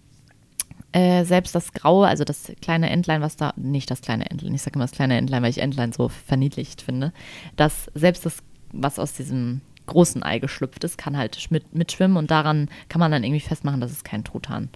äh, 0.91 1.25
selbst 1.25 1.55
das 1.55 1.73
Graue, 1.73 2.07
also 2.07 2.23
das 2.23 2.51
kleine 2.61 2.91
Entlein, 2.91 3.21
was 3.21 3.35
da, 3.35 3.51
nicht 3.55 3.89
das 3.89 4.01
kleine 4.01 4.29
Entlein, 4.29 4.53
ich 4.53 4.61
sage 4.61 4.75
immer 4.75 4.83
das 4.83 4.91
kleine 4.91 5.17
Entlein, 5.17 5.41
weil 5.41 5.49
ich 5.49 5.57
Entlein 5.57 5.91
so 5.91 6.07
verniedlicht 6.07 6.83
finde, 6.83 7.13
dass 7.55 7.89
selbst 7.95 8.27
das, 8.27 8.37
was 8.71 8.99
aus 8.99 9.13
diesem 9.13 9.61
großen 9.87 10.21
Ei 10.21 10.37
geschlüpft 10.37 10.83
ist, 10.83 10.99
kann 10.99 11.17
halt 11.17 11.49
mit, 11.49 11.73
mitschwimmen 11.73 12.15
und 12.15 12.29
daran 12.29 12.69
kann 12.89 12.99
man 12.99 13.11
dann 13.11 13.23
irgendwie 13.23 13.39
festmachen, 13.39 13.81
dass 13.81 13.91
es 13.91 14.03
kein 14.03 14.23
Truthahn 14.23 14.69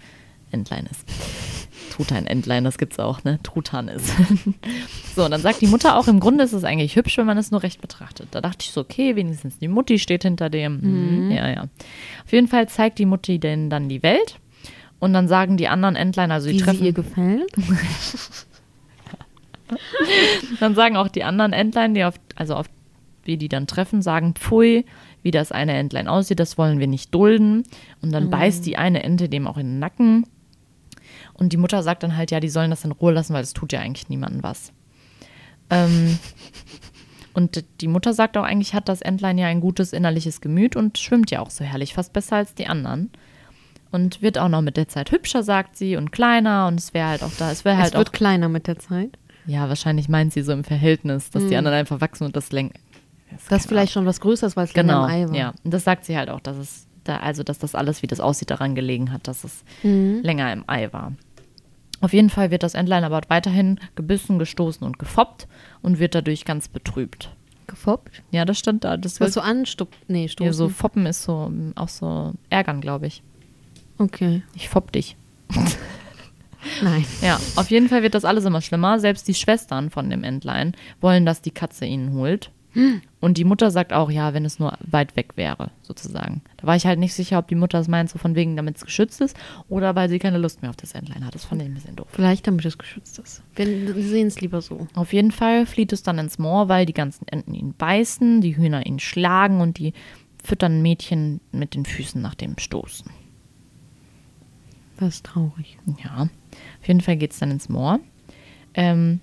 Entlein 0.51 0.88
ist. 0.89 1.05
Truthahn-Entlein, 1.91 2.63
das 2.63 2.77
gibt's 2.77 2.99
auch, 2.99 3.23
ne? 3.23 3.39
Truthahn 3.41 3.88
ist. 3.88 4.12
so, 5.15 5.25
und 5.25 5.31
dann 5.31 5.41
sagt 5.41 5.62
die 5.62 5.67
Mutter 5.67 5.95
auch, 5.97 6.07
im 6.07 6.19
Grunde 6.19 6.43
ist 6.43 6.53
es 6.53 6.63
eigentlich 6.63 6.95
hübsch, 6.95 7.17
wenn 7.17 7.25
man 7.25 7.38
es 7.39 7.49
nur 7.49 7.63
recht 7.63 7.81
betrachtet. 7.81 8.27
Da 8.31 8.41
dachte 8.41 8.60
ich 8.62 8.71
so, 8.71 8.81
okay, 8.81 9.15
wenigstens 9.15 9.57
die 9.57 9.67
Mutti 9.67 9.97
steht 9.97 10.21
hinter 10.23 10.49
dem. 10.49 10.79
Mhm. 11.25 11.31
Ja, 11.31 11.49
ja. 11.49 11.63
Auf 12.23 12.31
jeden 12.31 12.47
Fall 12.47 12.69
zeigt 12.69 12.99
die 12.99 13.05
Mutti 13.07 13.39
denen 13.39 13.69
dann 13.71 13.89
die 13.89 14.03
Welt. 14.03 14.39
Und 14.99 15.13
dann 15.13 15.27
sagen 15.27 15.57
die 15.57 15.67
anderen 15.67 15.95
Entlein, 15.95 16.31
also 16.31 16.49
die 16.49 16.55
Wie 16.55 16.60
treffen. 16.62 16.79
sie 16.79 16.86
ihr 16.86 16.93
gefällt. 16.93 17.51
dann 20.60 20.75
sagen 20.75 20.97
auch 20.97 21.07
die 21.07 21.23
anderen 21.23 21.53
Entlein, 21.53 21.93
die 21.93 22.03
auf, 22.03 22.15
also 22.36 22.55
auf 22.55 22.67
wie 23.23 23.38
die 23.38 23.49
dann 23.49 23.67
treffen, 23.67 24.01
sagen, 24.01 24.33
pfui, 24.36 24.86
wie 25.21 25.31
das 25.31 25.51
eine 25.51 25.73
Entlein 25.73 26.07
aussieht, 26.07 26.39
das 26.39 26.57
wollen 26.57 26.79
wir 26.79 26.88
nicht 26.88 27.13
dulden. 27.13 27.63
Und 28.01 28.12
dann 28.13 28.25
Mhm. 28.25 28.29
beißt 28.29 28.65
die 28.65 28.77
eine 28.77 29.03
Ente 29.03 29.27
dem 29.29 29.47
auch 29.47 29.57
in 29.57 29.65
den 29.67 29.79
Nacken. 29.79 30.25
Und 31.38 31.54
die 31.54 31.58
Mutter 31.58 31.84
sagt 31.84 32.04
dann 32.04 32.17
halt, 32.17 32.32
ja, 32.32 32.39
die 32.39 32.50
sollen 32.50 32.69
das 32.71 32.84
in 32.84 32.91
Ruhe 32.91 33.13
lassen, 33.13 33.34
weil 33.34 33.43
es 33.43 33.54
tut 33.54 33.71
ja 33.71 33.80
eigentlich 33.80 34.10
niemandem 34.10 34.43
was. 34.43 34.71
Ähm, 35.69 36.17
und 37.34 37.63
die 37.82 37.88
Mutter 37.88 38.13
sagt 38.13 38.38
auch, 38.38 38.43
eigentlich 38.43 38.73
hat 38.73 38.89
das 38.89 39.02
Entlein 39.02 39.38
ja 39.38 39.47
ein 39.47 39.62
gutes 39.62 39.93
innerliches 39.93 40.41
Gemüt 40.41 40.76
und 40.76 40.97
schwimmt 40.97 41.30
ja 41.30 41.39
auch 41.41 41.52
so 41.52 41.63
herrlich, 41.63 41.93
fast 41.93 42.13
besser 42.13 42.38
als 42.38 42.56
die 42.56 42.67
anderen. 42.67 43.12
Und 43.91 44.21
wird 44.21 44.38
auch 44.38 44.50
noch 44.50 44.62
mit 44.62 44.76
der 44.76 44.88
Zeit 44.89 45.12
hübscher, 45.12 45.43
sagt 45.43 45.78
sie, 45.78 45.95
und 45.95 46.12
kleiner. 46.12 46.67
Und 46.67 46.80
es 46.80 46.93
wäre 46.93 47.08
halt 47.08 47.23
auch 47.23 47.32
da, 47.38 47.52
es 47.52 47.63
wäre 47.63 47.78
halt 47.78 47.89
es 47.89 47.93
auch 47.93 48.00
wird 48.00 48.13
kleiner 48.13 48.50
mit 48.50 48.67
der 48.67 48.80
Zeit. 48.80 49.17
ja, 49.45 49.69
wahrscheinlich 49.69 50.10
meint 50.10 50.34
sie 50.34 50.41
so 50.41 50.52
im 50.52 50.63
Verhältnis, 50.63 51.30
dass 51.30 51.47
die 51.47 51.56
anderen 51.56 51.78
einfach 51.78 52.02
wachsen 52.02 52.26
und 52.26 52.36
das 52.36 52.52
länger. 52.52 52.71
Das 53.50 53.62
ist 53.62 53.67
vielleicht 53.69 53.93
schon 53.93 54.06
was 54.06 54.19
Größeres, 54.19 54.56
weil 54.58 54.65
es 54.65 54.73
länger 54.73 54.93
genau. 54.93 55.06
im 55.06 55.12
Ei 55.12 55.28
war. 55.30 55.36
Ja, 55.36 55.54
und 55.63 55.73
das 55.73 55.84
sagt 55.84 56.06
sie 56.06 56.17
halt 56.17 56.30
auch, 56.30 56.39
dass 56.41 56.58
es 56.58 56.88
da, 57.04 57.17
also 57.17 57.43
dass 57.43 57.60
das 57.60 57.76
alles, 57.76 58.02
wie 58.02 58.08
das 58.08 58.19
aussieht, 58.19 58.50
daran 58.50 58.73
gelegen 58.76 59.12
hat, 59.13 59.28
dass 59.28 59.43
es 59.43 59.63
Mhm. 59.84 60.19
länger 60.23 60.52
im 60.52 60.63
Ei 60.67 60.91
war. 60.91 61.13
Auf 62.01 62.13
jeden 62.13 62.29
Fall 62.29 62.51
wird 62.51 62.63
das 62.63 62.75
Entlein 62.75 63.03
aber 63.03 63.21
weiterhin 63.27 63.79
gebissen, 63.95 64.39
gestoßen 64.39 64.86
und 64.86 64.99
gefoppt 64.99 65.47
und 65.81 65.99
wird 65.99 66.15
dadurch 66.15 66.45
ganz 66.45 66.67
betrübt. 66.67 67.31
Gefoppt. 67.65 68.23
Ja, 68.31 68.45
das 68.45 68.60
stand 68.60 68.83
da. 68.83 68.97
Das 68.97 69.19
wird 69.19 69.33
so 69.33 69.41
anstuppt. 69.41 69.97
Nee, 70.07 70.27
stoßen. 70.27 70.45
ja, 70.45 70.53
so 70.53 70.69
foppen 70.69 71.05
ist 71.05 71.23
so 71.23 71.49
mm, 71.49 71.73
auch 71.75 71.89
so 71.89 72.33
ärgern, 72.49 72.81
glaube 72.81 73.07
ich. 73.07 73.23
Okay. 73.97 74.41
Ich 74.55 74.69
fopp 74.69 74.91
dich. 74.91 75.17
Nein. 76.81 77.05
Ja, 77.21 77.39
auf 77.55 77.69
jeden 77.71 77.89
Fall 77.89 78.03
wird 78.03 78.13
das 78.13 78.25
alles 78.25 78.45
immer 78.45 78.62
schlimmer. 78.62 78.99
Selbst 78.99 79.27
die 79.27 79.33
Schwestern 79.33 79.89
von 79.89 80.10
dem 80.10 80.23
Entlein 80.23 80.73
wollen, 81.01 81.25
dass 81.25 81.41
die 81.41 81.51
Katze 81.51 81.86
ihnen 81.86 82.13
holt. 82.13 82.51
Und 83.19 83.37
die 83.37 83.43
Mutter 83.43 83.71
sagt 83.71 83.93
auch, 83.93 84.11
ja, 84.11 84.33
wenn 84.33 84.45
es 84.45 84.59
nur 84.59 84.77
weit 84.81 85.15
weg 85.15 85.33
wäre, 85.35 85.71
sozusagen. 85.81 86.41
Da 86.57 86.67
war 86.67 86.75
ich 86.75 86.85
halt 86.85 86.99
nicht 86.99 87.13
sicher, 87.13 87.39
ob 87.39 87.47
die 87.47 87.55
Mutter 87.55 87.79
es 87.79 87.87
meint, 87.87 88.09
so 88.09 88.19
von 88.19 88.35
wegen, 88.35 88.55
damit 88.55 88.77
es 88.77 88.85
geschützt 88.85 89.21
ist, 89.21 89.35
oder 89.67 89.95
weil 89.95 90.09
sie 90.09 90.19
keine 90.19 90.37
Lust 90.37 90.61
mehr 90.61 90.69
auf 90.69 90.75
das 90.75 90.93
Entlein 90.93 91.25
hat. 91.25 91.33
Das 91.33 91.45
fand 91.45 91.61
ich 91.61 91.67
ein 91.67 91.73
bisschen 91.73 91.95
doof. 91.95 92.07
Vielleicht 92.11 92.45
damit 92.45 92.65
es 92.65 92.77
geschützt 92.77 93.17
ist. 93.19 93.41
Wir 93.55 93.65
sehen 94.03 94.27
es 94.27 94.39
lieber 94.41 94.61
so. 94.61 94.87
Auf 94.93 95.13
jeden 95.13 95.31
Fall 95.31 95.65
flieht 95.65 95.91
es 95.91 96.03
dann 96.03 96.19
ins 96.19 96.37
Moor, 96.37 96.69
weil 96.69 96.85
die 96.85 96.93
ganzen 96.93 97.27
Enten 97.27 97.53
ihn 97.53 97.73
beißen, 97.73 98.41
die 98.41 98.55
Hühner 98.55 98.85
ihn 98.85 98.99
schlagen 98.99 99.61
und 99.61 99.79
die 99.79 99.93
füttern 100.43 100.81
Mädchen 100.81 101.41
mit 101.51 101.73
den 101.73 101.85
Füßen 101.85 102.21
nach 102.21 102.35
dem 102.35 102.57
Stoßen. 102.57 103.09
Das 104.97 105.15
ist 105.15 105.25
traurig. 105.25 105.77
Ja, 106.03 106.23
auf 106.81 106.87
jeden 106.87 107.01
Fall 107.01 107.17
geht 107.17 107.31
es 107.31 107.39
dann 107.39 107.51
ins 107.51 107.69
Moor. 107.69 107.99
Ähm, 108.73 109.19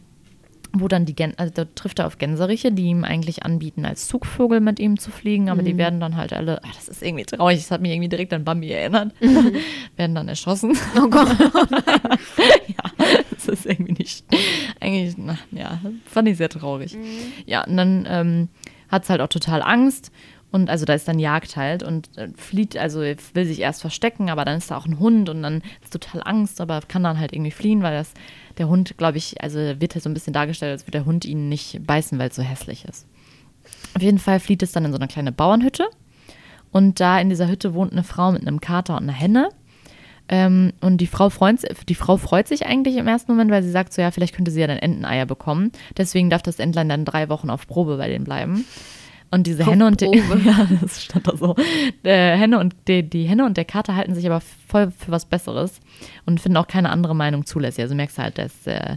wo 0.74 0.88
dann 0.88 1.04
die 1.04 1.14
Gän 1.14 1.34
also 1.36 1.52
da 1.54 1.64
trifft 1.74 2.00
er 2.00 2.06
auf 2.06 2.18
Gänseriche, 2.18 2.72
die 2.72 2.84
ihm 2.86 3.04
eigentlich 3.04 3.44
anbieten, 3.44 3.84
als 3.84 4.08
Zugvogel 4.08 4.60
mit 4.60 4.80
ihm 4.80 4.98
zu 4.98 5.10
fliegen, 5.10 5.48
aber 5.48 5.62
die 5.62 5.78
werden 5.78 6.00
dann 6.00 6.16
halt 6.16 6.32
alle, 6.32 6.60
ach, 6.64 6.74
das 6.74 6.88
ist 6.88 7.02
irgendwie 7.02 7.24
traurig, 7.24 7.58
das 7.58 7.70
hat 7.70 7.80
mich 7.80 7.92
irgendwie 7.92 8.08
direkt 8.08 8.32
an 8.32 8.44
Bambi 8.44 8.70
erinnert, 8.70 9.12
werden 9.96 10.14
dann 10.14 10.28
erschossen. 10.28 10.76
Oh 10.96 11.08
Gott. 11.08 11.28
ja, 11.38 13.06
das 13.30 13.48
ist 13.48 13.66
irgendwie 13.66 13.92
nicht, 13.92 14.24
eigentlich, 14.80 15.14
na, 15.16 15.38
ja, 15.52 15.80
fand 16.06 16.28
ich 16.28 16.36
sehr 16.36 16.48
traurig. 16.48 16.96
Ja, 17.46 17.64
und 17.64 17.76
dann 17.76 18.06
ähm, 18.08 18.48
hat 18.88 19.04
es 19.04 19.10
halt 19.10 19.20
auch 19.20 19.28
total 19.28 19.62
Angst 19.62 20.10
und 20.54 20.70
also 20.70 20.84
da 20.84 20.94
ist 20.94 21.08
dann 21.08 21.18
Jagd 21.18 21.56
halt 21.56 21.82
und 21.82 22.16
äh, 22.16 22.28
flieht, 22.36 22.76
also 22.76 23.00
will 23.00 23.44
sich 23.44 23.58
erst 23.58 23.80
verstecken, 23.80 24.30
aber 24.30 24.44
dann 24.44 24.58
ist 24.58 24.70
da 24.70 24.76
auch 24.76 24.86
ein 24.86 25.00
Hund 25.00 25.28
und 25.28 25.42
dann 25.42 25.62
ist 25.82 25.92
total 25.92 26.22
Angst, 26.24 26.60
aber 26.60 26.80
kann 26.86 27.02
dann 27.02 27.18
halt 27.18 27.32
irgendwie 27.32 27.50
fliehen, 27.50 27.82
weil 27.82 27.96
das 27.96 28.14
der 28.58 28.68
Hund, 28.68 28.96
glaube 28.96 29.18
ich, 29.18 29.40
also 29.42 29.58
wird 29.58 29.94
halt 29.94 30.02
so 30.02 30.10
ein 30.10 30.14
bisschen 30.14 30.32
dargestellt, 30.32 30.72
als 30.72 30.82
würde 30.82 30.98
der 30.98 31.06
Hund 31.06 31.24
ihn 31.24 31.48
nicht 31.48 31.86
beißen, 31.86 32.18
weil 32.18 32.28
es 32.28 32.36
so 32.36 32.42
hässlich 32.42 32.84
ist. 32.84 33.06
Auf 33.94 34.02
jeden 34.02 34.18
Fall 34.18 34.40
flieht 34.40 34.62
es 34.62 34.72
dann 34.72 34.84
in 34.84 34.92
so 34.92 34.98
eine 34.98 35.08
kleine 35.08 35.32
Bauernhütte 35.32 35.86
und 36.72 37.00
da 37.00 37.20
in 37.20 37.28
dieser 37.28 37.48
Hütte 37.48 37.74
wohnt 37.74 37.92
eine 37.92 38.04
Frau 38.04 38.32
mit 38.32 38.42
einem 38.42 38.60
Kater 38.60 38.96
und 38.96 39.04
einer 39.04 39.12
Henne. 39.12 39.48
Ähm, 40.28 40.72
und 40.80 40.98
die 40.98 41.06
Frau, 41.06 41.28
freut, 41.28 41.60
die 41.88 41.94
Frau 41.94 42.16
freut 42.16 42.48
sich 42.48 42.66
eigentlich 42.66 42.96
im 42.96 43.06
ersten 43.06 43.30
Moment, 43.30 43.50
weil 43.50 43.62
sie 43.62 43.70
sagt 43.70 43.92
so, 43.92 44.00
ja, 44.00 44.10
vielleicht 44.10 44.34
könnte 44.34 44.50
sie 44.50 44.60
ja 44.60 44.66
dann 44.66 44.78
Enteneier 44.78 45.26
bekommen. 45.26 45.70
Deswegen 45.96 46.30
darf 46.30 46.42
das 46.42 46.58
Entlein 46.58 46.88
dann 46.88 47.04
drei 47.04 47.28
Wochen 47.28 47.50
auf 47.50 47.66
Probe 47.66 47.98
bei 47.98 48.08
denen 48.08 48.24
bleiben. 48.24 48.64
Und 49.30 49.46
diese 49.46 49.66
Henne 49.66 49.86
und 49.86 50.00
der, 50.00 50.14
ja, 50.44 50.68
das 50.80 51.02
stand 51.04 51.26
da 51.26 51.36
so. 51.36 51.56
Der 52.04 52.36
Henne 52.36 52.58
und 52.58 52.74
die, 52.86 53.02
die 53.02 53.24
Henne 53.24 53.44
und 53.44 53.56
der 53.56 53.64
Kater 53.64 53.96
halten 53.96 54.14
sich 54.14 54.26
aber 54.26 54.40
voll 54.40 54.92
für 54.92 55.10
was 55.10 55.24
Besseres 55.24 55.80
und 56.24 56.40
finden 56.40 56.56
auch 56.56 56.68
keine 56.68 56.90
andere 56.90 57.16
Meinung 57.16 57.44
zulässig. 57.44 57.82
Also 57.82 57.94
merkst 57.94 58.18
du 58.18 58.22
halt, 58.22 58.38
dass 58.38 58.66
äh, 58.66 58.96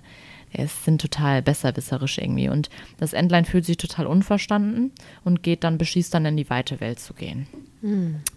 es 0.54 0.86
sind 0.86 1.02
total 1.02 1.42
besserwisserisch 1.42 2.18
irgendwie. 2.18 2.50
Und 2.50 2.70
das 2.98 3.14
Entlein 3.14 3.46
fühlt 3.46 3.66
sich 3.66 3.78
total 3.78 4.08
unverstanden 4.08 4.92
und 5.24 5.44
geht 5.44 5.64
dann, 5.64 5.78
beschließt 5.78 6.14
dann 6.14 6.26
in 6.26 6.38
die 6.38 6.50
weite 6.50 6.80
Welt 6.80 7.00
zu 7.00 7.14
gehen. 7.14 7.48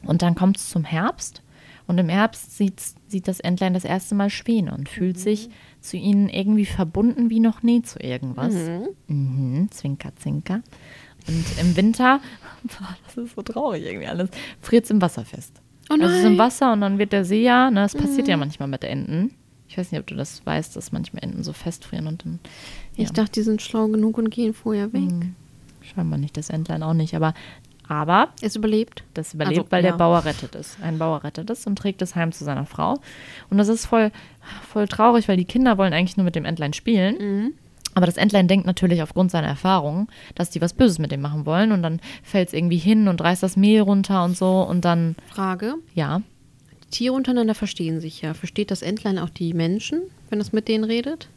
Und 0.05 0.22
dann 0.22 0.35
kommt 0.35 0.57
es 0.57 0.68
zum 0.70 0.85
Herbst. 0.85 1.42
Und 1.87 1.98
im 1.98 2.09
Herbst 2.09 2.57
sieht, 2.57 2.81
sieht 3.09 3.26
das 3.26 3.40
Entlein 3.40 3.74
das 3.74 3.85
erste 3.85 4.14
Mal 4.14 4.31
Schwäne 4.31 4.72
und 4.72 4.88
fühlt 4.88 5.18
sich 5.18 5.50
zu 5.81 5.96
ihnen 5.96 6.29
irgendwie 6.29 6.66
verbunden 6.66 7.31
wie 7.31 7.40
noch 7.40 7.64
nie 7.64 7.83
zu 7.83 7.98
irgendwas. 7.98 8.55
Mhm. 9.09 9.68
Zwinker, 9.72 10.14
zwinker. 10.14 10.62
Und 11.28 11.44
im 11.61 11.76
Winter, 11.76 12.20
boah, 12.62 12.96
das 13.06 13.16
ist 13.24 13.35
so 13.35 13.42
traurig 13.42 13.85
irgendwie 13.85 14.06
alles, 14.06 14.30
friert 14.61 14.85
es 14.85 14.90
im 14.90 15.00
Wasser 15.02 15.24
fest. 15.24 15.61
Oh 15.88 15.94
Also 15.94 16.06
es 16.06 16.12
ist 16.20 16.24
im 16.24 16.37
nein. 16.37 16.38
Wasser 16.38 16.72
und 16.72 16.80
dann 16.83 16.98
wird 16.98 17.12
der 17.12 17.24
See 17.24 17.42
ja, 17.42 17.70
ne, 17.70 17.80
das 17.80 17.94
passiert 17.94 18.28
ja 18.28 18.37
manchmal 18.37 18.68
mit 18.68 18.85
Enten. 18.85 19.35
Ich 19.68 19.78
weiß 19.78 19.92
nicht, 19.92 20.00
ob 20.00 20.06
du 20.06 20.16
das 20.16 20.44
weißt, 20.44 20.74
dass 20.76 20.90
manchmal 20.92 21.22
Enten 21.24 21.44
so 21.44 21.52
festfrieren 21.52 22.06
und 22.09 22.24
dann. 22.24 22.38
Ja. 22.96 23.04
Ich 23.04 23.12
dachte, 23.12 23.33
die 23.33 23.42
sind 23.42 23.62
schlau 23.62 23.87
genug 23.88 24.18
und 24.18 24.30
gehen 24.30 24.52
vorher 24.54 24.92
weg. 24.92 25.02
Hm, 25.02 25.35
Scheinbar 25.83 26.18
nicht, 26.18 26.37
das 26.37 26.50
Entlein 26.50 26.83
auch 26.83 26.92
nicht. 26.94 27.14
Aber, 27.14 27.35
aber 27.88 28.28
Es 28.40 28.54
überlebt. 28.56 29.04
das 29.14 29.33
überlebt, 29.35 29.59
Also, 29.59 29.70
weil 29.72 29.85
ja. 29.85 29.90
der 29.92 29.96
Bauer 29.98 30.24
rettet 30.24 30.54
es. 30.56 30.76
Ein 30.83 30.98
Bauer 30.98 31.22
rettet 31.24 31.50
es 31.50 31.66
und 31.66 31.76
trägt 31.76 32.02
es 32.02 32.14
heim 32.16 32.33
zu 32.33 32.44
seiner 32.44 32.66
Frau. 32.66 32.98
Und 33.48 33.59
das 33.59 33.68
ist 33.68 33.87
voll, 33.87 34.11
voll 34.68 34.87
traurig, 34.88 35.28
weil 35.28 35.37
die 35.37 35.44
Kinder 35.44 35.78
wollen 35.78 35.92
eigentlich 35.92 36.16
nur 36.16 36.24
mit 36.24 36.35
dem 36.37 36.44
Entlein 36.44 36.72
spielen. 36.72 37.54
Aber 37.94 38.07
das 38.07 38.16
Entlein 38.16 38.46
denkt 38.48 38.66
natürlich 38.66 39.03
aufgrund 39.03 39.31
seiner 39.31 39.48
Erfahrung, 39.48 40.09
dass 40.35 40.50
die 40.50 40.61
was 40.61 40.72
Böses 40.74 40.98
mit 40.98 41.11
dem 41.11 41.20
machen 41.20 41.44
wollen. 41.46 41.72
Und 41.72 41.83
dann 41.83 42.00
fällt 42.22 42.48
es 42.48 42.55
irgendwie 42.55 42.79
hin 42.79 43.09
und 43.09 43.20
reißt 43.20 43.42
das 43.42 43.57
Mehl 43.57 43.81
runter 43.81 44.24
und 44.24 44.37
so. 44.37 44.62
Und 44.62 44.85
dann, 44.85 45.16
Frage. 45.29 45.74
ja, 45.94 46.22
Die 46.85 46.90
Tiere 46.90 47.14
untereinander 47.14 47.55
verstehen 47.55 48.00
sich 48.00 48.22
ja. 48.22 48.33
Versteht 48.35 48.70
das 48.70 48.83
Entlein 48.83 49.18
auch 49.18 49.31
die 49.31 49.55
Menschen, 49.55 50.03
wenn 50.29 50.40
es 50.40 50.53
mit 50.53 50.68
denen 50.68 50.85
redet? 50.85 51.29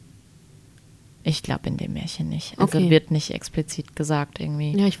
ich 1.26 1.42
glaube 1.42 1.68
in 1.68 1.78
dem 1.78 1.94
Märchen 1.94 2.28
nicht. 2.28 2.58
Also 2.58 2.76
Okay. 2.76 2.90
wird 2.90 3.10
nicht 3.10 3.30
explizit 3.30 3.96
gesagt 3.96 4.40
irgendwie. 4.40 4.76
Ja, 4.78 4.86
ich, 4.86 4.98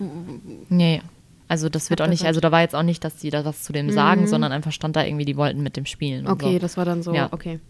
Nee. 0.70 1.02
Also 1.48 1.68
das 1.68 1.90
wird 1.90 2.00
auch 2.00 2.06
nicht, 2.06 2.24
also 2.24 2.40
da 2.40 2.50
war 2.50 2.62
jetzt 2.62 2.74
auch 2.74 2.82
nicht, 2.82 3.04
dass 3.04 3.16
die 3.16 3.28
da 3.28 3.44
was 3.44 3.62
zu 3.62 3.74
dem 3.74 3.90
sagen, 3.90 4.26
sondern 4.26 4.50
einfach 4.50 4.72
stand 4.72 4.96
da 4.96 5.04
irgendwie, 5.04 5.26
die 5.26 5.36
wollten 5.36 5.62
mit 5.62 5.76
dem 5.76 5.84
spielen. 5.84 6.26
Okay, 6.26 6.54
so. 6.54 6.58
das 6.60 6.76
war 6.78 6.86
dann 6.86 7.02
so, 7.02 7.12
Ja. 7.14 7.28
okay. 7.30 7.60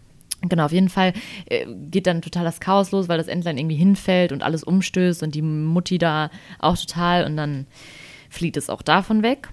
Genau, 0.41 0.65
auf 0.65 0.71
jeden 0.71 0.89
Fall 0.89 1.13
äh, 1.45 1.65
geht 1.89 2.07
dann 2.07 2.21
total 2.21 2.43
das 2.43 2.59
Chaos 2.59 2.91
los, 2.91 3.07
weil 3.07 3.17
das 3.17 3.27
Entlein 3.27 3.57
irgendwie 3.57 3.75
hinfällt 3.75 4.31
und 4.31 4.43
alles 4.43 4.63
umstößt 4.63 5.23
und 5.23 5.33
die 5.33 5.41
Mutti 5.41 5.97
da 5.97 6.29
auch 6.59 6.77
total 6.77 7.25
und 7.25 7.37
dann 7.37 7.67
flieht 8.29 8.57
es 8.57 8.69
auch 8.69 8.81
davon 8.81 9.23
weg. 9.23 9.49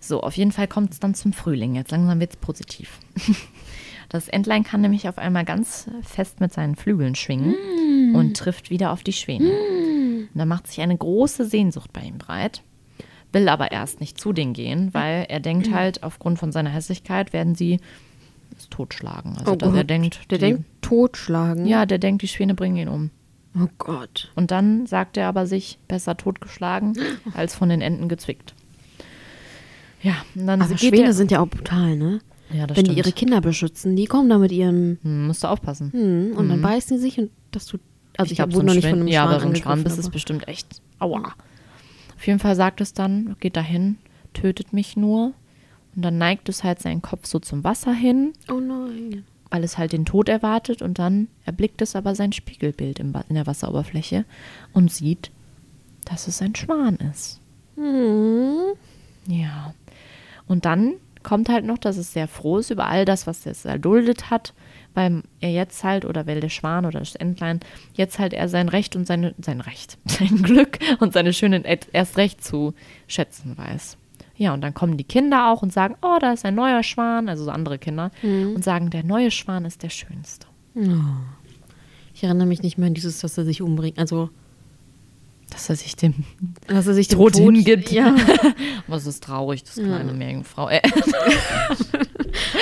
So, 0.00 0.22
auf 0.22 0.36
jeden 0.36 0.52
Fall 0.52 0.68
kommt 0.68 0.92
es 0.92 1.00
dann 1.00 1.14
zum 1.14 1.32
Frühling. 1.32 1.76
Jetzt 1.76 1.90
langsam 1.90 2.20
wird 2.20 2.30
es 2.30 2.36
positiv. 2.36 2.98
Das 4.10 4.28
Entlein 4.28 4.62
kann 4.62 4.80
nämlich 4.80 5.08
auf 5.08 5.18
einmal 5.18 5.44
ganz 5.44 5.90
fest 6.02 6.38
mit 6.38 6.52
seinen 6.52 6.76
Flügeln 6.76 7.14
schwingen 7.14 8.14
und 8.14 8.36
trifft 8.36 8.70
wieder 8.70 8.92
auf 8.92 9.02
die 9.02 9.12
Schwäne. 9.12 9.50
Und 9.50 10.38
da 10.38 10.44
macht 10.44 10.68
sich 10.68 10.80
eine 10.80 10.96
große 10.96 11.44
Sehnsucht 11.46 11.92
bei 11.92 12.02
ihm 12.02 12.18
breit, 12.18 12.62
will 13.32 13.48
aber 13.48 13.72
erst 13.72 14.00
nicht 14.00 14.20
zu 14.20 14.32
denen 14.32 14.52
gehen, 14.52 14.92
weil 14.94 15.26
er 15.28 15.40
denkt 15.40 15.72
halt, 15.72 16.02
aufgrund 16.04 16.38
von 16.38 16.52
seiner 16.52 16.70
Hässlichkeit 16.70 17.32
werden 17.32 17.54
sie 17.54 17.80
totschlagen. 18.74 19.36
Also 19.38 19.52
Oh 19.52 19.56
dass 19.56 19.72
er 19.72 19.78
Gott. 19.80 19.90
denkt, 19.90 20.30
Der 20.30 20.38
die, 20.38 20.44
denkt 20.46 20.64
totschlagen. 20.82 21.66
ja, 21.66 21.86
der 21.86 21.98
denkt, 21.98 22.22
die 22.22 22.28
Schwäne 22.28 22.54
bringen 22.54 22.76
ihn 22.76 22.88
um. 22.88 23.10
Oh 23.56 23.68
Gott. 23.78 24.32
Und 24.34 24.50
dann 24.50 24.86
sagt 24.86 25.16
er 25.16 25.28
aber 25.28 25.46
sich, 25.46 25.78
besser 25.86 26.16
totgeschlagen 26.16 26.94
als 27.34 27.54
von 27.54 27.68
den 27.68 27.80
Enten 27.80 28.08
gezwickt. 28.08 28.54
Ja, 30.02 30.14
und 30.34 30.46
dann 30.46 30.60
Aber 30.60 30.76
Schwäne 30.76 31.06
er, 31.06 31.12
sind 31.14 31.30
ja 31.30 31.40
auch 31.40 31.48
brutal, 31.48 31.96
ne? 31.96 32.20
ja, 32.52 32.66
das 32.66 32.76
Wenn 32.76 32.84
stimmt. 32.86 32.96
die 32.98 33.00
ihre 33.00 33.12
Kinder 33.12 33.40
beschützen, 33.40 33.96
die 33.96 34.04
kommen 34.06 34.28
da 34.28 34.38
mit 34.38 34.52
ihrem 34.52 34.98
hm, 35.02 35.26
musst 35.28 35.44
du 35.44 35.48
aufpassen. 35.48 35.92
hm, 35.92 36.36
und 36.36 36.48
dann 36.48 36.60
beißen 36.60 36.96
die 36.96 37.00
sich 37.02 37.18
und 37.18 37.30
das 37.52 37.66
tut. 37.66 37.80
Also 38.16 38.30
ich, 38.32 38.36
glaub, 38.36 38.48
habe 38.48 38.56
wurde 38.56 38.66
noch 38.66 38.74
nicht 38.74 38.86
von 38.88 38.98
einem 38.98 39.08
Ja, 39.08 39.24
aber 39.24 39.40
so 39.40 39.46
ein 39.48 39.56
Schwan 39.56 39.84
ist 39.84 39.98
es 39.98 40.10
bestimmt 40.10 40.46
echt. 40.46 40.68
Aua. 40.98 41.32
Auf 42.16 42.26
jeden 42.26 42.38
Fall 42.38 42.54
sagt 42.54 42.80
es 42.80 42.92
dann, 42.92 43.34
geht 43.40 43.56
dahin, 43.56 43.96
tötet 44.34 44.72
mich 44.72 44.96
nur. 44.96 45.32
Und 45.96 46.02
dann 46.02 46.18
neigt 46.18 46.48
es 46.48 46.64
halt 46.64 46.80
seinen 46.80 47.02
Kopf 47.02 47.26
so 47.26 47.38
zum 47.38 47.62
Wasser 47.64 47.92
hin, 47.92 48.32
Oh 48.50 48.60
nein. 48.60 49.24
weil 49.50 49.62
es 49.64 49.78
halt 49.78 49.92
den 49.92 50.04
Tod 50.04 50.28
erwartet. 50.28 50.82
Und 50.82 50.98
dann 50.98 51.28
erblickt 51.44 51.80
es 51.82 51.94
aber 51.96 52.14
sein 52.14 52.32
Spiegelbild 52.32 52.98
in 52.98 53.12
der 53.30 53.46
Wasseroberfläche 53.46 54.24
und 54.72 54.92
sieht, 54.92 55.30
dass 56.04 56.26
es 56.28 56.42
ein 56.42 56.54
Schwan 56.54 56.96
ist. 56.96 57.40
Hm. 57.76 58.74
Ja. 59.28 59.74
Und 60.46 60.64
dann 60.64 60.94
kommt 61.22 61.48
halt 61.48 61.64
noch, 61.64 61.78
dass 61.78 61.96
es 61.96 62.12
sehr 62.12 62.28
froh 62.28 62.58
ist 62.58 62.70
über 62.70 62.86
all 62.86 63.04
das, 63.04 63.26
was 63.26 63.46
es 63.46 63.64
erduldet 63.64 64.30
hat, 64.30 64.52
weil 64.92 65.22
er 65.40 65.50
jetzt 65.50 65.82
halt, 65.82 66.04
oder 66.04 66.26
weil 66.26 66.40
der 66.40 66.50
Schwan 66.50 66.84
oder 66.84 66.98
das 67.00 67.14
Entlein, 67.14 67.60
jetzt 67.94 68.18
halt 68.18 68.32
er 68.34 68.48
sein 68.48 68.68
Recht 68.68 68.94
und 68.94 69.06
seine, 69.06 69.34
sein 69.40 69.60
Recht, 69.60 69.96
sein 70.04 70.42
Glück 70.42 70.78
und 71.00 71.12
seine 71.14 71.32
Schönen 71.32 71.64
erst 71.64 72.16
recht 72.18 72.44
zu 72.44 72.74
schätzen 73.06 73.56
weiß. 73.56 73.96
Ja, 74.36 74.52
und 74.52 74.60
dann 74.62 74.74
kommen 74.74 74.96
die 74.96 75.04
Kinder 75.04 75.50
auch 75.52 75.62
und 75.62 75.72
sagen, 75.72 75.94
oh, 76.02 76.16
da 76.20 76.32
ist 76.32 76.44
ein 76.44 76.54
neuer 76.56 76.82
Schwan, 76.82 77.28
also 77.28 77.44
so 77.44 77.50
andere 77.50 77.78
Kinder, 77.78 78.10
und 78.22 78.64
sagen, 78.64 78.90
der 78.90 79.04
neue 79.04 79.30
Schwan 79.30 79.64
ist 79.64 79.82
der 79.82 79.90
schönste. 79.90 80.46
Ich 82.14 82.24
erinnere 82.24 82.46
mich 82.46 82.62
nicht 82.62 82.76
mehr 82.78 82.88
an 82.88 82.94
dieses, 82.94 83.20
dass 83.20 83.38
er 83.38 83.44
sich 83.44 83.62
umbringt. 83.62 83.98
Also, 83.98 84.30
Dass 85.50 85.68
er 85.70 85.76
sich 85.76 85.94
dem 85.94 86.14
dass 86.66 86.86
er 86.88 86.94
sich 86.94 87.06
dem 87.08 87.18
Tod 87.18 87.36
hingibt. 87.36 87.92
Ja. 87.92 88.14
Aber 88.88 88.96
es 88.96 89.06
ist 89.06 89.22
traurig, 89.22 89.62
das 89.62 89.74
kleine 89.74 90.12
Meerjungfrau. 90.12 90.68
Äh, 90.80 90.80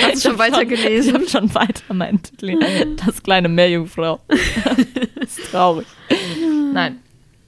Hast 0.03 0.23
du 0.23 0.29
schon 0.29 0.37
weitergelesen? 0.39 1.09
Ich 1.09 1.13
habe 1.15 1.27
schon 1.27 1.55
weiter 1.55 1.93
meinen 1.93 2.21
Titel. 2.21 2.59
Das 3.05 3.23
kleine 3.23 3.49
Meerjungfrau. 3.49 4.19
ist 5.19 5.39
traurig. 5.51 5.87
Nein, 6.73 6.99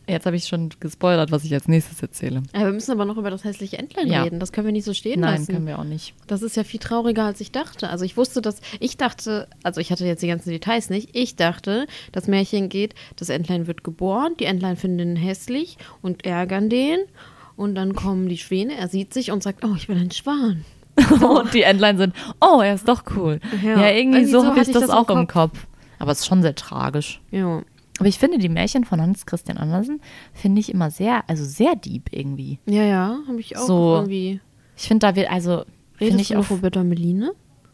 jetzt 0.07 0.25
habe 0.25 0.35
ich 0.35 0.45
schon 0.45 0.69
gespoilert, 0.79 1.31
was 1.31 1.43
ich 1.43 1.53
als 1.53 1.67
nächstes 1.67 2.01
erzähle. 2.01 2.43
Ja, 2.53 2.61
wir 2.65 2.71
müssen 2.71 2.91
aber 2.91 3.05
noch 3.05 3.17
über 3.17 3.29
das 3.29 3.43
hässliche 3.43 3.77
Entlein 3.77 4.07
Ja. 4.07 4.23
reden. 4.23 4.39
Das 4.39 4.51
können 4.51 4.65
wir 4.67 4.71
nicht 4.71 4.85
so 4.85 4.93
stehen 4.93 5.21
Nein, 5.21 5.39
lassen. 5.39 5.53
können 5.53 5.67
wir 5.67 5.79
auch 5.79 5.83
nicht. 5.83 6.13
Das 6.27 6.41
ist 6.41 6.55
ja 6.55 6.63
viel 6.63 6.79
trauriger, 6.79 7.23
als 7.25 7.41
ich 7.41 7.51
dachte. 7.51 7.89
Also 7.89 8.05
ich 8.05 8.17
wusste, 8.17 8.41
dass 8.41 8.61
ich 8.79 8.97
dachte, 8.97 9.47
also 9.63 9.81
ich 9.81 9.91
hatte 9.91 10.05
jetzt 10.05 10.21
die 10.23 10.27
ganzen 10.27 10.49
Details 10.49 10.89
nicht. 10.89 11.09
Ich 11.13 11.35
dachte, 11.35 11.87
das 12.11 12.27
Märchen 12.27 12.69
geht, 12.69 12.95
das 13.15 13.29
Entlein 13.29 13.67
wird 13.67 13.83
geboren, 13.83 14.33
die 14.39 14.45
Entlein 14.45 14.75
finden 14.77 14.99
ihn 14.99 15.15
hässlich 15.15 15.77
und 16.01 16.25
ärgern 16.25 16.69
den. 16.69 16.99
Und 17.55 17.75
dann 17.75 17.95
kommen 17.95 18.27
die 18.27 18.37
Schwäne, 18.37 18.75
er 18.75 18.89
sieht 18.89 19.13
sich 19.13 19.31
und 19.31 19.41
sagt, 19.41 19.63
oh, 19.63 19.73
ich 19.77 19.87
bin 19.87 19.97
ein 19.97 20.11
Schwan. 20.11 20.65
Und 21.21 21.53
die 21.53 21.63
Endline 21.63 21.97
sind, 21.97 22.15
oh, 22.39 22.61
er 22.61 22.73
ist 22.75 22.87
doch 22.87 23.03
cool. 23.17 23.41
Ja, 23.61 23.81
Ja, 23.81 23.89
irgendwie, 23.89 24.19
irgendwie 24.19 24.25
so 24.31 24.41
so 24.41 24.47
habe 24.47 24.61
ich 24.61 24.71
das, 24.71 24.81
das 24.83 24.89
auch 24.89 25.09
im 25.09 25.19
im 25.19 25.27
Kopf. 25.27 25.67
Aber 25.99 26.11
es 26.13 26.19
ist 26.21 26.25
schon 26.27 26.41
sehr 26.41 26.55
tragisch. 26.55 27.19
Ja. 27.31 27.63
Aber 27.99 28.07
ich 28.09 28.19
finde 28.19 28.37
die 28.37 28.49
Märchen 28.49 28.83
von 28.83 29.01
Hans 29.01 29.25
Christian 29.25 29.57
Andersen, 29.57 30.01
finde 30.33 30.59
ich 30.59 30.69
immer 30.71 30.91
sehr, 30.91 31.23
also 31.29 31.45
sehr 31.45 31.75
deep 31.75 32.09
irgendwie. 32.11 32.59
Ja, 32.65 32.83
ja, 32.83 33.19
habe 33.27 33.39
ich 33.39 33.55
auch 33.57 33.65
So, 33.67 33.95
irgendwie. 33.95 34.41
Ich 34.77 34.83
finde, 34.87 35.07
da 35.07 35.15
wird, 35.15 35.31
also, 35.31 35.63
Redest 36.01 36.19
ich 36.19 36.27
du 36.29 36.35
auch. 36.39 36.49
noch 36.49 36.57
über 36.57 36.69
Däumeline? 36.69 37.31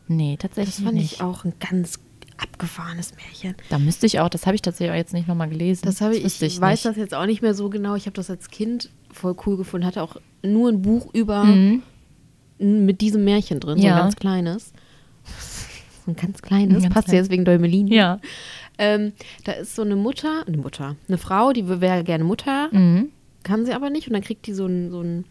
Nee, 0.07 0.38
tatsächlich 0.38 0.75
Das 0.75 0.84
fand 0.86 0.95
nicht. 0.97 1.13
ich 1.13 1.21
auch 1.21 1.43
ein 1.45 1.53
ganz 1.60 1.97
abgefahrenes 2.38 3.13
Märchen. 3.15 3.55
Da 3.69 3.79
müsste 3.79 4.05
ich 4.05 4.19
auch, 4.19 4.29
das 4.29 4.45
habe 4.45 4.55
ich 4.55 4.62
tatsächlich 4.62 4.91
auch 4.91 4.97
jetzt 4.97 5.13
nicht 5.13 5.27
nochmal 5.27 5.49
gelesen. 5.49 5.81
Das 5.86 6.01
habe 6.01 6.15
ich, 6.15 6.23
wüsste 6.23 6.45
ich, 6.45 6.60
weiß 6.62 6.79
nicht. 6.79 6.86
das 6.86 6.97
jetzt 6.97 7.13
auch 7.15 7.25
nicht 7.25 7.41
mehr 7.41 7.53
so 7.55 7.69
genau. 7.69 7.95
Ich 7.95 8.05
habe 8.05 8.13
das 8.15 8.29
als 8.29 8.49
Kind 8.49 8.89
voll 9.12 9.36
cool 9.45 9.57
gefunden. 9.57 9.86
Hatte 9.88 10.03
auch 10.03 10.17
nur 10.43 10.69
ein 10.69 10.81
Buch 10.81 11.07
über 11.13 11.43
Mhm. 11.45 11.81
mit 12.60 13.01
diesem 13.01 13.23
Märchen 13.23 13.60
drin, 13.60 13.79
so 13.79 13.86
Ja. 13.88 13.95
ein 13.95 14.01
ganz 14.03 14.15
kleines. 14.15 14.73
So 16.03 16.12
ein 16.13 16.15
ganz 16.15 16.41
kleines, 16.41 16.81
Ganz 16.81 16.93
passt 16.95 17.07
klein. 17.10 17.17
jetzt 17.17 17.29
wegen 17.29 17.45
Däumelin. 17.45 17.86
Ja. 17.88 18.19
Ähm, 18.82 19.13
da 19.46 19.52
ist 19.54 19.76
so 19.76 19.84
eine 19.84 19.96
Mutter, 19.96 20.44
eine 20.48 20.58
Mutter, 20.58 20.96
eine 21.08 21.17
Frau, 21.17 21.54
die 21.54 21.67
wäre 21.80 22.04
gerne 22.04 22.24
Mutter, 22.24 22.67
Mhm. 22.72 23.10
kann 23.44 23.65
sie 23.65 23.74
aber 23.74 23.89
nicht. 23.91 24.08
Und 24.08 24.13
dann 24.13 24.24
kriegt 24.24 24.46
die 24.48 24.54
so 24.54 24.65
einen 24.65 24.89
so 24.91 25.00
einen- 25.00 25.26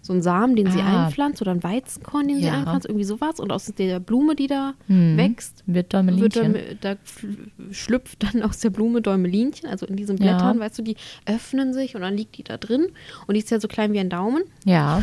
so 0.00 0.12
einen 0.14 0.22
Samen, 0.22 0.56
den 0.56 0.70
sie 0.70 0.80
Ah. 0.80 1.04
einpflanzt 1.06 1.42
oder 1.42 1.50
einen 1.50 1.62
Weizenkorn, 1.62 2.28
den 2.28 2.38
sie 2.38 2.46
Ja. 2.46 2.54
einpflanzt, 2.54 2.86
irgendwie 2.86 3.04
sowas. 3.04 3.40
Und 3.40 3.52
aus 3.52 3.66
der 3.76 4.00
Blume, 4.00 4.34
die 4.36 4.46
da 4.46 4.74
Mhm. 4.86 5.16
wächst, 5.18 5.64
Wird 5.66 5.76
wird 5.76 5.92
Däumelinchen. 5.92 6.52
dann, 6.54 6.78
da 6.80 6.92
fl- 6.92 7.72
schlüpft 7.72 8.22
dann 8.22 8.42
aus 8.42 8.58
der 8.60 8.70
Blume 8.70 9.02
Däumelinchen, 9.02 9.68
also 9.68 9.86
in 9.86 9.96
diesen 9.96 10.16
Ja. 10.16 10.22
Blättern, 10.36 10.60
weißt 10.60 10.78
du, 10.78 10.82
die 10.82 10.96
öffnen 11.26 11.72
sich 11.74 11.94
und 11.94 12.00
dann 12.02 12.16
liegt 12.16 12.38
die 12.38 12.44
da 12.44 12.56
drin. 12.56 12.86
Und 13.26 13.34
die 13.34 13.40
ist 13.40 13.50
ja 13.50 13.60
so 13.60 13.68
klein 13.68 13.92
wie 13.92 13.98
ein 13.98 14.08
Daumen. 14.08 14.44
Ja. 14.64 15.02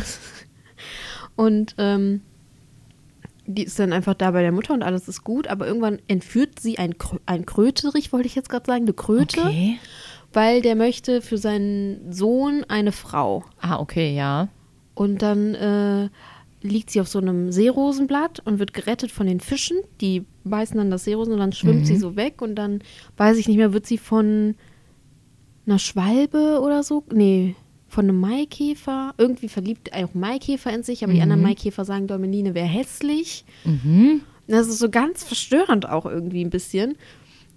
Und 1.36 1.74
ähm, 1.78 2.22
die 3.46 3.64
ist 3.64 3.78
dann 3.78 3.92
einfach 3.92 4.14
da 4.14 4.30
bei 4.30 4.42
der 4.42 4.52
Mutter 4.52 4.74
und 4.74 4.82
alles 4.82 5.08
ist 5.08 5.24
gut. 5.24 5.46
Aber 5.48 5.66
irgendwann 5.66 5.98
entführt 6.08 6.58
sie 6.60 6.78
ein, 6.78 6.98
Krö 6.98 7.18
ein 7.26 7.46
Kröterich, 7.46 8.12
wollte 8.12 8.26
ich 8.26 8.34
jetzt 8.34 8.48
gerade 8.48 8.66
sagen, 8.66 8.82
eine 8.84 8.92
Kröte, 8.92 9.40
Okay. 9.40 9.78
weil 10.32 10.60
der 10.62 10.76
möchte 10.76 11.22
für 11.22 11.38
seinen 11.38 12.12
Sohn 12.12 12.64
eine 12.68 12.92
Frau. 12.92 13.44
Ah, 13.60 13.78
okay, 13.78 14.14
ja. 14.14 14.48
Und 14.94 15.22
dann 15.22 15.54
äh, 15.54 16.08
liegt 16.62 16.90
sie 16.90 17.00
auf 17.00 17.08
so 17.08 17.18
einem 17.18 17.52
Seerosenblatt 17.52 18.40
und 18.44 18.58
wird 18.58 18.72
gerettet 18.72 19.10
von 19.12 19.26
den 19.26 19.40
Fischen. 19.40 19.76
Die 20.00 20.24
beißen 20.44 20.76
dann 20.76 20.90
das 20.90 21.04
Seerosen 21.04 21.34
und 21.34 21.38
dann 21.40 21.52
schwimmt 21.52 21.80
Mhm. 21.80 21.84
sie 21.84 21.96
so 21.96 22.16
weg 22.16 22.40
und 22.42 22.54
dann, 22.56 22.80
weiß 23.16 23.36
ich 23.36 23.46
nicht 23.48 23.56
mehr, 23.58 23.72
wird 23.72 23.86
sie 23.86 23.98
von 23.98 24.54
einer 25.66 25.78
Schwalbe 25.78 26.60
oder 26.62 26.82
so, 26.82 27.02
nee, 27.12 27.56
von 27.96 28.10
einem 28.10 28.20
Maikäfer, 28.20 29.14
irgendwie 29.16 29.48
verliebt 29.48 29.94
auch 29.94 30.12
Maikäfer 30.12 30.70
in 30.70 30.82
sich, 30.82 31.02
aber 31.02 31.14
die 31.14 31.22
anderen 31.22 31.40
Maikäfer 31.40 31.86
sagen, 31.86 32.06
Däumeline 32.06 32.54
wäre 32.54 32.66
hässlich. 32.66 33.46
Mhm. 33.64 34.20
Das 34.46 34.68
ist 34.68 34.80
so 34.80 34.90
ganz 34.90 35.24
verstörend 35.24 35.88
auch 35.88 36.04
irgendwie 36.04 36.44
ein 36.44 36.50
bisschen. 36.50 36.96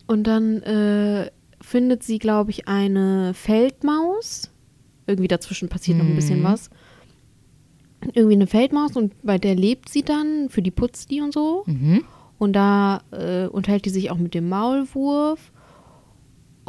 Und 0.07 0.27
dann 0.27 0.63
äh, 0.63 1.29
findet 1.59 2.03
sie, 2.03 2.19
glaube 2.19 2.51
ich, 2.51 2.69
eine 2.69 3.33
Feldmaus. 3.33 4.49
Irgendwie 5.07 5.27
dazwischen 5.27 5.67
passiert 5.67 5.97
noch 5.97 6.05
ein 6.05 6.15
bisschen 6.15 6.41
was. 6.41 6.69
Irgendwie 8.13 8.35
eine 8.35 8.47
Feldmaus 8.47 8.95
und 8.95 9.21
bei 9.21 9.37
der 9.37 9.55
lebt 9.55 9.89
sie 9.89 10.03
dann, 10.03 10.47
für 10.47 10.61
die 10.61 10.71
putzt 10.71 11.11
die 11.11 11.19
und 11.19 11.33
so. 11.33 11.63
Mhm. 11.65 12.05
Und 12.37 12.53
da 12.53 13.01
äh, 13.11 13.47
unterhält 13.47 13.83
die 13.83 13.89
sich 13.89 14.09
auch 14.09 14.17
mit 14.17 14.33
dem 14.33 14.47
Maulwurf. 14.47 15.51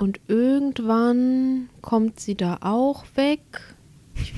Und 0.00 0.18
irgendwann 0.28 1.68
kommt 1.82 2.20
sie 2.20 2.34
da 2.34 2.58
auch 2.62 3.04
weg. 3.16 3.40
Ich 4.14 4.32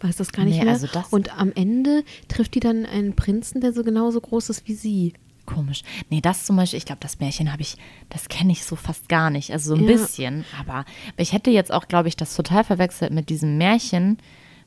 weiß 0.00 0.16
das 0.16 0.32
gar 0.32 0.44
nicht 0.44 0.58
Nee, 0.58 0.64
mehr. 0.64 0.72
also 0.72 0.88
und 1.10 1.38
am 1.38 1.52
Ende 1.54 2.02
trifft 2.26 2.54
die 2.56 2.60
dann 2.60 2.84
einen 2.84 3.14
Prinzen, 3.14 3.60
der 3.60 3.72
so 3.72 3.84
genauso 3.84 4.20
groß 4.20 4.50
ist 4.50 4.66
wie 4.66 4.74
sie. 4.74 5.12
Komisch. 5.46 5.82
Nee, 6.10 6.20
das 6.20 6.44
zum 6.46 6.56
Beispiel, 6.56 6.78
ich 6.78 6.84
glaube, 6.84 7.00
das 7.00 7.20
Märchen 7.20 7.52
habe 7.52 7.62
ich, 7.62 7.76
das 8.10 8.28
kenne 8.28 8.50
ich 8.52 8.64
so 8.64 8.74
fast 8.74 9.08
gar 9.08 9.30
nicht. 9.30 9.52
Also 9.52 9.74
so 9.76 9.80
ein 9.80 9.88
Ja. 9.88 9.92
bisschen. 9.96 10.44
Aber 10.58 10.84
ich 11.16 11.32
hätte 11.32 11.50
jetzt 11.50 11.72
auch, 11.72 11.86
glaube 11.86 12.08
ich, 12.08 12.16
das 12.16 12.34
total 12.34 12.64
verwechselt 12.64 13.12
mit 13.12 13.28
diesem 13.28 13.58
Märchen, 13.58 14.18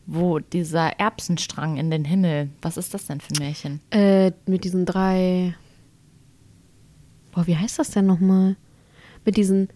wo 0.06 0.40
dieser 0.40 0.98
Erbsenstrang 1.00 1.76
in 1.78 1.92
den 1.92 2.06
Himmel. 2.06 2.50
Was 2.62 2.78
ist 2.78 2.94
das 2.94 3.06
denn 3.08 3.20
für 3.20 3.34
ein 3.34 3.40
Märchen? 3.46 3.80
Äh, 3.92 4.32
mit 4.46 4.64
diesen 4.64 4.86
drei. 4.86 5.56
Boah, 7.34 7.48
wie 7.48 7.58
heißt 7.58 7.80
das 7.80 7.92
denn 7.92 8.06
nochmal? 8.06 8.56
Mit 9.26 9.36
diesen 9.38 9.70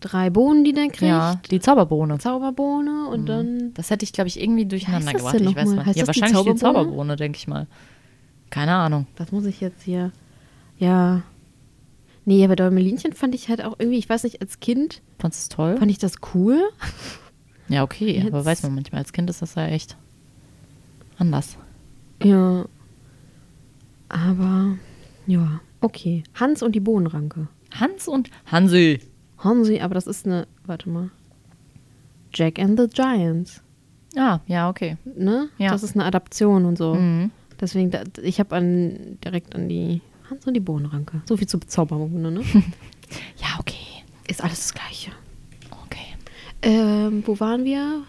drei 0.00 0.30
Bohnen, 0.30 0.64
die 0.64 0.72
der 0.72 0.88
kriegt. 0.88 1.02
Ja, 1.02 1.40
die 1.50 1.60
Zauberbohne. 1.60 2.18
Zauberbohne 2.18 3.08
und 3.08 3.26
dann. 3.26 3.72
Das 3.74 3.90
hätte 3.90 4.04
ich, 4.04 4.12
glaube 4.12 4.28
ich, 4.28 4.40
irgendwie 4.40 4.66
durcheinander 4.66 5.12
das 5.12 5.20
gebracht. 5.22 5.40
Ich 5.40 5.56
weiß 5.56 5.68
mal. 5.70 5.86
Heißt 5.86 5.96
ja, 5.98 6.04
das 6.04 6.08
wahrscheinlich 6.08 6.38
die 6.42 6.54
Zauberbohne? 6.56 6.58
Zauberbohne, 6.58 7.16
denke 7.16 7.36
ich 7.38 7.48
mal. 7.48 7.66
Keine 8.50 8.74
Ahnung. 8.74 9.06
Was 9.16 9.32
muss 9.32 9.46
ich 9.46 9.60
jetzt 9.60 9.82
hier? 9.82 10.12
Ja. 10.78 11.22
Nee, 12.26 12.44
aber 12.44 12.56
Däumelinchen 12.56 13.12
fand 13.12 13.34
ich 13.34 13.48
halt 13.48 13.62
auch 13.62 13.74
irgendwie, 13.78 13.98
ich 13.98 14.08
weiß 14.08 14.24
nicht, 14.24 14.40
als 14.40 14.60
Kind 14.60 15.02
Fandest 15.18 15.52
du 15.52 15.56
toll? 15.56 15.76
fand 15.76 15.90
ich 15.90 15.98
das 15.98 16.14
cool. 16.34 16.60
Ja, 17.68 17.82
okay. 17.82 18.22
Aber 18.26 18.36
Jetzt- 18.38 18.44
weiß 18.46 18.62
man 18.64 18.74
manchmal, 18.74 18.98
als 19.00 19.12
Kind 19.14 19.30
ist 19.30 19.40
das 19.40 19.54
ja 19.54 19.66
echt 19.66 19.96
anders. 21.16 21.56
Ja. 22.22 22.66
Aber, 24.10 24.76
ja, 25.26 25.60
okay. 25.80 26.22
Hans 26.34 26.62
und 26.62 26.74
die 26.74 26.80
Bohnenranke. 26.80 27.48
Hans 27.72 28.06
und 28.06 28.30
Hansi. 28.46 29.00
Hansi, 29.44 29.80
aber 29.80 29.94
das 29.94 30.06
ist 30.06 30.26
eine, 30.26 30.46
warte 30.66 30.88
mal. 30.88 31.10
Jack 32.32 32.58
and 32.58 32.78
the 32.80 32.88
Giants, 32.88 33.62
Ah, 34.16 34.40
ja, 34.46 34.68
okay. 34.68 34.96
ne? 35.16 35.48
Ja. 35.58 35.70
Das 35.72 35.82
ist 35.82 35.94
eine 35.96 36.04
Adaption 36.04 36.64
und 36.66 36.78
so. 36.78 36.94
Mhm. 36.94 37.30
Deswegen, 37.60 37.90
da, 37.90 38.02
ich 38.22 38.38
habe 38.40 38.54
an, 38.56 39.18
direkt 39.24 39.54
an 39.54 39.68
die 39.68 40.00
Hans 40.30 40.46
und 40.46 40.54
die 40.54 40.60
Bohnenranke. 40.60 41.20
So 41.28 41.36
viel 41.36 41.48
zu 41.48 41.58
Bezauberung, 41.58 42.20
ne? 42.20 42.40
Ja, 43.38 43.48
okay. 43.58 43.76
ist 44.28 44.42
alles 44.42 44.58
das 44.60 44.74
Gleiche. 44.74 45.10
Okay. 45.84 46.06
Ähm, 46.62 47.22
wo 47.26 47.38
waren 47.40 47.64
wir? 47.64 48.02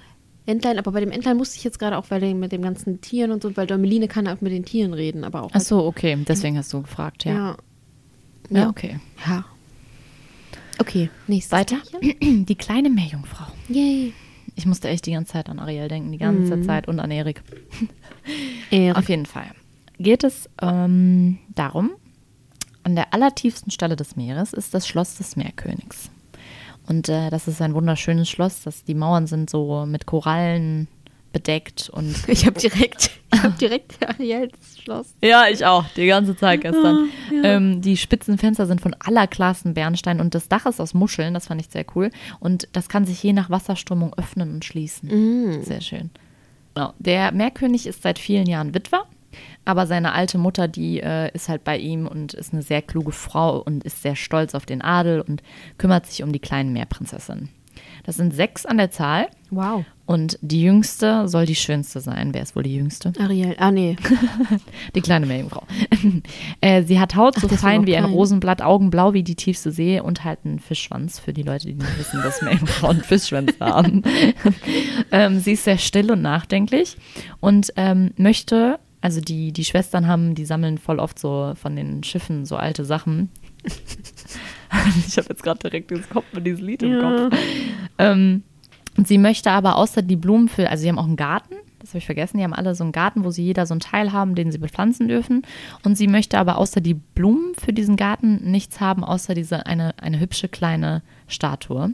Entlein, 0.47 0.77
aber 0.77 0.91
bei 0.91 0.99
dem 0.99 1.11
Entlein 1.11 1.37
musste 1.37 1.57
ich 1.57 1.63
jetzt 1.63 1.79
gerade 1.79 1.97
auch, 1.97 2.05
weil 2.09 2.33
mit 2.35 2.51
den 2.51 2.61
ganzen 2.61 3.01
Tieren 3.01 3.31
und 3.31 3.41
so, 3.41 3.55
weil 3.57 3.65
Däumeline 3.67 4.07
kann 4.07 4.27
auch 4.27 4.41
mit 4.41 4.51
den 4.51 4.63
Tieren 4.63 4.93
reden, 4.93 5.23
aber 5.23 5.43
auch. 5.43 5.49
Ach 5.53 5.59
so, 5.61 5.83
okay. 5.85 6.17
Deswegen 6.27 6.57
hast 6.57 6.71
du 6.71 6.81
gefragt, 6.83 7.25
ja. 7.25 7.33
ja. 7.33 7.57
Ja, 8.51 8.59
Ja. 8.61 8.69
okay. 8.69 8.99
Ja. 9.27 9.45
Okay, 10.79 11.09
nächstes 11.27 11.51
Weiter. 11.51 11.77
Märchen. 12.01 12.45
Die 12.45 12.55
kleine 12.55 12.89
Meerjungfrau. 12.89 13.45
Yay. 13.69 14.13
Ich 14.55 14.65
musste 14.65 14.87
echt 14.87 15.05
die 15.05 15.11
ganze 15.11 15.33
Zeit 15.33 15.49
an 15.49 15.59
Ariel 15.59 15.89
denken, 15.89 16.13
die 16.13 16.17
ganze 16.17 16.61
Zeit 16.61 16.87
und 16.87 17.01
an 17.01 17.11
Erik. 17.11 17.43
Erik. 18.71 18.97
Auf 18.97 19.09
jeden 19.09 19.25
Fall 19.25 19.51
geht 19.99 20.23
es 20.23 20.49
ähm, 20.61 21.39
darum, 21.53 21.91
an 22.83 22.95
der 22.95 23.13
allertiefsten 23.13 23.71
Stelle 23.71 23.95
des 23.95 24.15
Meeres 24.15 24.53
ist 24.53 24.73
das 24.73 24.87
Schloss 24.87 25.15
des 25.15 25.35
Meerkönigs. 25.35 26.09
Und 26.87 27.09
äh, 27.09 27.29
das 27.29 27.47
ist 27.47 27.61
ein 27.61 27.73
wunderschönes 27.73 28.29
Schloss, 28.29 28.61
das, 28.63 28.83
die 28.83 28.93
Mauern 28.93 29.27
sind 29.27 29.49
so 29.49 29.85
mit 29.85 30.05
Korallen 30.05 30.87
bedeckt 31.35 31.89
und 31.89 32.15
Ich 32.29 32.45
habe 32.45 32.57
direkt, 32.57 33.11
ich 33.33 33.43
habe 33.43 33.57
direkt 33.59 33.97
Ariels 34.07 34.53
Schloss. 34.81 35.13
Ja, 35.21 35.47
ich 35.51 35.65
auch, 35.65 35.83
die 35.97 36.07
ganze 36.07 36.37
Zeit 36.37 36.61
gestern. 36.61 37.09
ähm, 37.43 37.81
die 37.81 37.97
spitzen 37.97 38.37
Fenster 38.37 38.65
sind 38.65 38.79
von 38.79 38.95
allerklarsten 38.99 39.73
Bernstein 39.73 40.21
und 40.21 40.33
das 40.33 40.47
Dach 40.47 40.65
ist 40.65 40.79
aus 40.79 40.93
Muscheln, 40.93 41.33
das 41.33 41.47
fand 41.47 41.59
ich 41.59 41.67
sehr 41.67 41.85
cool. 41.93 42.09
Und 42.39 42.69
das 42.71 42.87
kann 42.87 43.05
sich 43.05 43.21
je 43.21 43.33
nach 43.33 43.49
Wasserströmung 43.49 44.13
öffnen 44.15 44.53
und 44.53 44.63
schließen. 44.63 45.61
Sehr 45.63 45.81
schön. 45.81 46.09
Genau. 46.73 46.93
Der 46.99 47.33
Meerkönig 47.33 47.85
ist 47.85 48.01
seit 48.01 48.17
vielen 48.17 48.47
Jahren 48.47 48.73
Witwer, 48.73 49.03
aber 49.65 49.87
seine 49.87 50.13
alte 50.13 50.37
Mutter, 50.37 50.69
die 50.69 51.01
äh, 51.01 51.33
ist 51.33 51.49
halt 51.49 51.65
bei 51.65 51.77
ihm 51.77 52.07
und 52.07 52.33
ist 52.33 52.53
eine 52.53 52.61
sehr 52.61 52.81
kluge 52.81 53.11
Frau 53.11 53.59
und 53.59 53.83
ist 53.83 54.01
sehr 54.01 54.15
stolz 54.15 54.55
auf 54.55 54.65
den 54.65 54.81
Adel 54.81 55.19
und 55.19 55.43
kümmert 55.77 56.05
sich 56.05 56.23
um 56.23 56.31
die 56.31 56.39
kleinen 56.39 56.71
Meerprinzessinnen. 56.71 57.49
Das 58.05 58.17
sind 58.17 58.33
sechs 58.33 58.65
an 58.65 58.77
der 58.77 58.91
Zahl 58.91 59.27
Wow. 59.49 59.83
und 60.05 60.37
die 60.41 60.61
jüngste 60.61 61.27
soll 61.27 61.45
die 61.45 61.55
schönste 61.55 61.99
sein. 62.01 62.33
Wer 62.33 62.41
ist 62.43 62.55
wohl 62.55 62.63
die 62.63 62.75
jüngste? 62.75 63.13
Ariel, 63.19 63.55
ah 63.57 63.71
nee. 63.71 63.95
Die 64.95 65.01
kleine 65.01 65.25
Meerjungfrau. 65.25 65.63
äh, 66.61 66.83
sie 66.83 66.99
hat 66.99 67.15
Haut 67.15 67.35
so 67.39 67.47
fein 67.47 67.85
wie 67.87 67.95
ein. 67.95 68.05
Rosenblatt, 68.05 68.61
Augen 68.61 68.89
blau 68.89 69.13
wie 69.13 69.23
die 69.23 69.35
tiefste 69.35 69.71
See 69.71 69.99
und 69.99 70.23
halt 70.23 70.39
einen 70.45 70.59
Fischschwanz 70.59 71.19
für 71.19 71.33
die 71.33 71.43
Leute, 71.43 71.67
die 71.67 71.73
nicht 71.75 71.99
wissen, 71.99 72.21
dass 72.21 72.41
Meerjungfrauen 72.41 73.01
Fischschwänze 73.01 73.55
haben. 73.59 74.03
ähm, 75.11 75.39
sie 75.39 75.53
ist 75.53 75.63
sehr 75.63 75.77
still 75.77 76.11
und 76.11 76.21
nachdenklich 76.21 76.97
und 77.39 77.71
ähm, 77.75 78.11
möchte, 78.17 78.79
also 79.01 79.21
die, 79.21 79.51
die 79.51 79.65
Schwestern 79.65 80.07
haben, 80.07 80.35
die 80.35 80.45
sammeln 80.45 80.77
voll 80.77 80.99
oft 80.99 81.17
so 81.17 81.53
von 81.55 81.75
den 81.75 82.03
Schiffen 82.03 82.45
so 82.45 82.55
alte 82.55 82.85
Sachen. 82.85 83.29
ich 85.07 85.17
habe 85.17 85.27
jetzt 85.29 85.43
gerade 85.43 85.59
direkt 85.59 85.91
ins 85.91 86.09
Kopf 86.09 86.25
mit 86.33 86.45
diesem 86.45 86.65
Lied 86.65 86.83
im 86.83 86.99
Kopf. 86.99 87.37
Ähm, 87.97 88.43
sie 89.03 89.17
möchte 89.17 89.51
aber 89.51 89.77
außer 89.77 90.01
die 90.01 90.15
Blumen 90.15 90.49
für, 90.49 90.69
also 90.69 90.81
sie 90.81 90.89
haben 90.89 90.99
auch 90.99 91.05
einen 91.05 91.15
Garten, 91.15 91.55
das 91.85 91.91
habe 91.91 91.99
ich 91.99 92.05
vergessen, 92.07 92.37
die 92.37 92.43
haben 92.43 92.53
alle 92.53 92.73
so 92.73 92.83
einen 92.83 92.93
Garten, 92.93 93.23
wo 93.23 93.29
sie 93.29 93.43
jeder 93.43 93.67
so 93.67 93.75
einen 93.75 93.79
Teil 93.79 94.11
haben, 94.11 94.33
den 94.33 94.51
sie 94.51 94.57
bepflanzen 94.57 95.07
dürfen. 95.07 95.43
Und 95.83 95.95
sie 95.95 96.07
möchte 96.07 96.39
aber 96.39 96.57
außer 96.57 96.81
die 96.81 96.95
Blumen 96.95 97.53
für 97.63 97.73
diesen 97.73 97.95
Garten 97.95 98.39
nichts 98.49 98.79
haben, 98.79 99.03
außer 99.03 99.35
diese 99.35 99.67
eine, 99.67 99.93
eine 99.99 100.19
hübsche 100.19 100.47
kleine 100.47 101.03
Statue. 101.27 101.91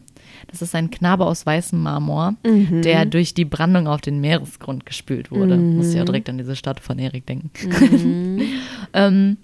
Das 0.48 0.62
ist 0.62 0.76
ein 0.76 0.92
Knabe 0.92 1.26
aus 1.26 1.46
weißem 1.46 1.82
Marmor, 1.82 2.36
der 2.46 3.06
durch 3.06 3.34
die 3.34 3.44
Brandung 3.44 3.88
auf 3.88 4.00
den 4.00 4.22
Meeresgrund 4.22 4.86
gespült 4.86 5.30
wurde. 5.30 5.58
Muss 5.58 5.90
ich 5.90 5.96
ja 5.96 6.06
direkt 6.06 6.30
an 6.30 6.38
diese 6.38 6.56
Statue 6.56 6.84
von 6.84 6.98
Erik 6.98 7.26
denken. 7.26 7.50
ähm, 8.94 9.38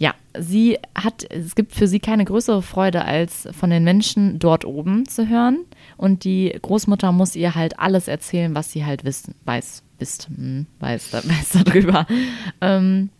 ja, 0.00 0.14
sie 0.36 0.78
hat, 0.94 1.30
es 1.30 1.54
gibt 1.54 1.74
für 1.74 1.86
sie 1.86 2.00
keine 2.00 2.24
größere 2.24 2.62
Freude, 2.62 3.04
als 3.04 3.46
von 3.52 3.68
den 3.68 3.84
Menschen 3.84 4.38
dort 4.38 4.64
oben 4.64 5.06
zu 5.06 5.28
hören. 5.28 5.58
Und 5.98 6.24
die 6.24 6.58
Großmutter 6.62 7.12
muss 7.12 7.36
ihr 7.36 7.54
halt 7.54 7.78
alles 7.78 8.08
erzählen, 8.08 8.54
was 8.54 8.72
sie 8.72 8.86
halt 8.86 9.04
wissen, 9.04 9.34
weiß, 9.44 9.82
wisst, 9.98 10.28
hm, 10.34 10.64
weiß, 10.80 11.12
weiß 11.12 11.64
darüber. 11.64 12.06
Ähm, 12.62 13.10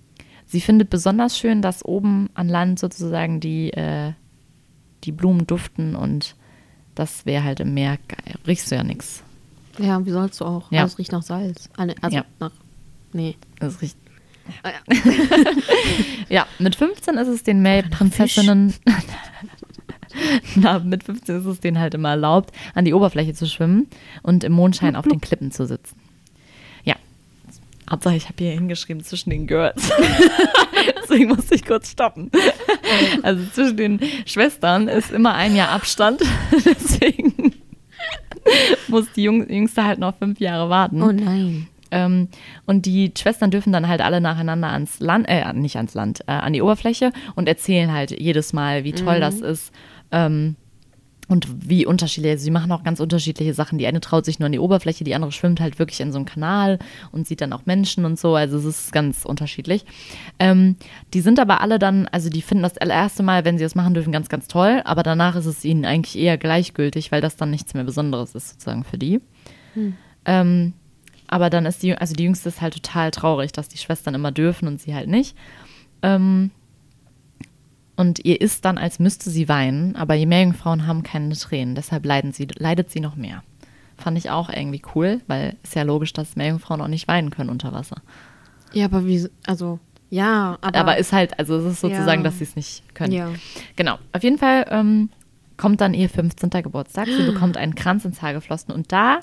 sie 0.47 0.63
findet 0.63 0.89
besonders 0.89 1.39
schön, 1.39 1.61
dass 1.61 1.85
oben 1.85 2.31
an 2.33 2.49
Land 2.49 2.79
sozusagen 2.79 3.41
die, 3.41 3.75
äh, 3.75 4.13
die 5.05 5.13
Blumen 5.13 5.47
duften 5.47 5.95
und 5.95 6.35
das 6.95 7.27
wäre 7.27 7.45
halt 7.45 7.61
im 7.61 7.75
Meer, 7.75 7.99
geil. 8.09 8.37
riechst 8.47 8.71
du 8.71 8.77
ja 8.77 8.83
nichts. 8.83 9.23
Ja, 9.79 10.05
wie 10.07 10.11
sollst 10.11 10.41
du 10.41 10.47
auch? 10.47 10.73
Ja. 10.73 10.81
Alles 10.81 10.99
riecht 10.99 11.13
nach 11.13 11.23
Salz. 11.23 11.69
Also 11.77 12.17
Ja. 12.17 12.25
nach. 12.39 12.53
Nee. 13.13 13.37
Das 13.59 13.83
riecht. 13.83 13.99
Ja. 16.29 16.47
Mit 16.59 16.77
15 16.77 17.17
ist 17.17 17.29
es 17.29 17.43
den 17.43 17.61
Meerprinzessinnen. 17.61 18.75
Na, 20.55 20.79
mit 20.79 21.05
15 21.05 21.41
ist 21.41 21.47
es 21.47 21.61
denen 21.61 21.79
halt 21.79 21.95
immer 21.95 22.11
erlaubt, 22.11 22.55
an 22.75 22.85
die 22.85 22.95
Oberfläche 22.95 23.35
zu 23.35 23.47
schwimmen 23.47 23.89
und 24.23 24.45
im 24.45 24.53
Mondschein 24.53 24.97
auf 24.97 25.07
den 25.07 25.21
Klippen 25.21 25.51
zu 25.51 25.67
sitzen. 25.67 25.97
Ja. 26.85 26.95
Hauptsache, 27.91 28.17
ich 28.17 28.25
habe 28.25 28.37
hier 28.39 28.53
hingeschrieben 28.53 29.03
zwischen 29.03 29.31
den 29.31 29.47
Girls. 29.47 29.91
Deswegen 31.03 31.29
musste 31.31 31.57
ich 31.57 31.65
kurz 31.65 31.91
stoppen. 31.91 32.31
Also 33.23 33.45
zwischen 33.53 33.77
den 33.77 34.01
Schwestern 34.27 34.89
ist 34.89 35.11
immer 35.11 35.35
ein 35.35 35.57
Jahr 35.57 35.71
Abstand. 35.71 36.23
Deswegen 36.65 37.55
muss 38.89 39.07
die 39.17 39.23
Jüngste 39.25 39.85
halt 39.85 39.99
noch 39.99 40.17
fünf 40.17 40.39
Jahre 40.41 40.71
warten. 40.71 41.03
Oh 41.03 41.13
nein. 41.13 41.67
Ähm, 41.91 42.29
und 42.67 42.87
die 42.87 43.13
Schwestern 43.19 43.51
dürfen 43.51 43.73
dann 43.73 43.89
halt 43.89 44.01
alle 44.01 44.21
nacheinander 44.21 44.69
ans 44.69 45.01
Land, 45.01 45.27
äh, 45.29 45.53
nicht 45.53 45.77
ans 45.77 45.95
Land, 45.95 46.21
äh, 46.27 46.33
an 46.33 46.53
die 46.53 46.63
Oberfläche 46.63 47.13
und 47.35 47.49
erzählen 47.49 47.93
halt 47.93 48.19
jedes 48.19 48.53
Mal, 48.53 48.85
wie 48.85 48.93
toll 48.93 49.21
das 49.21 49.41
ist. 49.41 49.73
Ähm, 50.13 50.57
und 51.31 51.47
wie 51.71 51.87
unterschiedlich, 51.87 52.33
also 52.33 52.43
sie 52.43 52.51
machen 52.51 52.73
auch 52.73 52.83
ganz 52.83 52.99
unterschiedliche 52.99 53.55
Sachen. 53.55 53.79
Die 53.79 53.87
eine 53.87 54.01
traut 54.01 54.25
sich 54.25 54.41
nur 54.41 54.47
an 54.47 54.53
die 54.53 54.59
Oberfläche, 54.59 55.05
die 55.05 55.15
andere 55.15 55.31
schwimmt 55.31 55.61
halt 55.61 55.79
wirklich 55.79 56.01
in 56.01 56.11
so 56.11 56.19
einem 56.19 56.25
Kanal 56.25 56.81
und 57.13 57.25
sieht 57.25 57.41
dann 57.41 57.53
auch 57.53 57.67
Menschen 57.67 58.05
und 58.05 58.19
so. 58.19 58.35
Also 58.35 58.59
es 58.59 58.65
ist 58.65 58.93
ganz 58.93 59.25
unterschiedlich. 59.25 59.85
Ähm, 60.41 60.75
die 61.15 61.21
sind 61.21 61.39
aber 61.39 61.61
alle 61.61 61.79
dann, 61.79 62.09
also 62.09 62.31
die 62.31 62.43
finden 62.43 62.65
das 62.65 62.77
erste 62.77 63.23
Mal, 63.23 63.45
wenn 63.45 63.59
sie 63.59 63.65
das 63.65 63.77
machen 63.77 63.95
dürfen, 63.95 64.11
ganz, 64.11 64.29
ganz 64.29 64.49
toll. 64.49 64.83
Aber 64.85 65.05
danach 65.05 65.37
ist 65.37 65.47
es 65.47 65.65
ihnen 65.65 65.85
eigentlich 65.85 66.21
eher 66.21 66.37
gleichgültig, 66.37 67.13
weil 67.13 67.21
das 67.21 67.37
dann 67.37 67.51
nichts 67.53 67.75
mehr 67.75 67.85
Besonderes 67.85 68.35
ist 68.35 68.49
sozusagen 68.49 68.83
für 68.83 68.99
die. 68.99 69.21
Ähm, 70.25 70.73
aber 71.31 71.49
dann 71.49 71.65
ist 71.65 71.83
die, 71.83 71.97
also 71.97 72.13
die 72.15 72.25
Jüngste 72.25 72.49
ist 72.49 72.61
halt 72.61 72.75
total 72.75 73.11
traurig, 73.13 73.53
dass 73.53 73.69
die 73.69 73.79
Schwestern 73.79 74.15
immer 74.15 74.33
dürfen 74.33 74.67
und 74.69 74.81
sie 74.81 74.95
halt 74.95 75.09
nicht. 75.09 75.37
Ähm, 76.03 76.51
und 77.97 78.25
ihr 78.25 78.41
ist 78.41 78.65
dann, 78.65 78.79
als 78.79 78.99
müsste 78.99 79.31
sie 79.31 79.49
weinen, 79.49 79.95
aber 79.95 80.17
die 80.17 80.27
Meerjungfrauen 80.27 80.87
haben 80.87 81.03
keine 81.03 81.35
Tränen, 81.37 81.75
deshalb 81.75 82.05
leiden 82.07 82.33
sie, 82.33 82.49
leidet 82.57 82.91
sie 82.91 83.01
noch 83.01 83.15
mehr. 83.15 83.43
Fand 83.97 84.17
ich 84.17 84.31
auch 84.31 84.49
irgendwie 84.49 84.81
cool, 84.95 85.21
weil 85.27 85.57
ist 85.63 85.75
ja 85.75 85.83
logisch, 85.83 86.13
dass 86.15 86.35
Meerjungfrauen 86.35 86.81
auch 86.81 86.89
nicht 86.89 87.07
weinen 87.09 87.31
können 87.31 87.51
unter 87.51 87.73
Wasser. 87.73 87.97
Ja, 88.73 88.87
aber 88.87 89.07
wie. 89.07 89.29
Also, 89.47 89.79
ja, 90.09 90.57
aber. 90.63 90.79
Aber 90.79 90.97
ist 90.97 91.13
halt, 91.13 91.39
also 91.39 91.57
es 91.59 91.73
ist 91.75 91.81
sozusagen, 91.81 92.23
Ja. 92.23 92.25
dass 92.25 92.39
sie 92.39 92.45
es 92.45 92.57
nicht 92.57 92.83
können. 92.95 93.13
Ja. 93.13 93.29
Genau. 93.77 93.99
Auf 94.13 94.23
jeden 94.23 94.39
Fall 94.39 94.65
ähm, 94.71 95.11
kommt 95.59 95.83
dann 95.83 95.93
ihr 95.93 96.09
15. 96.09 96.49
Geburtstag. 96.63 97.07
Sie 97.07 97.27
bekommt 97.27 97.59
einen 97.59 97.75
Kranz 97.75 98.07
ins 98.07 98.23
Haar 98.23 98.33
geflossen 98.33 98.73
und 98.73 98.91
da 98.93 99.21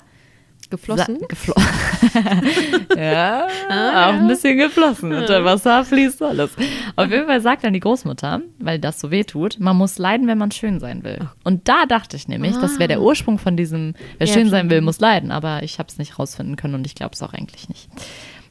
Geflossen? 0.70 1.18
Sa 1.20 1.26
geflo 1.26 1.54
ja, 2.96 3.46
auch 3.46 4.14
ein 4.14 4.28
bisschen 4.28 4.58
geflossen. 4.58 5.12
Unter 5.12 5.44
Wasser 5.44 5.84
fließt 5.84 6.22
alles. 6.22 6.50
Auf 6.96 7.10
jeden 7.10 7.26
Fall 7.26 7.40
sagt 7.40 7.64
dann 7.64 7.72
die 7.72 7.80
Großmutter, 7.80 8.42
weil 8.58 8.78
das 8.78 9.00
so 9.00 9.10
weh 9.10 9.24
tut, 9.24 9.58
man 9.58 9.76
muss 9.76 9.98
leiden, 9.98 10.26
wenn 10.26 10.38
man 10.38 10.50
schön 10.50 10.80
sein 10.80 11.04
will. 11.04 11.18
Und 11.44 11.68
da 11.68 11.86
dachte 11.86 12.16
ich 12.16 12.28
nämlich, 12.28 12.56
das 12.56 12.78
wäre 12.78 12.88
der 12.88 13.00
Ursprung 13.00 13.38
von 13.38 13.56
diesem, 13.56 13.94
wer 14.18 14.26
Ja, 14.26 14.34
schön 14.34 14.50
sein 14.50 14.70
will, 14.70 14.80
muss 14.80 15.00
leiden. 15.00 15.30
Aber 15.30 15.62
ich 15.62 15.78
habe 15.78 15.88
es 15.88 15.98
nicht 15.98 16.18
rausfinden 16.18 16.56
können 16.56 16.74
und 16.74 16.86
ich 16.86 16.94
glaube 16.94 17.14
es 17.14 17.22
auch 17.22 17.32
eigentlich 17.32 17.68
nicht. 17.68 17.88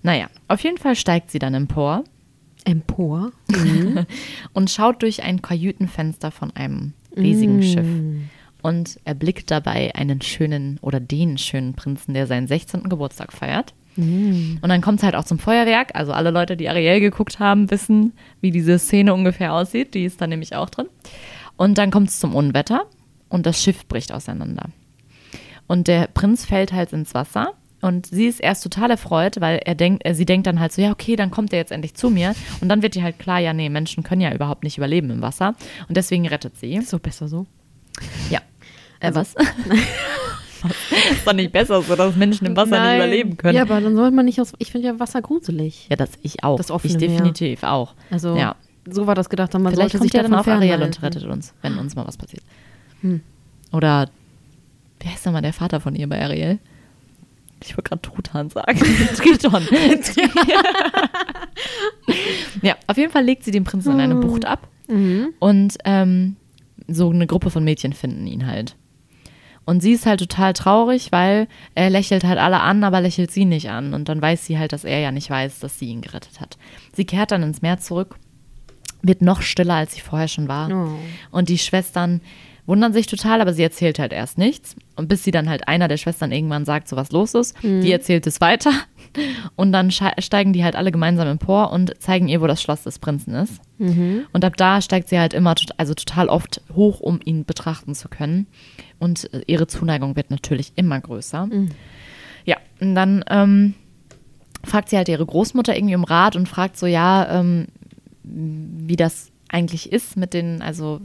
Naja, 0.02 0.28
auf 0.48 0.62
jeden 0.62 0.78
Fall 0.78 0.96
steigt 0.96 1.32
sie 1.32 1.40
dann 1.40 1.54
empor 1.54 2.04
Empor. 2.68 3.32
und 4.54 4.70
schaut 4.70 5.02
durch 5.02 5.24
ein 5.24 5.42
Kajütenfenster 5.42 6.32
von 6.32 6.54
einem 6.54 6.94
riesigen 7.16 7.64
Schiff. 7.64 7.86
Und 8.68 9.00
erblickt 9.06 9.50
dabei 9.50 9.96
einen 9.96 10.22
schönen 10.22 10.78
oder 10.82 11.00
den 11.00 11.38
schönen 11.38 11.74
Prinzen, 11.74 12.14
der 12.14 12.28
seinen 12.28 12.48
16. 12.48 12.90
Geburtstag 12.90 13.32
feiert. 13.32 13.74
Und 14.62 14.68
dann 14.68 14.82
kommt 14.82 15.00
es 15.00 15.04
halt 15.04 15.16
auch 15.16 15.24
zum 15.24 15.40
Feuerwerk. 15.40 15.92
Also 15.94 16.12
alle 16.12 16.32
Leute, 16.32 16.58
die 16.58 16.68
Ariel 16.68 17.00
geguckt 17.00 17.40
haben, 17.40 17.72
wissen, 17.72 18.12
wie 18.42 18.52
diese 18.52 18.78
Szene 18.78 19.14
ungefähr 19.14 19.54
aussieht. 19.54 19.94
Die 19.94 20.04
ist 20.04 20.20
da 20.20 20.28
nämlich 20.28 20.54
auch 20.54 20.70
drin. 20.70 20.88
Und 21.56 21.78
dann 21.78 21.92
kommt 21.92 22.10
es 22.10 22.20
zum 22.20 22.36
Unwetter 22.36 22.88
und 23.30 23.46
das 23.46 23.64
Schiff 23.64 23.88
bricht 23.88 24.12
auseinander. 24.12 24.66
Und 25.68 25.88
der 25.88 26.08
Prinz 26.08 26.44
fällt 26.44 26.74
halt 26.74 26.92
ins 26.92 27.14
Wasser. 27.14 27.54
Und 27.80 28.08
sie 28.08 28.26
ist 28.26 28.42
erst 28.42 28.64
total 28.64 28.92
erfreut, 28.92 29.40
weil 29.40 29.62
er 29.64 29.76
denkt, 29.76 30.06
äh, 30.06 30.14
sie 30.14 30.26
denkt 30.26 30.46
dann 30.46 30.60
halt 30.60 30.74
so, 30.74 30.82
ja, 30.82 30.92
okay, 30.92 31.16
dann 31.16 31.32
kommt 31.32 31.54
er 31.54 31.60
jetzt 31.60 31.72
endlich 31.72 31.94
zu 31.94 32.10
mir. 32.10 32.36
Und 32.60 32.68
dann 32.68 32.82
wird 32.82 32.98
ihr 32.98 33.04
halt 33.04 33.18
klar, 33.18 33.40
ja, 33.40 33.54
nee, 33.54 33.70
Menschen 33.70 34.04
können 34.04 34.20
ja 34.20 34.34
überhaupt 34.34 34.64
nicht 34.66 34.78
überleben 34.78 35.10
im 35.10 35.22
Wasser. 35.22 35.56
Und 35.88 35.96
deswegen 35.96 36.28
rettet 36.28 36.58
sie. 36.58 36.76
Ist 36.76 36.92
doch 36.92 37.00
besser 37.00 37.30
so. 37.30 37.46
Ja. 38.30 38.42
Äh, 39.00 39.14
was? 39.14 39.36
ist 41.12 41.26
doch 41.26 41.34
nicht 41.34 41.52
besser 41.52 41.82
so, 41.82 41.96
dass 41.96 42.16
Menschen 42.16 42.48
im 42.48 42.56
Wasser 42.56 42.80
nicht 42.84 42.96
überleben 42.96 43.38
können. 43.38 43.56
Ja, 43.56 43.62
aber 43.64 43.80
dann 43.80 43.96
sollte 43.96 44.16
man 44.16 44.26
nicht 44.26 44.42
aus. 44.42 44.54
Ich 44.58 44.72
finde 44.72 44.88
ja 44.88 45.00
Wasser 45.00 45.22
gruselig. 45.22 45.88
Ja, 45.90 45.96
das 45.96 46.12
ich 46.24 46.44
auch. 46.44 46.58
Das 46.58 46.72
offene 46.72 46.94
ich 46.94 47.00
Meer. 47.00 47.10
definitiv 47.10 47.64
auch. 47.64 47.94
Also, 48.10 48.36
ja. 48.36 48.56
so 48.90 49.08
war 49.08 49.16
das 49.16 49.30
gedacht. 49.30 49.54
Man 49.54 49.72
Vielleicht 49.74 49.92
kommt 49.92 50.04
sich 50.04 50.14
ja 50.14 50.24
dann 50.24 50.34
auch 50.34 50.48
Ariel 50.48 50.82
und 50.82 51.02
rettet 51.02 51.24
uns, 51.26 51.54
wenn 51.62 51.78
uns 51.78 51.96
mal 51.96 52.08
was 52.08 52.18
passiert. 52.18 52.44
Hm. 53.02 53.22
Oder 53.72 54.10
wie 55.00 55.10
heißt 55.10 55.26
nochmal 55.26 55.42
der 55.44 55.54
Vater 55.54 55.80
von 55.80 55.96
ihr 55.96 56.08
bei 56.10 56.22
Ariel? 56.22 56.60
Ich 57.64 57.76
wollte 57.78 57.90
gerade 57.90 58.02
Truthahn 58.02 58.50
sagen. 58.50 58.80
Triton. 59.16 59.68
ja, 62.62 62.76
auf 62.88 62.98
jeden 62.98 63.12
Fall 63.12 63.24
legt 63.24 63.44
sie 63.44 63.52
den 63.52 63.64
Prinzen 63.64 63.94
in 63.94 64.00
eine 64.00 64.16
Bucht 64.16 64.46
ab 64.46 64.68
Mhm. 64.90 65.34
und 65.40 65.78
ähm, 65.84 66.38
so 66.88 67.10
eine 67.10 67.28
Gruppe 67.28 67.50
von 67.50 67.62
Mädchen 67.66 67.92
finden 67.92 68.26
ihn 68.26 68.48
halt. 68.48 68.78
Und 69.68 69.82
sie 69.82 69.92
ist 69.92 70.06
halt 70.06 70.22
total 70.22 70.54
traurig, 70.54 71.12
weil 71.12 71.50
er 71.76 71.90
lächelt 71.90 72.24
halt 72.24 72.40
alle 72.40 72.62
an, 72.62 72.86
aber 72.86 73.02
lächelt 73.02 73.32
sie 73.32 73.44
nicht 73.44 73.70
an. 73.70 73.94
Und 73.94 74.08
dann 74.08 74.22
weiß 74.22 74.46
sie 74.46 74.58
halt, 74.58 74.72
dass 74.72 74.86
er 74.86 75.00
ja 75.00 75.12
nicht 75.12 75.30
weiß, 75.30 75.60
dass 75.60 75.78
sie 75.78 75.88
ihn 75.88 76.00
gerettet 76.00 76.40
hat. 76.40 76.58
Sie 76.94 77.04
kehrt 77.04 77.32
dann 77.32 77.44
ins 77.44 77.62
Meer 77.62 77.78
zurück, 77.78 78.16
wird 79.02 79.22
noch 79.22 79.42
stiller, 79.42 79.74
als 79.74 79.94
sie 79.94 80.00
vorher 80.00 80.30
schon 80.30 80.48
war. 80.48 80.72
Oh. 80.72 80.98
Und 81.32 81.50
die 81.50 81.58
Schwestern 81.58 82.22
wundern 82.68 82.94
sich 82.94 83.08
total, 83.08 83.42
aber 83.42 83.54
sie 83.54 83.64
erzählt 83.64 83.98
halt 83.98 84.14
erst 84.14 84.38
nichts. 84.38 84.76
Und 84.96 85.08
bis 85.08 85.24
sie 85.24 85.32
dann 85.32 85.50
halt 85.50 85.68
einer 85.68 85.88
der 85.88 85.98
Schwestern 85.98 86.32
irgendwann 86.32 86.66
sagt, 86.66 86.88
so 86.88 86.96
was 86.96 87.12
los 87.12 87.34
ist, 87.34 87.56
die 87.82 87.92
erzählt 87.92 88.28
es 88.28 88.40
weiter. 88.42 88.72
Und 89.56 89.72
dann 89.72 89.90
steigen 89.90 90.54
die 90.54 90.64
halt 90.64 90.76
alle 90.76 90.92
gemeinsam 90.92 91.28
empor 91.28 91.72
und 91.72 92.00
zeigen 92.00 92.28
ihr, 92.28 92.42
wo 92.42 92.46
das 92.48 92.62
Schloss 92.62 92.84
des 92.84 93.00
Prinzen 93.00 93.34
ist. 93.34 93.62
Und 94.34 94.46
ab 94.46 94.58
da 94.58 94.82
steigt 94.82 95.10
sie 95.10 95.18
halt 95.18 95.34
immer, 95.34 95.56
also 95.78 95.94
total 95.96 96.28
oft 96.28 96.62
hoch, 96.76 97.00
um 97.00 97.20
ihn 97.24 97.46
betrachten 97.46 97.96
zu 97.96 98.10
können. 98.10 98.46
Und 99.00 99.34
äh, 99.34 99.42
ihre 99.48 99.66
Zuneigung 99.68 100.16
wird 100.16 100.30
natürlich 100.30 100.74
immer 100.76 101.00
größer. 101.00 101.48
Ja, 102.46 102.58
und 102.82 102.96
dann 102.96 103.24
ähm, 103.30 103.74
fragt 104.64 104.90
sie 104.90 104.98
halt 104.98 105.10
ihre 105.10 105.26
Großmutter 105.26 105.76
irgendwie 105.76 105.96
um 105.96 106.04
Rat 106.04 106.36
und 106.36 106.48
fragt 106.50 106.78
so, 106.78 106.86
ja, 106.86 107.40
ähm, 107.40 107.68
wie 108.24 108.98
das 108.98 109.32
eigentlich 109.50 109.92
ist 109.92 110.18
mit 110.18 110.34
den, 110.34 110.62
also 110.62 111.00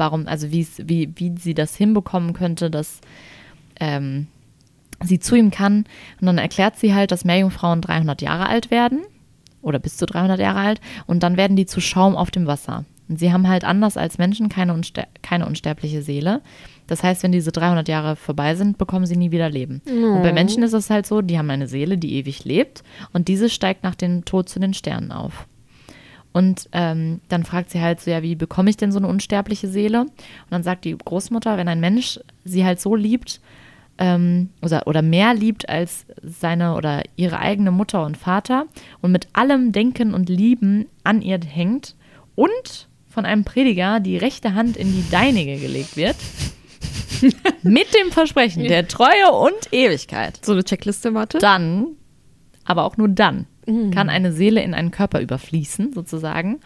warum, 0.00 0.26
also 0.26 0.50
wie, 0.50 0.66
wie, 0.76 1.34
sie 1.38 1.54
das 1.54 1.76
hinbekommen 1.76 2.32
könnte, 2.32 2.70
dass 2.70 3.00
ähm, 3.78 4.26
sie 5.04 5.20
zu 5.20 5.36
ihm 5.36 5.52
kann. 5.52 5.84
Und 6.20 6.26
dann 6.26 6.38
erklärt 6.38 6.76
sie 6.76 6.94
halt, 6.94 7.12
dass 7.12 7.24
Meerjungfrauen 7.24 7.82
300 7.82 8.20
Jahre 8.22 8.48
alt 8.48 8.72
werden 8.72 9.02
oder 9.62 9.78
bis 9.78 9.96
zu 9.96 10.06
300 10.06 10.40
Jahre 10.40 10.60
alt 10.60 10.80
und 11.06 11.22
dann 11.22 11.36
werden 11.36 11.56
die 11.56 11.66
zu 11.66 11.80
Schaum 11.80 12.16
auf 12.16 12.30
dem 12.30 12.46
Wasser. 12.46 12.84
Und 13.08 13.18
sie 13.18 13.32
haben 13.32 13.48
halt 13.48 13.64
anders 13.64 13.96
als 13.96 14.18
Menschen 14.18 14.48
keine, 14.48 14.72
unster 14.72 15.06
keine 15.20 15.46
unsterbliche 15.46 16.00
Seele. 16.00 16.40
Das 16.86 17.02
heißt, 17.02 17.22
wenn 17.22 17.32
diese 17.32 17.52
300 17.52 17.88
Jahre 17.88 18.16
vorbei 18.16 18.54
sind, 18.54 18.78
bekommen 18.78 19.04
sie 19.06 19.16
nie 19.16 19.32
wieder 19.32 19.50
Leben. 19.50 19.82
Und 20.14 20.22
bei 20.22 20.32
Menschen 20.32 20.62
ist 20.62 20.72
es 20.72 20.90
halt 20.90 21.06
so, 21.06 21.20
die 21.20 21.36
haben 21.36 21.50
eine 21.50 21.66
Seele, 21.66 21.98
die 21.98 22.14
ewig 22.14 22.44
lebt 22.44 22.82
und 23.12 23.28
diese 23.28 23.48
steigt 23.48 23.84
nach 23.84 23.96
dem 23.96 24.24
Tod 24.24 24.48
zu 24.48 24.60
den 24.60 24.74
Sternen 24.74 25.12
auf. 25.12 25.46
Und 26.32 26.68
ähm, 26.72 27.20
dann 27.28 27.44
fragt 27.44 27.70
sie 27.70 27.80
halt 27.80 28.00
so, 28.00 28.10
ja, 28.10 28.22
wie 28.22 28.36
bekomme 28.36 28.70
ich 28.70 28.76
denn 28.76 28.92
so 28.92 28.98
eine 28.98 29.08
unsterbliche 29.08 29.68
Seele? 29.68 30.02
Und 30.02 30.10
dann 30.50 30.62
sagt 30.62 30.84
die 30.84 30.96
Großmutter, 30.96 31.56
wenn 31.56 31.68
ein 31.68 31.80
Mensch 31.80 32.20
sie 32.44 32.64
halt 32.64 32.80
so 32.80 32.94
liebt 32.94 33.40
ähm, 33.98 34.50
oder, 34.62 34.86
oder 34.86 35.02
mehr 35.02 35.34
liebt 35.34 35.68
als 35.68 36.06
seine 36.22 36.74
oder 36.74 37.02
ihre 37.16 37.38
eigene 37.38 37.70
Mutter 37.70 38.04
und 38.04 38.16
Vater 38.16 38.66
und 39.02 39.12
mit 39.12 39.28
allem 39.32 39.72
Denken 39.72 40.14
und 40.14 40.28
Lieben 40.28 40.86
an 41.04 41.20
ihr 41.20 41.38
hängt 41.44 41.96
und 42.34 42.88
von 43.08 43.26
einem 43.26 43.44
Prediger 43.44 44.00
die 44.00 44.16
rechte 44.16 44.54
Hand 44.54 44.76
in 44.76 44.92
die 44.92 45.04
deinige 45.10 45.56
gelegt 45.58 45.96
wird, 45.96 46.16
mit 47.62 47.94
dem 47.94 48.12
Versprechen 48.12 48.64
der 48.64 48.88
Treue 48.88 49.32
und 49.32 49.72
Ewigkeit, 49.72 50.44
So 50.44 50.52
eine 50.52 50.64
Checkliste, 50.64 51.12
warte. 51.12 51.38
dann, 51.38 51.88
aber 52.64 52.84
auch 52.84 52.96
nur 52.96 53.08
dann, 53.08 53.46
Mhm. 53.70 53.90
kann 53.90 54.08
eine 54.08 54.32
Seele 54.32 54.62
in 54.62 54.74
einen 54.74 54.90
Körper 54.90 55.20
überfließen, 55.20 55.92
sozusagen. 55.92 56.60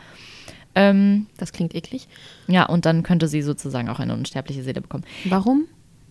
Ähm, 0.74 1.26
Das 1.36 1.52
klingt 1.52 1.74
eklig. 1.74 2.09
ja, 2.48 2.66
und 2.66 2.84
dann 2.86 3.02
könnte 3.02 3.28
sie 3.28 3.42
sozusagen 3.42 3.88
auch 3.88 4.00
eine 4.00 4.14
unsterbliche 4.14 4.62
Seele 4.62 4.80
bekommen. 4.80 5.05
Warum 5.26 5.66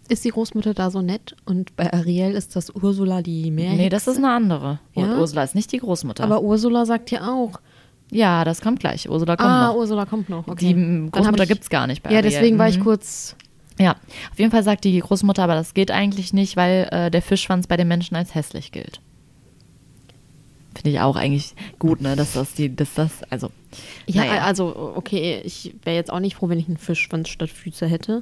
ist 0.09 0.23
die 0.25 0.29
Großmutter 0.29 0.73
da 0.73 0.89
so 0.91 1.01
nett 1.01 1.35
und 1.45 1.75
bei 1.75 1.91
Ariel 1.91 2.31
ist 2.31 2.55
das 2.55 2.69
Ursula 2.73 3.21
die 3.21 3.51
Meerhexe? 3.51 3.81
Nee, 3.81 3.89
das 3.89 4.07
ist 4.07 4.17
eine 4.17 4.31
andere. 4.31 4.79
Und 4.93 5.05
Ja? 5.09 5.17
Ursula 5.17 5.43
ist 5.43 5.55
nicht 5.55 5.71
die 5.71 5.79
Großmutter. 5.79 6.23
Aber 6.23 6.41
Ursula 6.43 6.85
sagt 6.85 7.11
ja 7.11 7.27
auch. 7.33 7.59
ja, 8.11 8.43
das 8.45 8.61
kommt 8.61 8.79
gleich. 8.79 9.09
Ursula 9.09 9.35
kommt 9.35 9.49
ah, 9.49 9.67
noch. 9.67 9.75
Ursula 9.75 10.05
kommt 10.05 10.29
noch. 10.29 10.47
Okay. 10.47 10.73
Die 10.73 11.09
Großmutter 11.11 11.45
gibt 11.45 11.63
es 11.63 11.69
gar 11.69 11.87
nicht 11.87 12.03
bei 12.03 12.11
Ja, 12.11 12.19
Ariel. 12.19 12.31
deswegen 12.31 12.57
war 12.57 12.69
ich 12.69 12.79
Mhm. 12.79 12.83
kurz. 12.83 13.35
Ja, 13.79 13.95
auf 14.31 14.37
jeden 14.39 14.51
Fall 14.51 14.61
sagt 14.63 14.83
die 14.83 14.99
Großmutter, 14.99 15.43
aber 15.43 15.55
das 15.55 15.73
geht 15.73 15.89
eigentlich 15.89 16.31
nicht, 16.31 16.55
weil 16.55 16.87
äh, 16.91 17.09
der 17.09 17.21
Fischschwanz 17.23 17.65
bei 17.67 17.75
den 17.75 17.87
Menschen 17.87 18.15
als 18.15 18.35
hässlich 18.35 18.71
gilt. 18.71 19.01
Finde 20.83 20.97
ich 20.97 20.99
auch 21.01 21.15
eigentlich 21.15 21.55
gut, 21.79 22.01
ne, 22.01 22.15
dass 22.15 22.33
das 22.33 22.53
die, 22.53 22.75
dass 22.75 22.93
das, 22.93 23.23
also. 23.29 23.49
Ja, 24.05 24.25
naja. 24.25 24.41
also, 24.43 24.93
okay, 24.95 25.41
ich 25.45 25.73
wäre 25.83 25.95
jetzt 25.95 26.11
auch 26.11 26.19
nicht 26.19 26.35
froh, 26.35 26.49
wenn 26.49 26.59
ich 26.59 26.67
einen 26.67 26.77
Fischschwanz 26.77 27.29
statt 27.29 27.49
Füße 27.49 27.87
hätte. 27.87 28.21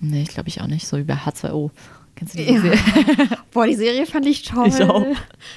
Nee, 0.00 0.22
ich 0.22 0.28
glaube 0.28 0.48
ich 0.48 0.60
auch 0.60 0.66
nicht, 0.66 0.86
so 0.88 0.96
wie 0.98 1.02
bei 1.04 1.14
H2O. 1.14 1.70
Kennst 2.16 2.34
du 2.34 2.38
die 2.38 2.52
Ja. 2.52 2.60
Serie? 2.60 2.78
Boah, 3.52 3.66
die 3.66 3.74
Serie 3.74 4.04
fand 4.06 4.26
ich 4.26 4.42
toll. 4.42 4.68
Ich 4.68 4.82
auch. 4.82 5.06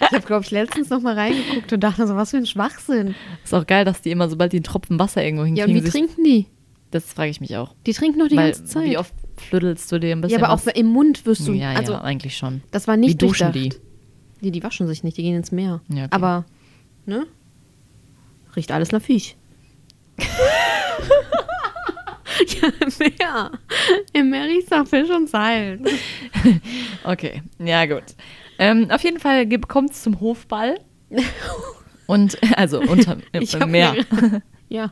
Ich 0.02 0.12
habe, 0.12 0.26
glaube 0.26 0.44
ich, 0.46 0.52
letztens 0.52 0.90
noch 0.90 1.02
mal 1.02 1.14
reingeguckt 1.16 1.72
und 1.74 1.80
dachte 1.82 2.06
so, 2.06 2.16
was 2.16 2.32
für 2.32 2.38
ein 2.38 2.46
Schwachsinn. 2.46 3.16
Ist 3.44 3.54
auch 3.54 3.66
geil, 3.66 3.84
dass 3.86 4.02
die 4.02 4.12
immer, 4.12 4.30
sobald 4.30 4.52
die 4.54 4.58
einen 4.58 4.64
Tropfen 4.66 5.00
Wasser 5.00 5.24
irgendwo 5.24 5.44
Ja, 5.46 5.66
und 5.66 5.72
hinkriegen, 5.72 5.86
wie 5.86 5.90
trinken 5.90 6.24
die? 6.24 6.46
das 6.92 7.06
frage 7.12 7.30
ich 7.32 7.42
mich 7.42 7.58
auch. 7.58 7.74
Die 7.86 7.94
trinken 7.94 8.20
doch 8.20 8.28
die 8.30 8.38
Weil, 8.38 8.52
ganze 8.52 8.66
Zeit. 8.66 8.86
wie 8.86 8.98
oft 8.98 9.14
flüddelst 9.38 9.92
du 9.92 10.00
dir 10.00 10.12
ein 10.16 10.20
ja, 10.20 10.22
bisschen 10.28 10.44
aber 10.44 10.54
auch 10.54 10.66
was? 10.66 10.74
im 10.74 10.86
Mund 10.88 11.26
wirst 11.26 11.46
du. 11.48 11.52
ja, 11.54 11.72
also, 11.74 11.94
ja, 11.94 12.02
eigentlich 12.02 12.38
schon. 12.38 12.62
das 12.72 12.88
war 12.88 12.96
nicht 12.96 13.14
Wie 13.22 13.28
duschen 13.28 13.52
durchdacht. 13.52 13.80
die? 13.82 13.85
Die, 14.42 14.52
die 14.52 14.64
waschen 14.64 14.88
sich 14.88 15.04
nicht, 15.04 15.18
die 15.18 15.24
gehen 15.24 15.36
ins 15.36 15.52
Meer. 15.52 15.82
Ja, 15.90 16.06
okay. 16.06 16.16
Aber, 16.16 16.46
ne? 17.06 17.28
Riecht 18.56 18.72
alles 18.72 18.92
nach 18.92 19.02
Fisch. 19.02 19.36
ja, 20.18 20.28
im 22.80 22.94
Meer. 23.00 23.52
Im 24.14 24.30
Meer 24.30 24.46
riecht 24.46 24.72
nach 24.72 24.88
Fisch 24.88 25.10
und 25.10 25.30
Salz. 25.30 25.90
Okay, 27.04 27.42
ja 27.60 27.86
gut. 27.86 28.16
Ähm, 28.58 28.90
auf 28.90 29.04
jeden 29.04 29.20
Fall 29.20 29.48
kommt 29.60 29.92
es 29.92 30.02
zum 30.04 30.20
Hofball. 30.20 30.80
Und, 32.08 32.38
also 32.56 32.82
unter 32.82 33.18
im, 33.32 33.72
Meer. 33.72 33.96
Ja. 34.70 34.92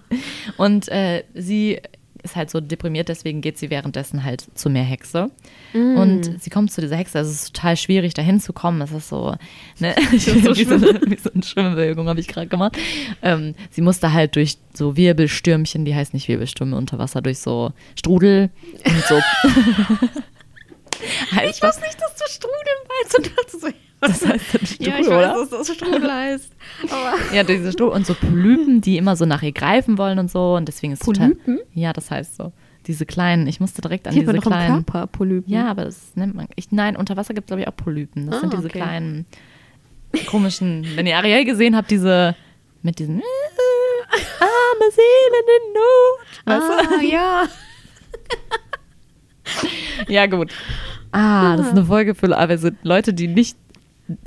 Und 0.58 0.90
äh, 0.90 1.24
sie 1.34 1.80
ist 2.24 2.36
halt 2.36 2.50
so 2.50 2.60
deprimiert, 2.60 3.10
deswegen 3.10 3.42
geht 3.42 3.58
sie 3.58 3.70
währenddessen 3.70 4.24
halt 4.24 4.46
zur 4.56 4.72
Meerhexe. 4.72 5.30
Mm. 5.74 5.98
Und 5.98 6.42
sie 6.42 6.50
kommt 6.50 6.72
zu 6.72 6.82
dieser 6.82 6.96
Hexe, 6.96 7.18
also 7.18 7.32
es 7.32 7.44
ist 7.44 7.56
total 7.56 7.76
schwierig, 7.78 8.14
da 8.14 8.22
hinzukommen. 8.22 8.82
Es 8.82 8.92
ist 8.92 9.10
so, 9.10 9.36
ne, 9.80 9.96
wie, 10.12 10.18
so, 10.20 10.34
wie, 10.56 10.64
so, 10.64 10.82
wie 10.82 11.18
so 11.18 11.32
eine 11.34 11.44
Schwimmbewegung 11.44 12.08
habe 12.08 12.20
ich 12.20 12.28
gerade 12.28 12.48
gemacht. 12.48 12.78
Ähm, 13.22 13.56
sie 13.72 13.82
musste 13.82 14.14
halt 14.14 14.36
durch 14.36 14.58
so 14.74 14.96
Wirbelstürmchen, 14.96 15.86
die 15.86 15.96
heißt 15.96 16.14
nicht 16.14 16.28
Wirbelstürme 16.28 16.76
unter 16.76 16.98
Wasser, 17.00 17.22
durch 17.22 17.40
so 17.40 17.72
Strudel 17.96 18.50
und 18.86 19.04
so. 19.06 19.20
Ich 21.50 21.62
wusste 21.62 21.82
nicht, 21.82 22.00
dass 22.02 22.16
du 22.16 22.24
Strudel 22.30 22.74
meinst 22.88 23.18
und 23.18 23.38
dachte 23.38 23.60
so, 23.60 23.68
Das 24.00 24.26
heißt 24.26 24.46
dann 24.54 24.66
Strudel, 24.66 24.88
ja, 24.94 25.00
ich 25.00 25.08
oder? 25.08 25.36
weiß, 25.36 25.50
dass 25.50 25.68
das 25.68 25.76
Strudel 25.76 26.12
heißt. 26.12 26.52
Aber 26.90 27.36
Ja, 27.36 27.44
diese 27.44 27.72
Stuhl 27.72 27.90
und 27.90 28.06
so 28.06 28.14
Polypen, 28.14 28.80
die 28.82 28.98
immer 28.98 29.16
so 29.16 29.26
nach 29.26 29.42
ihr 29.44 29.52
greifen 29.52 29.98
wollen 29.98 30.20
und 30.20 30.32
so. 30.32 30.56
Und 30.56 30.68
deswegen 30.68 30.94
ist 30.94 31.02
es 31.02 31.06
Polypen? 31.06 31.38
total. 31.40 31.60
Ja, 31.74 31.92
das 31.94 32.10
heißt 32.10 32.38
so. 32.38 32.54
Diese 32.88 33.06
kleinen, 33.06 33.48
ich 33.48 33.60
musste 33.60 33.82
direkt 33.82 34.08
an 34.08 34.14
die 34.14 34.20
diese 34.22 34.34
doch 34.34 34.44
im 34.46 34.52
kleinen. 34.52 34.86
Körper 34.86 35.08
Polypen. 35.08 35.52
Ja, 35.52 35.70
aber 35.72 35.86
das 35.86 36.16
nennt 36.16 36.36
man. 36.36 36.48
Ich, 36.56 36.72
nein, 36.72 36.96
unter 36.98 37.16
Wasser 37.16 37.34
gibt 37.34 37.46
es, 37.46 37.48
glaube 37.48 37.62
ich, 37.62 37.68
auch 37.68 37.76
Polypen. 37.76 38.28
Das 38.28 38.36
Ah, 38.38 38.40
sind 38.42 38.54
diese 38.54 38.66
okay. 38.66 38.80
kleinen, 38.80 39.26
komischen. 40.28 40.86
Wenn 40.96 41.08
ihr 41.08 41.18
Ariel 41.18 41.46
gesehen 41.46 41.76
habt, 41.76 41.90
diese. 41.92 42.36
Mit 42.82 43.00
diesen. 43.00 43.22
Arme 44.42 44.92
Seelen 44.92 45.46
in 45.56 45.74
Not. 45.74 46.20
Weißt 46.46 46.92
Ah, 46.92 47.02
ja. 47.02 47.44
du? 47.46 47.50
Ja, 50.14 50.26
gut. 50.26 50.52
Ah, 51.12 51.56
das 51.56 51.68
ist 51.68 51.72
eine 51.74 51.86
Folge 51.86 52.16
für 52.16 52.36
also 52.36 52.70
Leute, 52.82 53.14
die 53.14 53.28
nicht 53.28 53.58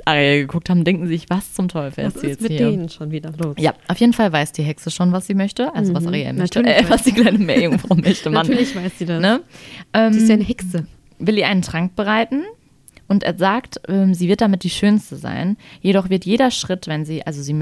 Ariel 0.05 0.41
geguckt 0.41 0.69
haben, 0.69 0.83
denken 0.83 1.07
sich, 1.07 1.29
was 1.29 1.53
zum 1.53 1.67
Teufel 1.67 2.05
Was 2.05 2.15
ist 2.15 2.41
mit 2.41 2.51
sie 2.51 2.57
hier? 2.57 2.71
denen 2.71 2.89
schon 2.89 3.11
wieder 3.11 3.31
los? 3.37 3.55
Ja, 3.59 3.73
auf 3.87 3.97
jeden 3.99 4.13
Fall 4.13 4.31
weiß 4.31 4.51
die 4.53 4.63
Hexe 4.63 4.89
schon, 4.89 5.11
was 5.11 5.27
sie 5.27 5.35
möchte, 5.35 5.73
also 5.75 5.93
was 5.93 6.03
Mhm, 6.03 6.09
Ariel 6.09 6.33
möchte, 6.33 6.63
äh, 6.63 6.83
was 6.89 7.03
die 7.03 7.11
kleine 7.11 7.37
Meerjungfrau 7.37 7.95
möchte, 8.03 8.29
Mann. 8.29 8.47
Natürlich 8.47 8.75
weiß 8.75 8.97
sie 8.97 9.05
das. 9.05 9.21
Ne? 9.21 9.41
Ähm, 9.93 10.13
Sie 10.13 10.19
ist 10.19 10.29
ja 10.29 10.35
eine 10.35 10.43
Hexe. 10.43 10.87
will 11.19 11.37
ihr 11.37 11.47
einen 11.47 11.61
Trank 11.61 11.95
bereiten 11.95 12.43
und 13.07 13.23
er 13.23 13.37
sagt, 13.37 13.79
ähm, 13.87 14.13
sie 14.15 14.27
wird 14.27 14.41
damit 14.41 14.63
die 14.63 14.69
Schönste 14.71 15.15
sein. 15.15 15.57
Jedoch 15.81 16.09
wird 16.09 16.25
jeder 16.25 16.49
Schritt, 16.51 16.87
wenn 16.87 17.05
sie, 17.05 17.25
also 17.25 17.41
sie, 17.43 17.53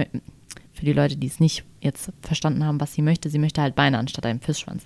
für 0.73 0.85
die 0.85 0.93
Leute, 0.93 1.17
die 1.17 1.27
es 1.27 1.39
nicht 1.39 1.63
jetzt 1.81 2.11
verstanden 2.21 2.63
haben, 2.65 2.79
was 2.81 2.93
sie 2.93 3.01
möchte, 3.01 3.29
sie 3.29 3.39
möchte 3.39 3.61
halt 3.61 3.75
Beine 3.75 3.97
anstatt 3.97 4.25
einem 4.25 4.39
Fischschwanz. 4.41 4.83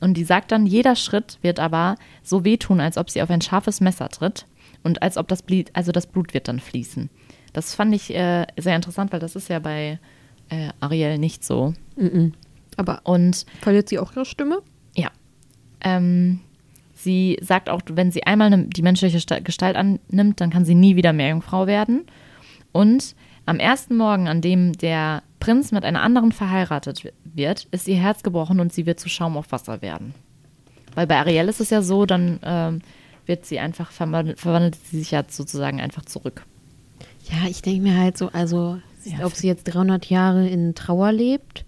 Und 0.00 0.14
die 0.16 0.24
sagt 0.24 0.52
dann, 0.52 0.66
jeder 0.66 0.96
Schritt 0.96 1.38
wird 1.42 1.58
aber 1.60 1.94
so 2.22 2.44
wehtun, 2.44 2.80
als 2.80 2.98
ob 2.98 3.08
sie 3.08 3.22
auf 3.22 3.30
ein 3.30 3.40
scharfes 3.40 3.80
Messer 3.80 4.08
tritt 4.08 4.46
und 4.84 5.02
als 5.02 5.16
ob 5.16 5.28
das 5.28 5.42
Blut, 5.42 5.70
also 5.72 5.92
das 5.92 6.06
Blut 6.06 6.34
wird 6.34 6.48
dann 6.48 6.60
fließen. 6.60 7.10
Das 7.52 7.74
fand 7.74 7.94
ich 7.94 8.14
äh, 8.14 8.46
sehr 8.58 8.76
interessant, 8.76 9.12
weil 9.12 9.20
das 9.20 9.36
ist 9.36 9.48
ja 9.48 9.58
bei 9.58 9.98
äh, 10.48 10.68
Ariel 10.80 11.18
nicht 11.18 11.44
so. 11.44 11.74
Aber 12.76 13.00
Und 13.04 13.44
verliert 13.60 13.88
sie 13.88 13.98
auch 13.98 14.12
ihre 14.12 14.24
Stimme? 14.24 14.62
ja. 14.96 15.10
Ähm, 15.84 16.40
sie 16.94 17.38
sagt 17.42 17.68
auch, 17.68 17.80
wenn 17.90 18.12
sie 18.12 18.22
einmal 18.24 18.50
ne- 18.50 18.66
die 18.68 18.82
menschliche 18.82 19.18
Sta- 19.20 19.40
Gestalt 19.40 19.76
annimmt, 19.76 20.40
dann 20.40 20.50
kann 20.50 20.64
sie 20.64 20.74
nie 20.76 20.94
wieder 20.96 21.12
Meerjungfrau 21.12 21.66
werden. 21.66 22.04
Und 22.70 23.14
am 23.46 23.58
ersten 23.58 23.96
Morgen, 23.96 24.28
an 24.28 24.40
dem 24.40 24.72
der 24.74 25.22
Prinz 25.40 25.72
mit 25.72 25.84
einer 25.84 26.02
anderen 26.02 26.30
verheiratet 26.32 27.04
wi- 27.04 27.12
wird, 27.24 27.64
ist 27.72 27.88
ihr 27.88 27.96
Herz 27.96 28.22
gebrochen 28.22 28.60
und 28.60 28.72
sie 28.72 28.86
wird 28.86 29.00
zu 29.00 29.08
Schaum 29.08 29.36
auf 29.36 29.50
Wasser 29.50 29.82
werden. 29.82 30.14
Weil 30.94 31.06
bei 31.08 31.18
Ariel 31.18 31.48
ist 31.48 31.60
es 31.60 31.70
ja 31.70 31.82
so, 31.82 32.06
dann 32.06 32.38
ähm, 32.44 32.80
wird 33.32 33.46
sie 33.46 33.58
einfach, 33.58 33.90
verwandelt, 33.90 34.38
verwandelt 34.38 34.76
sie 34.90 34.98
sich 34.98 35.10
ja 35.12 35.22
sozusagen 35.26 35.80
einfach 35.80 36.04
zurück. 36.04 36.44
Ja, 37.30 37.48
ich 37.48 37.62
denke 37.62 37.80
mir 37.82 37.96
halt 37.98 38.18
so, 38.18 38.28
also, 38.32 38.78
Ja, 39.04 39.24
ob 39.24 39.32
sie 39.34 39.46
jetzt 39.46 39.64
300 39.64 40.06
Jahre 40.10 40.46
in 40.46 40.74
Trauer 40.74 41.12
lebt 41.12 41.64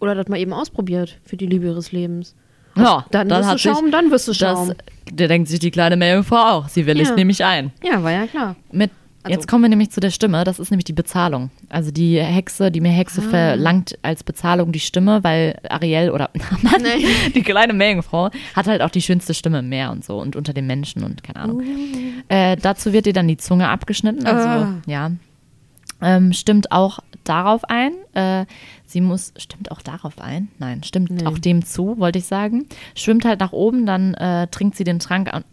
oder 0.00 0.16
das 0.16 0.26
mal 0.28 0.38
eben 0.40 0.52
ausprobiert 0.52 1.18
für 1.24 1.36
die 1.36 1.46
Liebe 1.46 1.66
ihres 1.66 1.92
Lebens. 1.92 2.34
Ja, 2.76 3.06
Dann, 3.12 3.30
wirst 3.30 3.44
du 3.48 3.52
sich 3.52 3.62
Schaum, 3.62 3.90
dann 3.92 4.10
wirst 4.10 4.26
du 4.26 4.34
Schaum. 4.34 4.68
Das, 4.68 4.76
der 5.12 5.28
denkt 5.28 5.48
sich 5.48 5.60
die 5.60 5.70
kleine 5.70 5.96
Meerjungfrau 5.96 6.36
auch. 6.36 6.68
Sie 6.68 6.84
willigt 6.86 7.10
Ja. 7.10 7.16
nämlich 7.16 7.44
ein. 7.44 7.70
ja, 7.84 8.02
war 8.02 8.10
ja 8.10 8.26
klar. 8.26 8.56
Mit, 8.72 8.90
Also- 9.24 9.34
jetzt 9.38 9.48
kommen 9.48 9.62
wir 9.64 9.68
nämlich 9.70 9.90
zu 9.90 10.00
der 10.00 10.10
Stimme. 10.10 10.44
Das 10.44 10.58
ist 10.58 10.70
nämlich 10.70 10.84
die 10.84 10.92
Bezahlung. 10.92 11.50
Also 11.70 11.90
die 11.90 12.20
Hexe, 12.20 12.70
die 12.70 12.80
Meerhexe 12.80 13.22
Ah. 13.26 13.30
verlangt 13.30 13.98
als 14.02 14.22
Bezahlung 14.22 14.70
die 14.70 14.80
Stimme, 14.80 15.24
weil 15.24 15.58
Ariel 15.68 16.10
oder 16.10 16.30
Mann, 16.62 16.82
Nein. 16.82 17.00
die 17.34 17.42
kleine 17.42 17.72
Meerjungfrau 17.72 18.30
hat 18.54 18.66
halt 18.66 18.82
auch 18.82 18.90
die 18.90 19.02
schönste 19.02 19.32
Stimme 19.34 19.60
im 19.60 19.68
Meer 19.70 19.90
und 19.90 20.04
so 20.04 20.20
und 20.20 20.36
unter 20.36 20.52
den 20.52 20.66
Menschen 20.66 21.02
und 21.04 21.22
keine 21.22 21.40
Ahnung. 21.40 21.62
Äh, 22.28 22.56
dazu 22.56 22.92
wird 22.92 23.06
ihr 23.06 23.12
dann 23.12 23.26
die 23.28 23.36
Zunge 23.38 23.68
abgeschnitten. 23.68 24.26
Also 24.26 24.46
Ah. 24.48 24.74
ja, 24.86 25.10
ähm, 26.02 26.32
stimmt 26.34 26.70
auch 26.70 26.98
darauf 27.24 27.64
ein. 27.64 27.92
Äh, 28.12 28.44
sie 28.84 29.00
muss, 29.00 29.32
stimmt 29.38 29.70
auch 29.70 29.80
darauf 29.80 30.20
ein? 30.20 30.48
Nein, 30.58 30.82
stimmt 30.82 31.10
Nee. 31.10 31.24
auch 31.26 31.38
dem 31.38 31.64
zu, 31.64 31.98
wollte 31.98 32.18
ich 32.18 32.26
sagen. 32.26 32.66
Schwimmt 32.94 33.24
halt 33.24 33.40
nach 33.40 33.52
oben, 33.52 33.86
dann 33.86 34.12
äh, 34.14 34.48
trinkt 34.48 34.76
sie 34.76 34.84
den 34.84 34.98
Trank 34.98 35.32
an, 35.32 35.44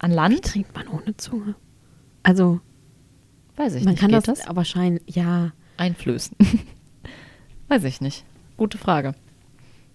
an 0.00 0.10
Wie 0.10 0.14
Land. 0.16 0.42
trinkt 0.42 0.74
man 0.74 0.88
ohne 0.88 1.16
Zunge? 1.16 1.54
Also, 2.28 2.60
Weiß 3.56 3.74
ich 3.74 3.84
man 3.84 3.94
nicht. 3.94 4.00
kann 4.00 4.10
Geht 4.10 4.28
das, 4.28 4.46
aber 4.46 4.64
schein, 4.66 5.00
ja. 5.06 5.52
einflößen? 5.78 6.36
Weiß 7.68 7.84
ich 7.84 8.00
nicht. 8.02 8.24
Gute 8.58 8.76
Frage. 8.76 9.14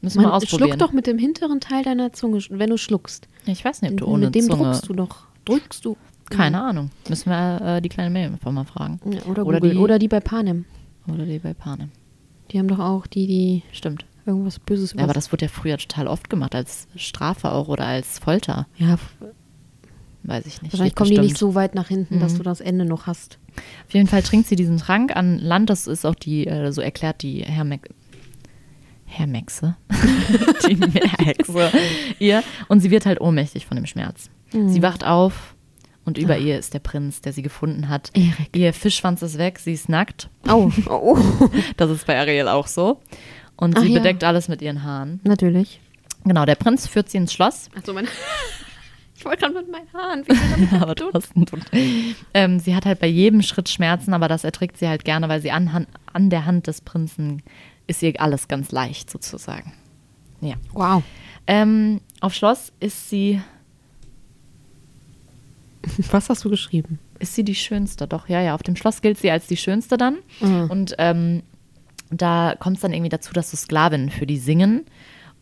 Müssen 0.02 0.20
wir 0.20 0.24
Man 0.28 0.32
ausprobieren. 0.34 0.70
schluck 0.72 0.80
doch 0.80 0.94
mit 0.94 1.06
dem 1.08 1.18
hinteren 1.20 1.60
Teil 1.60 1.84
deiner 1.84 2.12
Zunge, 2.12 2.40
wenn 2.50 2.70
du 2.72 2.78
schluckst. 2.78 3.28
Ich 3.46 3.64
weiß 3.64 3.82
nicht, 3.84 3.92
ob 3.92 3.98
du 4.00 4.06
ohne 4.08 4.26
mit 4.26 4.36
dem 4.36 4.46
Zunge. 4.50 4.64
druckst 4.64 4.90
du 4.90 4.94
doch. 4.94 5.28
Drückst 5.46 5.86
du. 5.86 5.96
Keine 6.30 6.62
Ahnung. 6.64 6.90
Müssen 7.08 7.30
wir 7.30 7.62
äh, 7.62 7.82
die 7.82 7.90
kleine 7.90 8.10
Meerjungfrau 8.10 8.52
mal 8.52 8.66
fragen. 8.66 9.00
Ja, 9.12 9.22
oder, 9.26 9.46
Oder 9.46 9.60
die- 9.60 9.76
oder 9.78 10.00
die 10.00 10.08
bei 10.08 10.20
Panem. 10.20 10.66
Oder 11.08 11.26
die 11.26 11.38
bei 11.40 11.54
Panem. 11.54 11.92
Die 12.52 12.58
haben 12.60 12.68
doch 12.68 12.80
auch 12.80 13.06
die, 13.08 13.28
die 13.28 13.64
Stimmt. 13.72 14.06
irgendwas 14.26 14.58
Böses 14.60 14.94
Ja, 14.94 15.04
aber 15.04 15.14
das 15.14 15.32
wurde 15.32 15.46
ja 15.46 15.50
früher 15.50 15.78
total 15.78 16.08
oft 16.08 16.30
gemacht, 16.30 16.56
als 16.56 16.88
Strafe 16.96 17.52
auch 17.52 17.68
oder 17.68 17.86
als 17.86 18.20
Folter. 18.20 18.68
Ja, 18.78 18.98
Weiß 20.24 20.46
ich 20.46 20.62
nicht. 20.62 20.72
wahrscheinlich 20.74 20.94
Geht 20.94 20.98
kommen 20.98 21.10
die 21.12 21.18
nicht 21.20 21.32
bestimmt. 21.34 21.52
so 21.52 21.56
weit 21.56 21.76
nach 21.76 21.88
hinten, 21.90 22.20
dass 22.20 22.34
Mhm. 22.34 22.38
du 22.38 22.44
das 22.44 22.62
Ende 22.62 22.86
noch 22.86 23.08
hast. 23.08 23.40
Auf 23.88 23.94
jeden 23.94 24.08
Fall 24.08 24.24
trinkt 24.24 24.48
sie 24.48 24.56
diesen 24.56 24.78
Trank 24.78 25.16
an 25.16 25.38
Land. 25.38 25.70
Das 25.70 25.86
ist 25.88 26.06
auch 26.06 26.16
die, 26.16 26.48
äh, 26.48 26.72
so 26.72 26.82
erklärt 26.82 27.22
die 27.24 27.44
Hermex. 27.44 27.90
Hermexe. 29.06 29.76
die 30.68 30.76
Meerhexe. 30.76 31.72
ihr. 32.20 32.44
Und 32.68 32.80
sie 32.80 32.90
wird 32.90 33.06
halt 33.06 33.22
ohnmächtig 33.22 33.66
von 33.66 33.76
dem 33.76 33.86
Schmerz. 33.86 34.30
Mhm. 34.54 34.70
Sie 34.70 34.82
wacht 34.82 35.06
auf 35.06 35.56
und 36.06 36.18
über 36.18 36.38
ihr 36.38 36.58
ist 36.58 36.74
der 36.74 36.80
Prinz, 36.80 37.22
der 37.22 37.32
sie 37.34 37.42
gefunden 37.44 37.90
hat. 37.90 38.10
Erik. 38.16 38.56
Ihr 38.56 38.74
Fischschwanz 38.74 39.22
ist 39.22 39.38
weg, 39.38 39.60
sie 39.60 39.74
ist 39.74 39.88
nackt. 39.88 40.30
Oh, 40.50 40.72
oh. 40.90 41.18
Das 41.78 41.92
ist 41.92 42.08
bei 42.08 42.18
Ariel 42.20 42.48
auch 42.48 42.68
so. 42.68 43.02
Und 43.56 43.78
sie 43.78 43.86
Ach 43.86 43.90
ja. 43.90 44.00
bedeckt 44.00 44.24
alles 44.24 44.48
mit 44.48 44.62
ihren 44.62 44.84
Haaren. 44.84 45.20
Natürlich. 45.24 45.80
Genau, 46.26 46.46
der 46.46 46.56
Prinz 46.56 46.88
führt 46.88 47.10
sie 47.10 47.18
ins 47.18 47.34
Schloss. 47.34 47.70
Achso, 47.78 47.94
mein. 47.94 48.08
Ich 49.24 49.26
wollte 49.26 49.42
gerade 49.42 49.56
mit 49.56 49.72
meinen 49.72 49.88
Haaren. 49.94 50.26
Aber 50.82 50.96
du 50.96 51.10
hast 51.14 51.34
einen 51.34 51.46
Tod. 51.46 51.62
ähm, 52.34 52.60
sie 52.60 52.76
hat 52.76 52.86
halt 52.86 53.00
bei 53.00 53.08
jedem 53.08 53.42
Schritt 53.42 53.70
Schmerzen, 53.70 54.14
aber 54.14 54.28
das 54.28 54.44
erträgt 54.44 54.78
sie 54.78 54.88
halt 54.90 55.06
gerne, 55.06 55.30
weil 55.30 55.42
sie 55.42 55.52
an, 55.52 55.88
an 56.12 56.30
der 56.30 56.46
Hand 56.46 56.68
des 56.68 56.82
Prinzen 56.82 57.42
ist 57.88 58.04
ihr 58.04 58.20
alles 58.20 58.50
ganz 58.50 58.72
leicht 58.74 59.10
sozusagen. 59.10 59.74
Ja. 60.42 60.56
Wow. 60.74 61.04
Ähm, 61.48 62.02
auf 62.20 62.34
Schloss 62.34 62.74
ist 62.82 63.10
sie, 63.10 63.42
Was 66.12 66.30
hast 66.30 66.44
du 66.44 66.50
geschrieben? 66.50 67.00
ist 67.20 67.36
sie 67.36 67.46
die 67.46 67.56
Schönste, 67.56 68.06
doch, 68.06 68.28
ja, 68.28 68.42
ja. 68.42 68.54
Auf 68.54 68.64
dem 68.64 68.76
Schloss 68.76 69.02
gilt 69.02 69.18
sie 69.18 69.32
als 69.32 69.48
die 69.48 69.56
Schönste 69.56 69.96
dann. 69.96 70.18
Mhm. 70.42 70.70
Und 70.70 70.96
ähm, 70.98 71.44
da 72.10 72.56
kommt 72.60 72.76
es 72.76 72.82
dann 72.82 72.92
irgendwie 72.92 73.10
dazu, 73.10 73.34
dass 73.34 73.52
so 73.52 73.56
Sklavinnen 73.56 74.10
für 74.10 74.26
die 74.26 74.38
singen. 74.38 74.86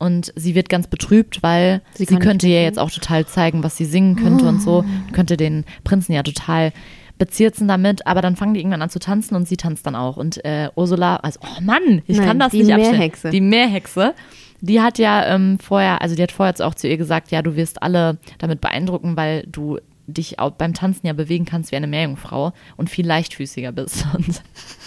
Und 0.02 0.34
sie 0.36 0.56
wird 0.56 0.68
ganz 0.68 0.88
betrübt, 0.88 1.44
weil 1.44 1.84
Sie 1.94 2.06
sie, 2.06 2.16
könnte 2.16 2.48
ja 2.48 2.54
singen? 2.54 2.64
jetzt 2.64 2.80
auch 2.80 2.90
total 2.90 3.28
zeigen, 3.28 3.64
was 3.64 3.78
sie 3.78 3.86
singen 3.86 4.16
könnte 4.16 4.48
und 4.48 4.60
so. 4.60 4.84
Könnte 5.12 5.38
den 5.38 5.64
Prinzen 5.84 6.14
ja 6.14 6.24
total 6.24 6.74
bezirzen 7.20 7.68
damit. 7.68 8.08
Aber 8.08 8.24
dann 8.24 8.36
fangen 8.36 8.56
die 8.56 8.62
irgendwann 8.62 8.82
an 8.82 8.90
zu 8.90 8.98
tanzen 8.98 9.36
und 9.36 9.48
sie 9.48 9.58
tanzt 9.58 9.86
dann 9.86 9.94
auch. 9.94 10.18
Und 10.18 10.44
äh, 10.44 10.70
Ursula, 10.76 11.18
also, 11.18 11.40
oh 11.44 11.62
Mann, 11.62 12.02
ich 12.08 12.18
Nein, 12.18 12.28
kann 12.28 12.40
das 12.40 12.52
die 12.52 12.64
nicht 12.64 12.74
abstellen. 12.74 12.98
Meerhexe. 12.98 13.30
Die 13.30 13.42
Meerhexe. 13.42 14.16
Die 14.60 14.82
hat 14.82 14.98
ja 14.98 15.24
ähm, 15.28 15.60
vorher, 15.60 16.02
also 16.02 16.16
die 16.16 16.24
hat 16.24 16.32
vorher 16.32 16.50
jetzt 16.50 16.64
auch 16.64 16.74
zu 16.74 16.88
ihr 16.88 16.98
gesagt, 16.98 17.30
ja, 17.30 17.44
du 17.44 17.56
wirst 17.56 17.84
alle 17.84 18.18
damit 18.40 18.60
beeindrucken, 18.60 19.16
weil 19.16 19.46
du 19.46 19.78
dich 20.08 20.40
auch 20.40 20.54
beim 20.54 20.74
Tanzen 20.74 21.06
ja 21.06 21.14
bewegen 21.14 21.46
kannst 21.46 21.72
wie 21.72 21.76
eine 21.76 21.86
Meerjungfrau 21.86 22.54
und 22.76 22.90
viel 22.90 23.06
leichtfüßiger 23.06 23.72
bist 23.72 24.04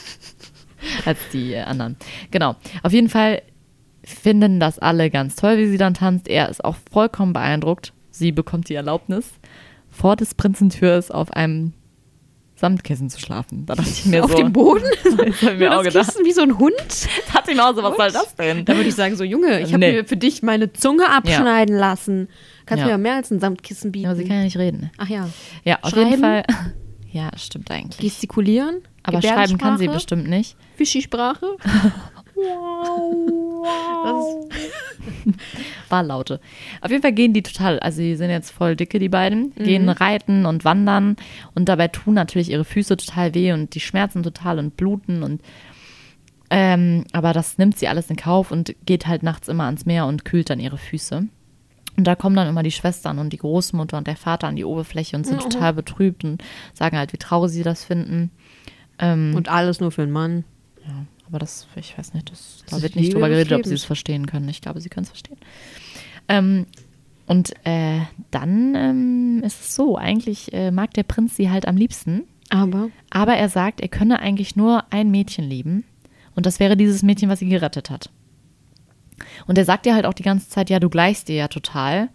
als 1.04 1.20
die 1.32 1.52
äh, 1.52 1.60
anderen. 1.60 1.94
Genau. 2.32 2.56
Auf 2.82 2.92
jeden 2.92 3.08
Fall 3.08 3.42
finden 4.04 4.60
das 4.60 4.78
alle 4.78 5.10
ganz 5.10 5.36
toll, 5.36 5.58
wie 5.58 5.66
sie 5.66 5.78
dann 5.78 5.94
tanzt. 5.94 6.28
Er 6.28 6.48
ist 6.48 6.64
auch 6.64 6.76
vollkommen 6.92 7.32
beeindruckt. 7.32 7.92
Sie 8.10 8.32
bekommt 8.32 8.68
die 8.68 8.74
Erlaubnis, 8.74 9.26
vor 9.90 10.16
des 10.16 10.34
Prinzen 10.34 10.70
Tür 10.70 10.96
ist 10.98 11.12
auf 11.12 11.32
einem 11.32 11.72
Samtkissen 12.56 13.10
zu 13.10 13.18
schlafen. 13.20 13.66
Da 13.66 13.74
dachte 13.74 13.90
ich 13.90 14.06
mir 14.06 14.24
Auf 14.24 14.30
so. 14.30 14.36
dem 14.36 14.52
Boden? 14.52 14.84
Das 15.04 15.42
hab 15.42 15.52
ich 15.54 15.58
mir 15.58 15.72
auch 15.76 15.82
das 15.82 15.92
gedacht. 15.92 16.06
Kissen 16.10 16.24
wie 16.24 16.32
so 16.32 16.42
ein 16.42 16.58
Hund? 16.58 16.74
Da 16.78 17.32
dachte 17.34 17.50
ich 17.50 17.56
mir 17.56 17.64
auch 17.68 17.74
so, 17.74 17.82
was 17.82 17.96
soll 17.96 18.12
das 18.12 18.34
denn? 18.36 18.64
Da 18.64 18.76
würde 18.76 18.88
ich 18.88 18.94
sagen, 18.94 19.16
so 19.16 19.24
Junge, 19.24 19.60
ich 19.60 19.68
habe 19.72 19.78
Nee. 19.78 19.92
mir 19.92 20.04
für 20.04 20.16
dich 20.16 20.42
meine 20.42 20.72
Zunge 20.72 21.10
abschneiden 21.10 21.76
lassen. 21.76 22.28
Kannst 22.66 22.80
Ja. 22.80 22.86
mir 22.86 22.90
ja 22.92 22.98
mehr 22.98 23.16
als 23.16 23.30
ein 23.32 23.40
Samtkissen 23.40 23.90
bieten. 23.92 24.06
Aber 24.06 24.16
sie 24.16 24.24
kann 24.24 24.36
ja 24.38 24.42
nicht 24.44 24.56
reden. 24.58 24.90
Ach 24.98 25.08
ja. 25.08 25.28
Ja, 25.64 25.78
auf 25.82 25.90
Schreiben? 25.90 26.10
jeden 26.10 26.22
Fall. 26.22 26.44
Ja, 27.10 27.30
stimmt 27.36 27.70
eigentlich. 27.70 27.98
Gestikulieren? 27.98 28.80
Aber 29.04 29.22
schreiben 29.22 29.56
kann 29.56 29.78
sie 29.78 29.86
bestimmt 29.86 30.28
nicht. 30.28 30.56
Fischi-Sprache? 30.74 31.46
Wahrlaute. 35.88 36.40
Auf 36.80 36.90
jeden 36.90 37.02
Fall 37.02 37.12
gehen 37.12 37.32
die 37.32 37.42
total, 37.42 37.78
also 37.80 38.00
die 38.00 38.16
sind 38.16 38.30
jetzt 38.30 38.50
voll 38.50 38.76
dicke, 38.76 38.98
die 38.98 39.08
beiden, 39.08 39.54
gehen 39.54 39.88
reiten 39.88 40.46
und 40.46 40.64
wandern 40.64 41.16
und 41.54 41.68
dabei 41.68 41.88
tun 41.88 42.14
natürlich 42.14 42.50
ihre 42.50 42.64
Füße 42.64 42.96
total 42.96 43.34
weh 43.34 43.52
und 43.52 43.74
die 43.74 43.80
schmerzen 43.80 44.22
total 44.22 44.58
und 44.58 44.76
bluten 44.76 45.22
und 45.22 45.42
ähm, 46.50 47.04
aber 47.12 47.32
das 47.32 47.58
nimmt 47.58 47.78
sie 47.78 47.88
alles 47.88 48.10
in 48.10 48.16
Kauf 48.16 48.50
und 48.50 48.74
geht 48.84 49.06
halt 49.06 49.22
nachts 49.22 49.48
immer 49.48 49.64
ans 49.64 49.86
Meer 49.86 50.06
und 50.06 50.24
kühlt 50.24 50.50
dann 50.50 50.60
ihre 50.60 50.78
Füße. 50.78 51.26
Und 51.96 52.04
da 52.06 52.14
kommen 52.16 52.36
dann 52.36 52.48
immer 52.48 52.62
die 52.62 52.70
Schwestern 52.70 53.18
und 53.18 53.32
die 53.32 53.38
Großmutter 53.38 53.96
und 53.96 54.06
der 54.06 54.16
Vater 54.16 54.48
an 54.48 54.56
die 54.56 54.64
Oberfläche 54.64 55.16
und 55.16 55.26
sind 55.26 55.40
Oh. 55.40 55.48
total 55.48 55.72
betrübt 55.72 56.22
und 56.22 56.42
sagen 56.74 56.98
halt, 56.98 57.12
wie 57.12 57.16
traurig 57.18 57.50
sie 57.50 57.62
das 57.62 57.84
finden. 57.84 58.30
Ähm, 58.98 59.32
Und 59.34 59.48
alles 59.48 59.80
nur 59.80 59.90
für 59.90 60.02
einen 60.02 60.12
Mann. 60.12 60.44
Aber 61.26 61.38
das, 61.38 61.66
ich 61.76 61.96
weiß 61.96 62.14
nicht, 62.14 62.30
das, 62.30 62.62
Das 62.66 62.78
da 62.78 62.82
wird 62.82 62.96
nicht 62.96 63.14
drüber 63.14 63.28
geredet, 63.28 63.52
ob 63.52 63.64
sie 63.66 63.74
es 63.74 63.84
verstehen 63.84 64.26
können. 64.26 64.48
Ich 64.48 64.60
glaube, 64.60 64.80
sie 64.80 64.88
können 64.88 65.04
es 65.04 65.10
verstehen. 65.10 65.38
Ähm, 66.28 66.66
und 67.26 67.54
äh, 67.66 68.00
dann 68.30 68.74
ähm, 68.74 69.42
ist 69.44 69.60
es 69.60 69.74
so, 69.74 69.96
eigentlich 69.96 70.52
äh, 70.52 70.70
mag 70.70 70.92
der 70.94 71.02
Prinz 71.04 71.36
sie 71.36 71.50
halt 71.50 71.66
am 71.66 71.76
liebsten, 71.76 72.24
Aber 72.50 72.90
aber 73.10 73.34
er 73.34 73.48
sagt, 73.48 73.80
er 73.80 73.88
könne 73.88 74.18
eigentlich 74.20 74.56
nur 74.56 74.84
ein 74.92 75.10
Mädchen 75.10 75.48
lieben. 75.48 75.84
Und 76.34 76.46
das 76.46 76.60
wäre 76.60 76.76
dieses 76.76 77.02
Mädchen, 77.02 77.28
was 77.28 77.38
sie 77.38 77.48
gerettet 77.48 77.90
hat. 77.90 78.10
Und 79.46 79.56
er 79.56 79.64
sagt 79.64 79.86
ihr 79.86 79.94
halt 79.94 80.04
auch 80.06 80.14
die 80.14 80.22
ganze 80.24 80.48
Zeit, 80.48 80.68
ja, 80.68 80.80
du 80.80 80.90
gleichst 80.90 81.28
ihr 81.28 81.36
ja 81.36 81.48
total 81.48 82.10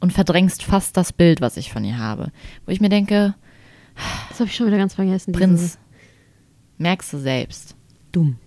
und 0.00 0.12
verdrängst 0.12 0.62
fast 0.62 0.96
das 0.96 1.12
Bild, 1.12 1.40
was 1.40 1.56
ich 1.56 1.70
von 1.72 1.84
ihr 1.84 1.98
habe. 1.98 2.32
Wo 2.64 2.72
ich 2.72 2.80
mir 2.80 2.88
denke, 2.88 3.34
Das 4.28 4.40
habe 4.40 4.48
ich 4.48 4.56
schon 4.56 4.66
wieder 4.66 4.78
ganz 4.78 4.94
vergessen. 4.94 5.32
Prinz, 5.32 5.78
merkst 6.78 7.12
du 7.12 7.18
selbst. 7.18 7.76
Dumm. 8.12 8.38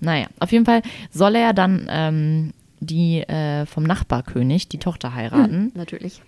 Naja, 0.00 0.26
auf 0.38 0.52
jeden 0.52 0.64
Fall 0.64 0.82
soll 1.10 1.34
er 1.36 1.52
dann 1.52 1.86
ähm, 1.90 2.52
die 2.80 3.20
äh, 3.20 3.66
vom 3.66 3.84
Nachbarkönig, 3.84 4.68
die 4.68 4.78
Tochter 4.78 5.14
heiraten. 5.14 5.72
Natürlich. 5.74 6.22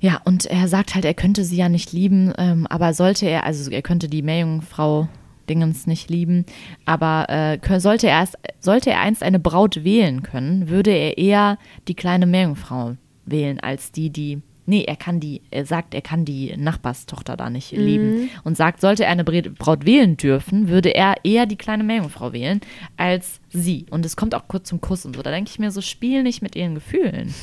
Ja, 0.00 0.20
und 0.24 0.46
er 0.46 0.66
sagt 0.66 0.94
halt, 0.94 1.04
er 1.04 1.14
könnte 1.14 1.44
sie 1.44 1.56
ja 1.56 1.68
nicht 1.68 1.92
lieben, 1.92 2.32
ähm, 2.36 2.66
aber 2.66 2.92
sollte 2.92 3.26
er, 3.26 3.46
also 3.46 3.70
er 3.70 3.82
könnte 3.82 4.08
die 4.08 4.22
Meerjungfrau 4.22 5.08
Dingens 5.48 5.86
nicht 5.86 6.10
lieben, 6.10 6.44
aber 6.86 7.28
äh, 7.28 7.80
sollte, 7.80 8.06
er 8.08 8.20
erst, 8.20 8.38
sollte 8.60 8.90
er 8.90 9.00
einst 9.00 9.22
eine 9.22 9.38
Braut 9.38 9.84
wählen 9.84 10.22
können, 10.22 10.68
würde 10.68 10.90
er 10.90 11.18
eher 11.18 11.58
die 11.88 11.94
kleine 11.94 12.26
Meerjungfrau 12.26 12.96
wählen, 13.26 13.60
als 13.60 13.92
die, 13.92 14.10
die. 14.10 14.40
Nee, 14.64 14.84
er 14.84 14.96
kann 14.96 15.18
die, 15.18 15.42
er 15.50 15.66
sagt, 15.66 15.92
er 15.92 16.02
kann 16.02 16.24
die 16.24 16.56
Nachbarstochter 16.56 17.36
da 17.36 17.50
nicht 17.50 17.72
lieben. 17.72 18.30
Und 18.44 18.56
sagt, 18.56 18.80
sollte 18.80 19.04
er 19.04 19.10
eine 19.10 19.24
Braut 19.24 19.86
wählen 19.86 20.16
dürfen, 20.16 20.68
würde 20.68 20.94
er 20.94 21.16
eher 21.24 21.46
die 21.46 21.56
kleine 21.56 21.82
Meerjungfrau 21.82 22.32
wählen, 22.32 22.60
als 22.96 23.40
sie. 23.50 23.86
Und 23.90 24.06
es 24.06 24.16
kommt 24.16 24.34
auch 24.34 24.46
kurz 24.46 24.68
zum 24.68 24.80
Kuss 24.80 25.04
und 25.04 25.16
so. 25.16 25.22
Da 25.22 25.30
denke 25.30 25.50
ich 25.50 25.58
mir 25.58 25.72
so, 25.72 25.80
spiel 25.80 26.22
nicht 26.22 26.42
mit 26.42 26.54
ihren 26.54 26.74
Gefühlen. 26.74 27.34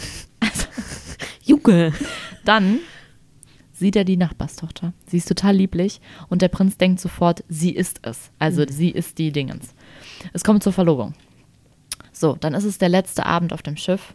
Junge. 1.43 1.93
Dann 2.45 2.79
sieht 3.73 3.95
er 3.95 4.05
die 4.05 4.17
Nachbarstochter. 4.17 4.93
Sie 5.07 5.17
ist 5.17 5.27
total 5.27 5.55
lieblich 5.55 5.99
und 6.29 6.41
der 6.41 6.49
Prinz 6.49 6.77
denkt 6.77 6.99
sofort, 6.99 7.43
sie 7.49 7.71
ist 7.71 7.99
es. 8.03 8.31
Also 8.39 8.65
sie 8.67 8.89
ist 8.89 9.17
die 9.17 9.31
Dingens. 9.31 9.73
Es 10.33 10.43
kommt 10.43 10.63
zur 10.63 10.73
Verlobung. 10.73 11.13
So, 12.11 12.35
dann 12.39 12.53
ist 12.53 12.65
es 12.65 12.77
der 12.77 12.89
letzte 12.89 13.25
Abend 13.25 13.53
auf 13.53 13.61
dem 13.61 13.77
Schiff. 13.77 14.13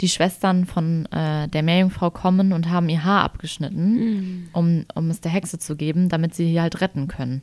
Die 0.00 0.08
Schwestern 0.08 0.66
von 0.66 1.06
äh, 1.06 1.48
der 1.48 1.62
Meerjungfrau 1.62 2.10
kommen 2.10 2.52
und 2.52 2.68
haben 2.68 2.88
ihr 2.88 3.04
Haar 3.04 3.22
abgeschnitten, 3.22 4.48
um, 4.52 4.84
um 4.94 5.10
es 5.10 5.20
der 5.20 5.30
Hexe 5.30 5.58
zu 5.58 5.76
geben, 5.76 6.08
damit 6.08 6.34
sie 6.34 6.46
sie 6.46 6.60
halt 6.60 6.80
retten 6.80 7.08
können. 7.08 7.42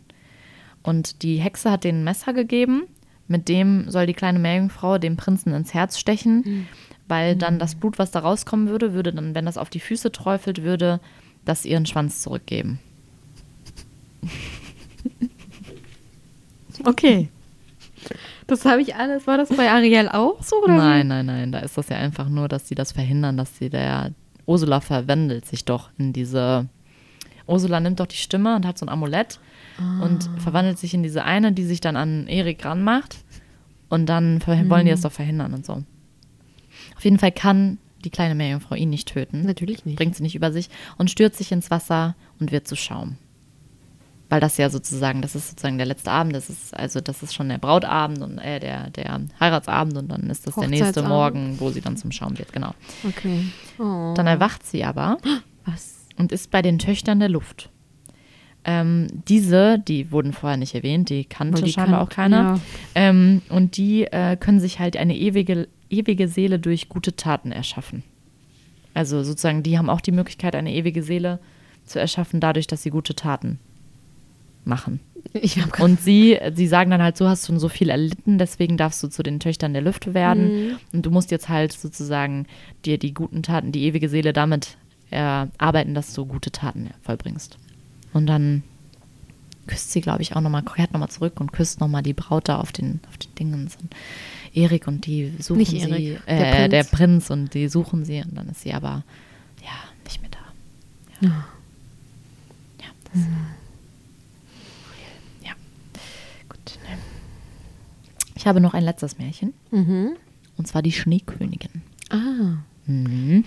Und 0.83 1.23
die 1.23 1.37
Hexe 1.37 1.71
hat 1.71 1.83
denen 1.83 2.01
ein 2.01 2.03
Messer 2.03 2.33
gegeben, 2.33 2.83
mit 3.27 3.47
dem 3.47 3.89
soll 3.89 4.07
die 4.07 4.13
kleine 4.13 4.39
Meerjungfrau 4.39 4.97
dem 4.97 5.15
Prinzen 5.15 5.53
ins 5.53 5.73
Herz 5.73 5.97
stechen, 5.97 6.67
weil 7.07 7.35
dann 7.35 7.59
das 7.59 7.75
Blut, 7.75 7.99
was 7.99 8.11
da 8.11 8.19
rauskommen 8.19 8.67
würde, 8.67 8.93
würde 8.93 9.13
dann, 9.13 9.35
wenn 9.35 9.45
das 9.45 9.57
auf 9.57 9.69
die 9.69 9.79
Füße 9.79 10.11
träufelt, 10.11 10.63
würde 10.63 10.99
das 11.45 11.65
ihren 11.65 11.85
Schwanz 11.85 12.21
zurückgeben. 12.21 12.79
Okay. 16.83 17.29
Das 18.47 18.65
habe 18.65 18.81
ich 18.81 18.95
alles. 18.95 19.27
War 19.27 19.37
das 19.37 19.49
bei 19.49 19.69
Ariel 19.71 20.09
auch 20.09 20.41
so? 20.43 20.57
Oder 20.63 20.75
Nein, 20.77 21.07
nein, 21.07 21.25
nein, 21.25 21.51
da 21.51 21.59
ist 21.59 21.77
das 21.77 21.89
ja 21.89 21.97
einfach 21.97 22.27
nur, 22.29 22.47
dass 22.47 22.67
sie 22.67 22.75
das 22.75 22.91
verhindern, 22.91 23.37
dass 23.37 23.57
sie 23.57 23.69
der 23.69 24.11
Ursula 24.45 24.81
verwandelt 24.81 25.45
sich 25.45 25.65
doch 25.65 25.89
in 25.97 26.13
diese. 26.13 26.67
Ursula 27.47 27.79
nimmt 27.79 27.99
doch 27.99 28.07
die 28.07 28.15
Stimme 28.17 28.55
und 28.55 28.65
hat 28.65 28.77
so 28.77 28.85
ein 28.85 28.89
Amulett 28.89 29.39
und 30.01 30.29
verwandelt 30.37 30.77
sich 30.77 30.93
in 30.93 31.03
diese 31.03 31.23
eine, 31.23 31.51
die 31.51 31.63
sich 31.63 31.81
dann 31.81 31.95
an 31.95 32.27
Erik 32.27 32.63
ranmacht. 32.65 33.17
Und 33.89 34.05
dann 34.07 34.39
ver- 34.41 34.69
wollen 34.69 34.85
die 34.85 34.91
das 34.91 35.01
doch 35.01 35.11
verhindern 35.11 35.53
und 35.53 35.65
so. 35.65 35.83
Auf 36.95 37.03
jeden 37.03 37.19
Fall 37.19 37.31
kann 37.31 37.77
die 38.05 38.09
kleine 38.09 38.35
Meerjungfrau 38.35 38.75
ihn 38.75 38.89
nicht 38.89 39.07
töten. 39.09 39.41
Natürlich 39.43 39.85
nicht. 39.85 39.97
Bringt 39.97 40.15
sie 40.15 40.23
nicht 40.23 40.35
über 40.35 40.51
sich 40.51 40.69
und 40.97 41.11
stürzt 41.11 41.37
sich 41.37 41.51
ins 41.51 41.69
Wasser 41.71 42.15
und 42.39 42.51
wird 42.51 42.67
zu 42.67 42.75
Schaum. 42.75 43.17
Weil 44.31 44.39
das 44.39 44.55
ja 44.55 44.69
sozusagen, 44.69 45.21
das 45.21 45.35
ist 45.35 45.49
sozusagen 45.49 45.77
der 45.77 45.85
letzte 45.85 46.09
Abend, 46.09 46.33
das 46.33 46.49
ist 46.49 46.73
also 46.73 47.01
das 47.01 47.21
ist 47.21 47.33
schon 47.33 47.49
der 47.49 47.57
Brautabend 47.57 48.21
und 48.21 48.37
äh, 48.37 48.61
der, 48.61 48.89
der 48.91 49.19
Heiratsabend 49.41 49.97
und 49.97 50.07
dann 50.07 50.29
ist 50.29 50.47
das 50.47 50.55
der 50.55 50.69
nächste. 50.69 51.03
Morgen, 51.03 51.59
wo 51.59 51.69
sie 51.69 51.81
dann 51.81 51.97
zum 51.97 52.13
Schaum 52.13 52.37
wird, 52.39 52.53
genau. 52.53 52.73
Okay. 53.05 53.43
Oh. 53.77 54.13
Dann 54.15 54.27
erwacht 54.27 54.65
sie 54.65 54.85
aber 54.85 55.17
Was? 55.65 56.05
und 56.17 56.31
ist 56.31 56.49
bei 56.49 56.61
den 56.61 56.79
Töchtern 56.79 57.19
der 57.19 57.27
Luft. 57.27 57.69
Ähm, 58.63 59.07
diese, 59.27 59.79
die 59.79 60.13
wurden 60.13 60.31
vorher 60.31 60.55
nicht 60.57 60.75
erwähnt, 60.75 61.09
die 61.09 61.25
kannte 61.25 61.61
die 61.61 61.73
scheinbar 61.73 61.99
kan- 61.99 62.07
auch 62.07 62.09
keiner. 62.09 62.41
ja. 62.55 62.59
Ähm, 62.95 63.41
und 63.49 63.75
die 63.75 64.05
äh, 64.05 64.37
können 64.37 64.61
sich 64.61 64.79
halt 64.79 64.95
eine 64.95 65.17
ewige, 65.17 65.67
ewige 65.89 66.29
Seele 66.29 66.57
durch 66.57 66.87
gute 66.87 67.17
Taten 67.17 67.51
erschaffen. 67.51 68.03
Also 68.93 69.23
sozusagen, 69.23 69.61
die 69.61 69.77
haben 69.77 69.89
auch 69.89 69.99
die 69.99 70.13
Möglichkeit, 70.13 70.55
eine 70.55 70.71
ewige 70.73 71.03
Seele 71.03 71.39
zu 71.83 71.99
erschaffen, 71.99 72.39
dadurch, 72.39 72.67
dass 72.67 72.81
sie 72.83 72.91
gute 72.91 73.13
Taten 73.13 73.59
machen. 74.65 74.99
Und 75.79 76.01
sie, 76.01 76.39
sie 76.53 76.67
sagen 76.67 76.91
dann 76.91 77.01
halt, 77.01 77.15
so 77.15 77.27
hast 77.27 77.47
du 77.47 77.57
so 77.59 77.69
viel 77.69 77.89
erlitten, 77.89 78.37
deswegen 78.37 78.75
darfst 78.77 79.01
du 79.03 79.07
zu 79.07 79.23
den 79.23 79.39
Töchtern 79.39 79.73
der 79.73 79.81
Lüfte 79.81 80.13
werden. 80.13 80.67
Mhm. 80.67 80.77
Und 80.93 81.05
du 81.05 81.11
musst 81.11 81.31
jetzt 81.31 81.47
halt 81.47 81.71
sozusagen 81.71 82.47
dir 82.85 82.97
die 82.97 83.13
guten 83.13 83.43
Taten, 83.43 83.71
die 83.71 83.83
ewige 83.83 84.09
Seele 84.09 84.33
damit 84.33 84.77
erarbeiten, 85.09 85.93
dass 85.93 86.13
du 86.13 86.25
gute 86.25 86.51
Taten 86.51 86.89
vollbringst. 87.03 87.57
Und 88.13 88.27
dann 88.27 88.63
küsst 89.67 89.91
sie, 89.91 90.01
glaube 90.01 90.21
ich, 90.21 90.35
auch 90.35 90.41
nochmal, 90.41 90.63
kehrt 90.63 90.91
nochmal 90.93 91.09
zurück 91.09 91.39
und 91.39 91.53
küsst 91.53 91.79
nochmal 91.79 92.03
die 92.03 92.13
Braut 92.13 92.49
da 92.49 92.59
auf 92.59 92.71
den, 92.71 92.99
auf 93.09 93.17
den 93.17 93.33
Dingens. 93.35 93.77
Und 93.81 93.93
Erik 94.53 94.87
und 94.87 95.05
die 95.05 95.33
suchen 95.39 95.59
Nicht 95.59 95.71
sie, 95.71 95.79
Erik, 95.79 96.21
äh, 96.25 96.37
der 96.37 96.51
Prinz. 96.51 96.69
der 96.71 96.83
Prinz 96.83 97.29
und 97.29 97.53
die 97.53 97.67
suchen 97.69 98.05
sie 98.05 98.21
und 98.21 98.35
dann 98.35 98.49
ist 98.49 98.61
sie 98.61 98.73
aber, 98.73 99.03
ja, 99.63 99.71
nicht 100.03 100.21
mehr 100.21 100.31
da. 100.31 101.25
Ja. 101.27 101.45
Ja, 102.81 102.87
das 103.13 103.21
Ja. 103.21 103.27
Gut. 106.79 106.89
ne. 106.89 106.97
Ich 108.35 108.47
habe 108.47 108.61
noch 108.61 108.73
ein 108.73 108.83
letztes 108.83 109.17
Märchen. 109.17 109.53
Mhm. 109.71 110.11
Und 110.57 110.67
zwar 110.67 110.81
die 110.81 110.91
Schneekönigin. 110.91 111.81
Ah. 112.09 112.57
Mhm. 112.85 113.45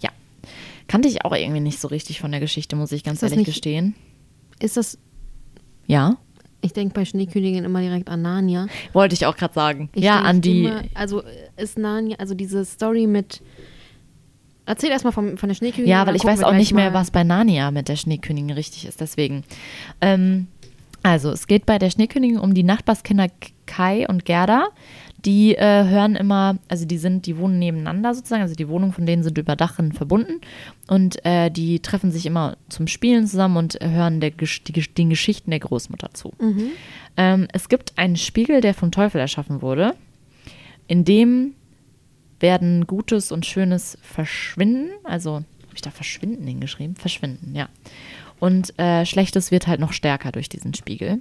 Ja. 0.00 0.10
Kannte 0.88 1.08
ich 1.08 1.24
auch 1.24 1.34
irgendwie 1.34 1.60
nicht 1.60 1.80
so 1.80 1.88
richtig 1.88 2.20
von 2.20 2.30
der 2.30 2.40
Geschichte, 2.40 2.76
muss 2.76 2.92
ich 2.92 3.04
ganz 3.04 3.22
ehrlich 3.22 3.38
nicht- 3.38 3.46
gestehen. 3.46 3.94
Ist 4.60 4.76
das. 4.76 4.98
Ja. 5.86 6.16
Ich 6.62 6.72
denke 6.72 6.94
bei 6.94 7.04
Schneekönigin 7.04 7.64
immer 7.64 7.80
direkt 7.80 8.08
an 8.08 8.22
Narnia. 8.22 8.66
Wollte 8.92 9.14
ich 9.14 9.26
auch 9.26 9.36
gerade 9.36 9.54
sagen. 9.54 9.90
Ich 9.94 10.02
ja, 10.04 10.20
an 10.20 10.40
die. 10.40 10.64
Immer, 10.64 10.82
also 10.94 11.22
ist 11.56 11.78
Narnia, 11.78 12.16
also 12.18 12.34
diese 12.34 12.64
Story 12.64 13.06
mit. 13.06 13.42
Erzähl 14.64 14.90
erstmal 14.90 15.12
von, 15.12 15.36
von 15.38 15.48
der 15.48 15.54
Schneekönigin. 15.54 15.88
Ja, 15.90 16.06
weil 16.06 16.16
ich 16.16 16.24
weiß 16.24 16.42
auch 16.42 16.54
nicht 16.54 16.72
mehr, 16.72 16.92
was 16.92 17.10
bei 17.12 17.22
Narnia 17.22 17.70
mit 17.70 17.88
der 17.88 17.94
Schneekönigin 17.96 18.50
richtig 18.50 18.86
ist. 18.86 19.00
Deswegen. 19.00 19.44
Ähm, 20.00 20.48
also, 21.06 21.30
es 21.30 21.46
geht 21.46 21.66
bei 21.66 21.78
der 21.78 21.88
Schneekönigin 21.88 22.36
um 22.36 22.52
die 22.52 22.64
Nachbarskinder 22.64 23.28
Kai 23.66 24.08
und 24.08 24.24
Gerda. 24.24 24.66
Die 25.24 25.54
äh, 25.54 25.84
hören 25.84 26.16
immer, 26.16 26.58
also 26.66 26.84
die 26.84 26.98
sind, 26.98 27.26
die 27.26 27.38
wohnen 27.38 27.60
nebeneinander 27.60 28.12
sozusagen, 28.12 28.42
also 28.42 28.56
die 28.56 28.68
Wohnungen 28.68 28.92
von 28.92 29.06
denen 29.06 29.22
sind 29.22 29.38
über 29.38 29.54
Dachen 29.54 29.92
verbunden 29.92 30.40
und 30.88 31.24
äh, 31.24 31.48
die 31.48 31.78
treffen 31.78 32.10
sich 32.10 32.26
immer 32.26 32.56
zum 32.68 32.88
Spielen 32.88 33.28
zusammen 33.28 33.56
und 33.56 33.78
hören 33.80 34.18
der, 34.18 34.30
die, 34.30 34.82
den 34.94 35.10
Geschichten 35.10 35.52
der 35.52 35.60
Großmutter 35.60 36.10
zu. 36.12 36.32
Ähm, 37.16 37.46
es 37.52 37.68
gibt 37.68 37.96
einen 37.98 38.16
Spiegel, 38.16 38.60
der 38.60 38.74
vom 38.74 38.90
Teufel 38.90 39.20
erschaffen 39.20 39.62
wurde, 39.62 39.94
in 40.88 41.04
dem 41.04 41.54
werden 42.40 42.88
Gutes 42.88 43.30
und 43.30 43.46
Schönes 43.46 43.96
verschwinden. 44.02 44.90
Also, 45.04 45.34
habe 45.36 45.74
ich 45.74 45.82
da 45.82 45.90
verschwinden 45.92 46.48
hingeschrieben? 46.48 46.96
Verschwinden, 46.96 47.54
ja. 47.54 47.68
Und 48.38 48.78
äh, 48.78 49.06
Schlechtes 49.06 49.50
wird 49.50 49.66
halt 49.66 49.80
noch 49.80 49.92
stärker 49.92 50.30
durch 50.30 50.48
diesen 50.48 50.74
Spiegel. 50.74 51.20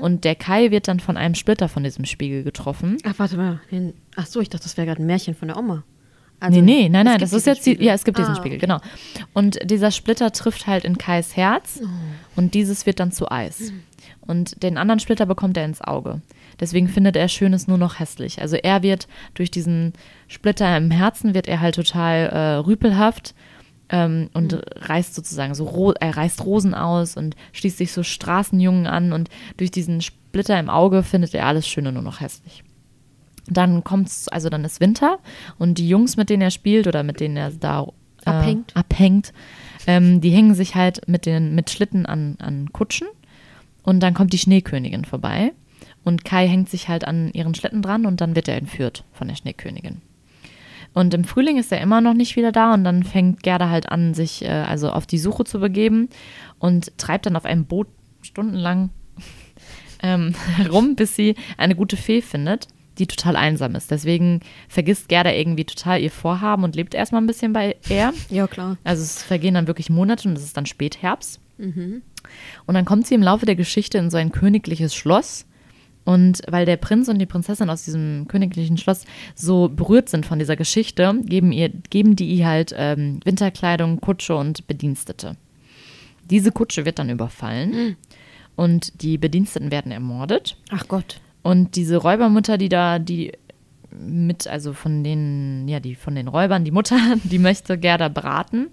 Und 0.00 0.24
der 0.24 0.34
Kai 0.34 0.70
wird 0.70 0.88
dann 0.88 0.98
von 0.98 1.16
einem 1.18 1.34
Splitter 1.34 1.68
von 1.68 1.84
diesem 1.84 2.06
Spiegel 2.06 2.42
getroffen. 2.42 2.96
Ach, 3.04 3.14
warte 3.18 3.36
mal. 3.36 3.60
Ach 4.16 4.26
so, 4.26 4.40
ich 4.40 4.48
dachte, 4.48 4.64
das 4.64 4.76
wäre 4.76 4.86
gerade 4.86 5.02
ein 5.02 5.06
Märchen 5.06 5.34
von 5.34 5.48
der 5.48 5.58
Oma. 5.58 5.84
nee, 6.48 6.62
nee, 6.62 6.88
nein, 6.88 7.06
Also, 7.06 7.10
nein, 7.10 7.18
das 7.20 7.32
ist 7.32 7.46
diesen 7.46 7.54
jetzt, 7.54 7.66
die, 7.66 7.70
Spiegel. 7.72 7.86
ja, 7.86 7.94
es 7.94 8.04
gibt 8.04 8.18
diesen 8.18 8.32
Ah, 8.32 8.36
Spiegel, 8.36 8.56
okay. 8.58 8.66
genau. 8.66 8.80
Und 9.34 9.58
dieser 9.70 9.90
Splitter 9.90 10.32
trifft 10.32 10.66
halt 10.66 10.84
in 10.84 10.96
Kais 10.98 11.36
Herz 11.36 11.80
Oh. 11.82 11.86
und 12.36 12.54
dieses 12.54 12.86
wird 12.86 12.98
dann 12.98 13.12
zu 13.12 13.30
Eis. 13.30 13.68
Hm. 13.68 13.82
Und 14.22 14.62
den 14.62 14.78
anderen 14.78 15.00
Splitter 15.00 15.26
bekommt 15.26 15.56
er 15.58 15.66
ins 15.66 15.82
Auge. 15.82 16.22
Deswegen 16.60 16.88
findet 16.88 17.16
er 17.16 17.28
Schönes 17.28 17.66
nur 17.68 17.76
noch 17.78 17.98
hässlich. 17.98 18.40
Also 18.40 18.56
er 18.56 18.82
wird 18.82 19.06
durch 19.34 19.50
diesen 19.50 19.92
Splitter 20.28 20.74
im 20.78 20.90
Herzen 20.90 21.34
wird 21.34 21.46
er 21.46 21.60
halt 21.60 21.74
total 21.74 22.28
äh, 22.30 22.54
rüpelhaft 22.56 23.34
ähm, 23.88 24.30
und 24.34 24.52
Hm. 24.52 24.60
reißt 24.76 25.14
sozusagen 25.14 25.54
so, 25.54 25.64
ro 25.64 25.92
er 25.92 26.16
reißt 26.16 26.44
Rosen 26.44 26.74
aus 26.74 27.16
und 27.16 27.36
schließt 27.52 27.78
sich 27.78 27.92
so 27.92 28.02
Straßenjungen 28.02 28.86
an 28.86 29.12
und 29.12 29.28
durch 29.56 29.70
diesen 29.70 30.00
Splitter 30.00 30.58
im 30.58 30.70
Auge 30.70 31.02
findet 31.02 31.34
er 31.34 31.46
alles 31.46 31.68
Schöne 31.68 31.92
nur 31.92 32.02
noch 32.02 32.20
hässlich. 32.20 32.64
Dann 33.46 33.84
kommt's, 33.84 34.28
also 34.28 34.48
dann 34.48 34.64
ist 34.64 34.80
Winter 34.80 35.18
und 35.58 35.76
die 35.78 35.88
Jungs, 35.88 36.16
mit 36.16 36.30
denen 36.30 36.42
er 36.42 36.50
spielt 36.50 36.86
oder 36.86 37.02
mit 37.02 37.20
denen 37.20 37.36
er 37.36 37.50
da 37.50 37.86
äh, 38.24 38.30
Abhängt. 38.30 38.74
abhängt 38.74 39.32
ähm, 39.86 40.22
die 40.22 40.30
hängen 40.30 40.54
sich 40.54 40.74
halt 40.74 41.06
mit 41.08 41.26
den 41.26 41.54
mit 41.54 41.68
Schlitten 41.70 42.06
an, 42.06 42.36
an 42.38 42.72
Kutschen 42.72 43.06
und 43.82 44.00
dann 44.00 44.14
kommt 44.14 44.32
die 44.32 44.38
Schneekönigin 44.38 45.04
vorbei 45.04 45.52
und 46.04 46.24
Kai 46.24 46.48
hängt 46.48 46.70
sich 46.70 46.88
halt 46.88 47.06
an 47.06 47.30
ihren 47.32 47.54
Schlitten 47.54 47.82
dran 47.82 48.06
und 48.06 48.22
dann 48.22 48.34
wird 48.34 48.48
er 48.48 48.56
entführt 48.56 49.04
von 49.12 49.28
der 49.28 49.34
Schneekönigin. 49.36 50.00
Und 50.94 51.12
im 51.12 51.24
Frühling 51.24 51.58
ist 51.58 51.72
er 51.72 51.80
immer 51.80 52.00
noch 52.00 52.14
nicht 52.14 52.36
wieder 52.36 52.52
da 52.52 52.72
und 52.72 52.84
dann 52.84 53.02
fängt 53.02 53.42
Gerda 53.42 53.68
halt 53.68 53.90
an, 53.90 54.14
sich 54.14 54.44
äh, 54.44 54.48
also 54.48 54.90
auf 54.90 55.06
die 55.06 55.18
Suche 55.18 55.44
zu 55.44 55.58
begeben 55.58 56.08
und 56.58 56.96
treibt 56.96 57.26
dann 57.26 57.36
auf 57.36 57.44
einem 57.44 57.66
Boot 57.66 57.88
stundenlang 58.22 58.90
ähm, 60.02 60.34
herum, 60.56 60.94
bis 60.94 61.16
sie 61.16 61.34
eine 61.58 61.74
gute 61.74 61.96
Fee 61.96 62.22
findet, 62.22 62.68
die 62.98 63.08
total 63.08 63.34
einsam 63.34 63.74
ist. 63.74 63.90
Deswegen 63.90 64.40
vergisst 64.68 65.08
Gerda 65.08 65.32
irgendwie 65.32 65.64
total 65.64 66.00
ihr 66.00 66.12
Vorhaben 66.12 66.62
und 66.62 66.76
lebt 66.76 66.94
erstmal 66.94 67.20
ein 67.20 67.26
bisschen 67.26 67.52
bei 67.52 67.76
er. 67.88 68.14
Ja, 68.30 68.46
klar. 68.46 68.78
Also 68.84 69.02
es 69.02 69.20
vergehen 69.20 69.54
dann 69.54 69.66
wirklich 69.66 69.90
Monate 69.90 70.28
und 70.28 70.38
es 70.38 70.44
ist 70.44 70.56
dann 70.56 70.66
Spätherbst. 70.66 71.40
Und 72.66 72.74
dann 72.74 72.84
kommt 72.84 73.06
sie 73.06 73.14
im 73.16 73.22
Laufe 73.22 73.46
der 73.46 73.56
Geschichte 73.56 73.98
in 73.98 74.10
so 74.10 74.16
ein 74.16 74.32
königliches 74.32 74.94
Schloss. 74.94 75.46
Und 76.04 76.42
weil 76.48 76.66
der 76.66 76.76
Prinz 76.76 77.08
und 77.08 77.18
die 77.18 77.26
Prinzessin 77.26 77.70
aus 77.70 77.84
diesem 77.84 78.26
königlichen 78.28 78.76
Schloss 78.76 79.04
so 79.34 79.68
berührt 79.68 80.08
sind 80.08 80.26
von 80.26 80.38
dieser 80.38 80.56
Geschichte, 80.56 81.14
geben, 81.24 81.50
ihr, 81.50 81.70
geben 81.70 82.14
die 82.14 82.26
ihr 82.26 82.46
halt 82.46 82.74
ähm, 82.76 83.20
Winterkleidung, 83.24 84.00
Kutsche 84.00 84.36
und 84.36 84.66
Bedienstete. 84.66 85.36
Diese 86.30 86.52
Kutsche 86.52 86.84
wird 86.84 86.98
dann 86.98 87.10
überfallen 87.10 87.96
und 88.56 89.02
die 89.02 89.18
Bediensteten 89.18 89.70
werden 89.70 89.92
ermordet. 89.92 90.56
Ach 90.70 90.86
Gott. 90.88 91.20
Und 91.42 91.76
diese 91.76 91.98
Räubermutter, 91.98 92.56
die 92.56 92.68
da, 92.68 92.98
die 92.98 93.32
mit, 93.90 94.46
also 94.46 94.72
von 94.72 95.04
den, 95.04 95.68
ja, 95.68 95.80
die 95.80 95.94
von 95.94 96.14
den 96.14 96.28
Räubern, 96.28 96.64
die 96.64 96.70
Mutter, 96.70 96.98
die 97.24 97.38
möchte 97.38 97.78
Gerda 97.78 98.08
braten. 98.08 98.68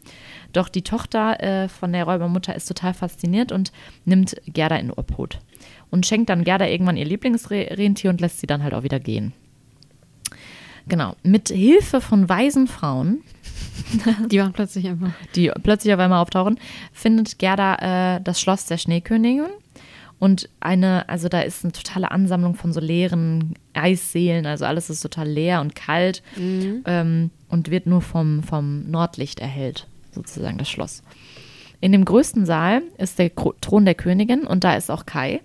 Doch 0.53 0.69
die 0.69 0.81
Tochter 0.81 1.41
äh, 1.41 1.69
von 1.69 1.93
der 1.93 2.05
Räubermutter 2.05 2.55
ist 2.55 2.67
total 2.67 2.93
fasziniert 2.93 3.51
und 3.51 3.71
nimmt 4.05 4.35
Gerda 4.45 4.77
in 4.77 4.91
Obhut. 4.91 5.39
Und 5.91 6.05
schenkt 6.05 6.29
dann 6.29 6.43
Gerda 6.43 6.65
irgendwann 6.67 6.97
ihr 6.97 7.05
Lieblingsrentier 7.05 8.09
und 8.09 8.21
lässt 8.21 8.39
sie 8.39 8.47
dann 8.47 8.63
halt 8.63 8.73
auch 8.73 8.83
wieder 8.83 8.99
gehen. 8.99 9.33
Genau. 10.87 11.15
Mit 11.21 11.49
Hilfe 11.49 12.01
von 12.01 12.27
weisen 12.27 12.67
Frauen, 12.67 13.21
Die 14.31 14.39
waren 14.39 14.53
plötzlich 14.53 14.87
einfach. 14.87 15.11
die 15.35 15.51
plötzlich 15.63 15.93
auf 15.93 15.99
einmal 15.99 16.21
auftauchen, 16.21 16.59
findet 16.93 17.39
Gerda 17.39 18.17
äh, 18.17 18.21
das 18.21 18.41
Schloss 18.41 18.65
der 18.65 18.77
Schneekönigin. 18.77 19.47
Und 20.19 20.49
eine, 20.59 21.09
also 21.09 21.29
da 21.29 21.41
ist 21.41 21.63
eine 21.63 21.71
totale 21.71 22.11
Ansammlung 22.11 22.53
von 22.53 22.73
so 22.73 22.79
leeren 22.79 23.55
Eisseelen, 23.73 24.45
also 24.45 24.65
alles 24.65 24.91
ist 24.91 25.01
total 25.01 25.27
leer 25.27 25.61
und 25.61 25.73
kalt 25.75 26.21
ähm, 26.85 27.31
und 27.49 27.71
wird 27.71 27.87
nur 27.87 28.03
vom, 28.03 28.43
vom 28.43 28.87
Nordlicht 28.91 29.39
erhellt, 29.39 29.87
sozusagen 30.11 30.59
das 30.59 30.69
Schloss. 30.69 31.01
In 31.79 31.91
dem 31.91 32.05
größten 32.05 32.45
Saal 32.45 32.83
ist 32.99 33.17
der 33.17 33.31
Thron 33.33 33.85
der 33.85 33.95
Königin 33.95 34.45
und 34.45 34.63
da 34.63 34.75
ist 34.75 34.91
auch 34.91 35.07
Kai. 35.07 35.41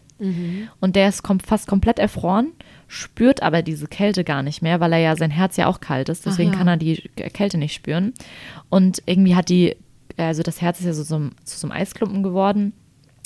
Und 0.81 0.97
der 0.97 1.09
ist 1.09 1.23
kom 1.23 1.41
fast 1.41 1.67
komplett 1.67 1.99
erfroren, 1.99 2.53
spürt 2.89 3.43
aber 3.43 3.63
diese 3.63 3.87
Kälte 3.87 4.25
gar 4.25 4.43
nicht 4.43 4.63
mehr, 4.63 4.81
weil 4.81 4.93
er 4.93 4.99
ja 4.99 5.17
sein 5.17 5.31
Herz 5.31 5.57
ja 5.57 5.67
auch 5.67 5.81
kalt 5.81 6.09
ist. 6.09 6.25
Deswegen 6.25 6.53
ja. 6.53 6.59
kann 6.59 6.69
er 6.69 6.77
die 6.77 6.97
Kälte 7.17 7.59
nicht 7.59 7.75
spüren. 7.75 8.15
Und 8.71 9.03
irgendwie 9.07 9.35
hat 9.35 9.49
die, 9.49 9.77
also 10.17 10.43
das 10.43 10.63
Herz 10.63 10.81
ist 10.81 10.87
ja 10.87 10.93
so, 10.95 11.03
so 11.03 11.31
zu 11.45 11.59
so 11.59 11.67
einem 11.67 11.77
Eisklumpen 11.77 12.23
geworden. 12.23 12.73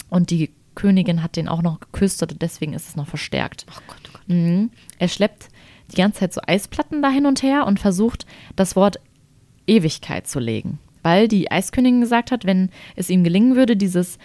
Und 0.08 0.30
die 0.30 0.50
Königin 0.74 1.22
hat 1.22 1.36
den 1.36 1.48
auch 1.48 1.62
noch 1.62 1.80
geküsst 1.80 2.22
und 2.22 2.42
deswegen 2.42 2.72
ist 2.72 2.88
es 2.88 2.96
noch 2.96 3.06
verstärkt. 3.06 3.66
Ach 3.70 3.82
Gott, 3.86 4.00
oh 4.08 4.12
Gott. 4.12 4.28
Mhm. 4.28 4.70
Er 4.98 5.08
schleppt 5.08 5.48
die 5.92 5.96
ganze 5.96 6.20
Zeit 6.20 6.32
so 6.32 6.40
Eisplatten 6.46 7.02
da 7.02 7.10
hin 7.10 7.26
und 7.26 7.42
her 7.42 7.66
und 7.66 7.80
versucht, 7.80 8.26
das 8.56 8.76
Wort 8.76 9.00
Ewigkeit 9.66 10.26
zu 10.26 10.38
legen. 10.40 10.78
Weil 11.02 11.28
die 11.28 11.50
Eiskönigin 11.50 12.00
gesagt 12.00 12.30
hat, 12.30 12.44
wenn 12.44 12.70
es 12.94 13.08
ihm 13.08 13.24
gelingen 13.24 13.56
würde, 13.56 13.76
dieses 13.76 14.18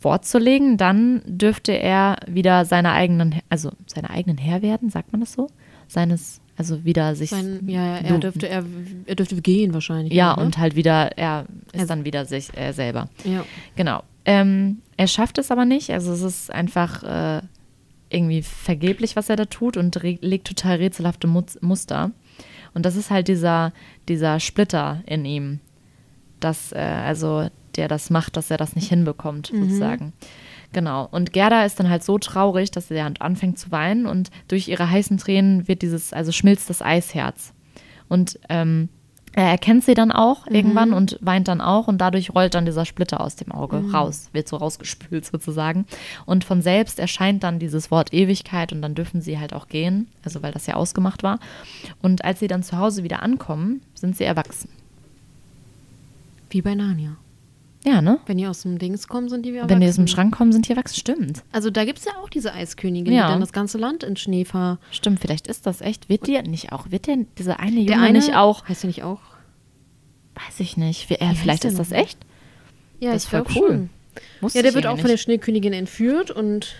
Wort 0.00 0.24
zu 0.24 0.38
legen, 0.38 0.76
dann 0.76 1.22
dürfte 1.26 1.72
er 1.72 2.16
wieder 2.26 2.64
seiner 2.64 2.92
eigenen, 2.92 3.36
also 3.48 3.70
seiner 3.86 4.10
eigenen 4.10 4.38
Herr 4.38 4.62
werden, 4.62 4.90
sagt 4.90 5.12
man 5.12 5.20
das 5.20 5.32
so? 5.32 5.48
Seines, 5.86 6.40
also 6.56 6.84
wieder 6.84 7.14
sich. 7.14 7.30
Sein, 7.30 7.60
ja, 7.66 7.84
ja, 7.84 7.96
er 7.98 8.18
dürfte, 8.18 8.48
er, 8.48 8.64
er 9.06 9.14
dürfte 9.14 9.40
gehen 9.40 9.72
wahrscheinlich. 9.72 10.12
ja, 10.12 10.36
ne? 10.36 10.42
und 10.42 10.58
halt 10.58 10.76
wieder, 10.76 11.16
er 11.16 11.46
ist 11.72 11.80
Also- 11.80 11.86
dann 11.88 12.04
wieder 12.04 12.24
sich 12.26 12.56
äh, 12.56 12.72
selber. 12.72 13.08
Ja. 13.24 13.44
Genau. 13.76 14.02
Ähm, 14.24 14.82
er 14.98 15.06
schafft 15.06 15.38
es 15.38 15.50
aber 15.50 15.64
nicht. 15.64 15.90
Also 15.90 16.12
es 16.12 16.20
ist 16.20 16.52
einfach 16.52 17.02
äh, 17.02 17.40
irgendwie 18.10 18.42
vergeblich, 18.42 19.16
was 19.16 19.30
er 19.30 19.36
da 19.36 19.46
tut 19.46 19.76
und 19.78 19.98
legt 20.02 20.46
total 20.46 20.76
rätselhafte 20.76 21.26
Muster. 21.26 22.10
Und 22.74 22.84
das 22.84 22.96
ist 22.96 23.10
halt 23.10 23.28
dieser, 23.28 23.72
dieser 24.08 24.38
Splitter 24.38 25.02
in 25.06 25.24
ihm, 25.24 25.60
dass, 26.40 26.72
äh, 26.72 26.78
also 26.78 27.48
der 27.78 27.88
das 27.88 28.10
macht, 28.10 28.36
dass 28.36 28.50
er 28.50 28.56
das 28.58 28.76
nicht 28.76 28.88
hinbekommt, 28.88 29.46
sozusagen. 29.46 30.12
Genau. 30.72 31.08
Und 31.10 31.32
Gerda 31.32 31.64
ist 31.64 31.80
dann 31.80 31.88
halt 31.88 32.04
so 32.04 32.18
traurig, 32.18 32.70
dass 32.70 32.88
sie 32.88 33.00
anfängt 33.00 33.58
zu 33.58 33.70
weinen 33.70 34.06
und 34.06 34.30
durch 34.48 34.68
ihre 34.68 34.90
heißen 34.90 35.16
Tränen 35.16 35.66
wird 35.66 35.82
dieses, 35.82 36.12
also 36.12 36.32
schmilzt 36.32 36.68
das 36.68 36.82
Eisherz. 36.82 37.54
Und 38.08 38.38
ähm, 38.48 38.88
er 39.32 39.44
erkennt 39.44 39.84
sie 39.84 39.94
dann 39.94 40.10
auch 40.10 40.46
irgendwann 40.46 40.92
und 40.92 41.18
weint 41.20 41.48
dann 41.48 41.60
auch 41.60 41.86
und 41.86 41.98
dadurch 41.98 42.34
rollt 42.34 42.54
dann 42.54 42.64
dieser 42.64 42.84
Splitter 42.84 43.20
aus 43.20 43.36
dem 43.36 43.52
Auge 43.52 43.84
raus, 43.92 44.30
wird 44.32 44.48
so 44.48 44.56
rausgespült 44.56 45.24
sozusagen. 45.26 45.86
Und 46.26 46.44
von 46.44 46.60
selbst 46.60 46.98
erscheint 46.98 47.44
dann 47.44 47.58
dieses 47.58 47.90
Wort 47.90 48.12
Ewigkeit 48.12 48.72
und 48.72 48.82
dann 48.82 48.94
dürfen 48.94 49.20
sie 49.20 49.38
halt 49.38 49.52
auch 49.52 49.68
gehen, 49.68 50.08
also 50.24 50.42
weil 50.42 50.52
das 50.52 50.66
ja 50.66 50.74
ausgemacht 50.74 51.22
war. 51.22 51.38
Und 52.02 52.24
als 52.24 52.40
sie 52.40 52.48
dann 52.48 52.62
zu 52.62 52.78
Hause 52.78 53.04
wieder 53.04 53.22
ankommen, 53.22 53.80
sind 53.94 54.16
sie 54.16 54.24
erwachsen. 54.24 54.70
Wie 56.50 56.62
bei 56.62 56.74
Narnia. 56.74 57.16
Ja, 57.84 58.02
ne? 58.02 58.18
Wenn 58.26 58.38
die 58.38 58.46
aus 58.46 58.62
dem 58.62 58.78
Dings 58.78 59.06
kommen, 59.06 59.28
sind 59.28 59.46
die 59.46 59.54
wie 59.54 59.60
Wenn 59.64 59.80
die 59.80 59.88
aus 59.88 59.94
dem. 59.96 60.08
Schrank 60.08 60.36
kommen, 60.36 60.52
sind 60.52 60.66
die 60.68 60.72
erwachsen. 60.72 60.96
Stimmt. 60.98 61.42
Also 61.52 61.70
da 61.70 61.84
gibt 61.84 62.00
es 62.00 62.04
ja 62.04 62.12
auch 62.22 62.28
diese 62.28 62.52
Eiskönigin, 62.52 63.14
Ja. 63.14 63.26
die 63.26 63.32
dann 63.32 63.40
das 63.40 63.52
ganze 63.52 63.78
Land 63.78 64.02
in 64.02 64.16
Schnee 64.16 64.44
ver... 64.44 64.78
Stimmt, 64.90 65.20
vielleicht 65.20 65.46
ist 65.46 65.64
das 65.66 65.80
echt. 65.80 66.08
Wird 66.08 66.26
die 66.26 66.40
nicht 66.42 66.72
auch, 66.72 66.90
wird 66.90 67.06
der, 67.06 67.18
dieser 67.38 67.60
eine 67.60 67.76
Junge 67.76 67.86
Der 67.86 68.00
eine 68.00 68.18
nicht 68.18 68.34
auch, 68.34 68.68
Heißt 68.68 68.82
der 68.82 68.88
nicht 68.88 69.04
auch? 69.04 69.20
weiß 70.34 70.60
ich 70.60 70.76
nicht, 70.76 71.08
wie, 71.10 71.14
äh, 71.14 71.34
vielleicht 71.34 71.64
ist 71.64 71.78
das 71.78 71.90
echt? 71.92 72.18
Ja, 73.00 73.12
Das 73.12 73.24
ist 73.24 73.30
voll 73.30 73.44
cool. 73.56 73.68
schon. 73.68 73.90
Wusste 74.40 74.58
Ja, 74.58 74.62
der 74.64 74.74
wird 74.74 74.86
auch 74.86 74.98
von 74.98 75.08
der. 75.08 75.16
Schneekönigin 75.16 75.72
entführt 75.72 76.30
und 76.30 76.74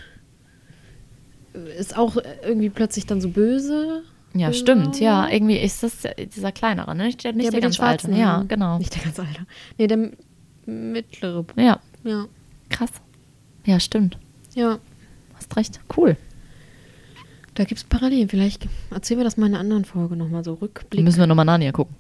ist 1.79 1.97
auch 1.97 2.17
irgendwie 2.45 2.71
plötzlich 2.71 3.07
dann 3.07 3.21
so 3.21 3.29
böse. 3.31 4.03
Ja, 4.35 4.49
Böse 4.49 4.59
stimmt, 4.61 5.01
ja. 5.01 5.29
Irgendwie 5.29 5.57
ist 5.59 5.83
das 5.83 6.03
dieser 6.35 6.53
kleinere, 6.53 6.95
ne? 6.95 7.07
Nicht 7.07 7.25
der, 7.25 7.33
nicht 7.33 7.47
Der 7.47 7.53
der, 7.53 7.61
ganz 7.63 7.81
alte. 7.81 8.11
Ja, 8.13 8.27
Haaren. 8.27 8.49
genau. 8.49 8.79
Nicht 8.79 8.95
der 8.95 9.03
ganz 9.03 9.19
alte. 9.19 9.47
Nee, 9.79 9.87
der 9.87 10.11
mittlere. 10.69 11.45
Ja, 11.57 11.81
Ja. 12.05 12.27
krass. 12.69 12.91
Ja, 13.65 13.81
stimmt. 13.81 14.19
Ja. 14.55 14.79
Hast 15.35 15.57
recht. 15.57 15.81
Cool. 15.97 16.17
Da 17.55 17.65
gibt 17.65 17.79
es 17.79 17.85
Parallelen. 17.85 18.29
Vielleicht 18.29 18.69
erzählen 18.91 19.21
wir 19.21 19.25
das 19.25 19.37
mal 19.37 19.47
in 19.47 19.55
einer 19.55 19.61
anderen 19.61 19.85
Folge 19.85 20.15
nochmal 20.17 20.45
so 20.45 20.55
Rückblick. 20.55 21.03
Müssen 21.03 21.19
wir 21.19 21.27
nochmal 21.27 21.45
Narnia 21.45 21.73
gucken. 21.73 21.97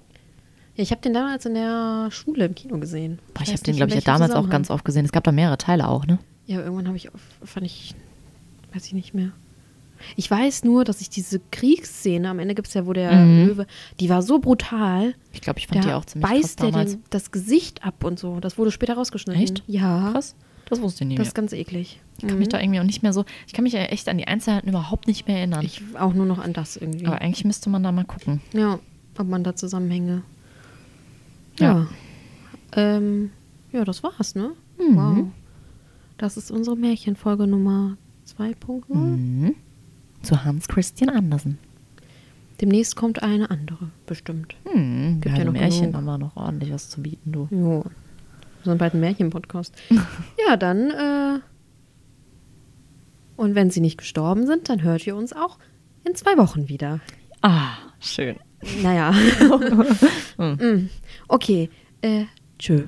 Ja, 0.77 0.83
ich 0.83 0.93
habe 0.93 1.01
den 1.01 1.13
damals 1.15 1.45
in 1.47 1.55
der 1.55 2.09
Schule 2.13 2.45
im 2.45 2.55
Kino 2.55 2.79
gesehen. 2.79 3.19
Boah, 3.35 3.43
ich 3.43 3.49
weiß 3.49 3.55
habe 3.55 3.63
den, 3.65 3.77
glaube 3.77 3.91
ich, 3.91 3.97
ja 3.97 4.01
damals 4.03 4.33
auch 4.33 4.49
ganz 4.49 4.71
oft 4.71 4.85
gesehen. 4.85 5.05
Es 5.05 5.11
gab 5.13 5.25
da 5.25 5.33
mehrere 5.33 5.59
Teile 5.59 5.89
auch, 5.89 6.07
ne? 6.07 6.19
Ja, 6.47 6.61
irgendwann 6.61 6.87
habe 6.87 6.97
ich, 6.97 7.13
auf, 7.13 7.21
fand 7.45 7.67
ich, 7.67 7.95
weiß 8.73 8.87
ich 8.87 8.93
nicht 8.93 9.13
mehr. 9.15 9.33
Ich 10.17 10.31
weiß 10.31 10.65
nur, 10.65 10.85
dass 10.85 11.01
ich 11.01 11.11
diese 11.11 11.41
Kriegsszene, 11.51 12.29
am 12.29 12.39
Ende 12.39 12.55
gibt 12.55 12.69
es 12.69 12.75
ja, 12.75 12.87
wo 12.87 12.93
der 12.93 13.13
Mhm. 13.13 13.47
Löwe, 13.47 13.67
die 14.01 14.09
war 14.09 14.23
so 14.23 14.39
brutal. 14.39 15.15
Ich 15.33 15.41
glaube, 15.41 15.59
ich 15.59 15.67
fand 15.67 15.85
die 15.85 15.93
auch 15.93 16.05
ziemlich 16.05 16.29
krass 16.31 16.41
beißt 16.43 16.61
der 16.63 16.71
damals. 16.71 16.93
dem 16.93 17.03
das 17.11 17.31
Gesicht 17.31 17.85
ab 17.85 18.05
und 18.05 18.19
so. 18.19 18.41
Das 18.41 18.59
wurde 18.59 18.71
später 18.71 18.95
rausgeschnitten. 18.95 19.43
Echt? 19.43 19.63
Ja. 19.67 20.11
Krass. 20.13 20.35
Das 20.69 20.83
wusste 20.83 21.05
ich 21.05 21.09
nicht 21.09 21.19
Das 21.19 21.25
mehr. 21.25 21.29
ist 21.29 21.35
ganz 21.35 21.53
eklig. 21.55 22.01
Ich 22.21 22.27
kann 22.29 22.39
mich 22.39 22.49
da 22.49 22.61
irgendwie 22.61 22.81
auch 22.81 22.85
nicht 22.85 23.03
mehr 23.03 23.13
so, 23.15 23.25
ich 23.47 23.53
kann 23.55 23.63
mich 23.63 23.73
ja 23.73 23.81
echt 23.85 24.07
an 24.09 24.19
die 24.19 24.27
Einzelheiten 24.29 24.69
überhaupt 24.69 25.07
nicht 25.07 25.27
mehr 25.27 25.39
erinnern. 25.39 25.65
Ich 25.65 25.81
auch 25.99 26.13
nur 26.13 26.27
noch 26.27 26.39
an 26.39 26.53
das 26.53 26.77
irgendwie. 26.77 27.07
Aber 27.07 27.21
eigentlich 27.23 27.45
müsste 27.45 27.71
man 27.71 27.83
da 27.83 27.91
mal 27.93 28.05
gucken. 28.05 28.41
ja, 28.53 28.79
ob 29.17 29.27
man 29.29 29.43
da 29.45 29.57
Zusammenhänge. 29.57 30.23
Ja. 31.59 31.73
Ja. 31.73 31.87
Ähm, 32.97 33.31
ja, 33.73 33.85
das 33.85 34.03
war's, 34.03 34.35
ne? 34.35 34.51
Mhm. 34.79 34.97
Wow. 34.97 35.27
Das 36.19 36.37
ist 36.37 36.51
unsere 36.51 36.77
Märchenfolge 36.77 37.47
Nummer 37.47 37.97
2.0. 38.27 38.83
Mhm. 38.95 39.55
Zu 40.29 40.45
Hans 40.45 40.69
Christian 40.69 41.09
Andersen. 41.09 41.57
Demnächst 42.61 42.97
kommt 42.97 43.23
eine 43.23 43.51
andere, 43.51 43.89
bestimmt. 44.05 44.57
Hm, 44.71 45.23
Gibt 45.23 45.35
ja, 45.35 45.39
ja 45.39 45.45
noch 45.47 45.55
Märchen 45.55 45.81
genug. 45.81 45.95
haben 45.95 46.05
wir 46.05 46.19
noch 46.19 46.37
ordentlich 46.37 46.71
was 46.71 46.91
zu 46.91 47.01
bieten, 47.01 47.33
du. 47.33 47.49
Jo. 47.51 47.83
Wir 48.63 48.73
sind 48.73 48.77
bald 48.77 48.93
ein 48.93 49.01
Märchen-Podcast. 49.01 49.75
ja, 50.47 50.59
dann, 50.59 50.91
äh, 50.91 51.41
und 53.37 53.55
wenn 53.55 53.71
sie 53.71 53.81
nicht 53.81 53.97
gestorben 53.97 54.47
sind, 54.47 54.69
dann 54.69 54.83
hört 54.83 55.07
ihr 55.07 55.17
uns 55.17 55.33
auch 55.33 55.59
in 56.05 56.15
zwei 56.15 56.37
Wochen 56.37 56.69
wieder. 56.69 57.01
Ah, 57.41 57.79
schön. 57.99 58.37
Naja. 58.83 59.15
Mm. 60.37 60.89
Okay, 61.27 61.69
äh, 62.03 62.27
tschö. 62.61 62.85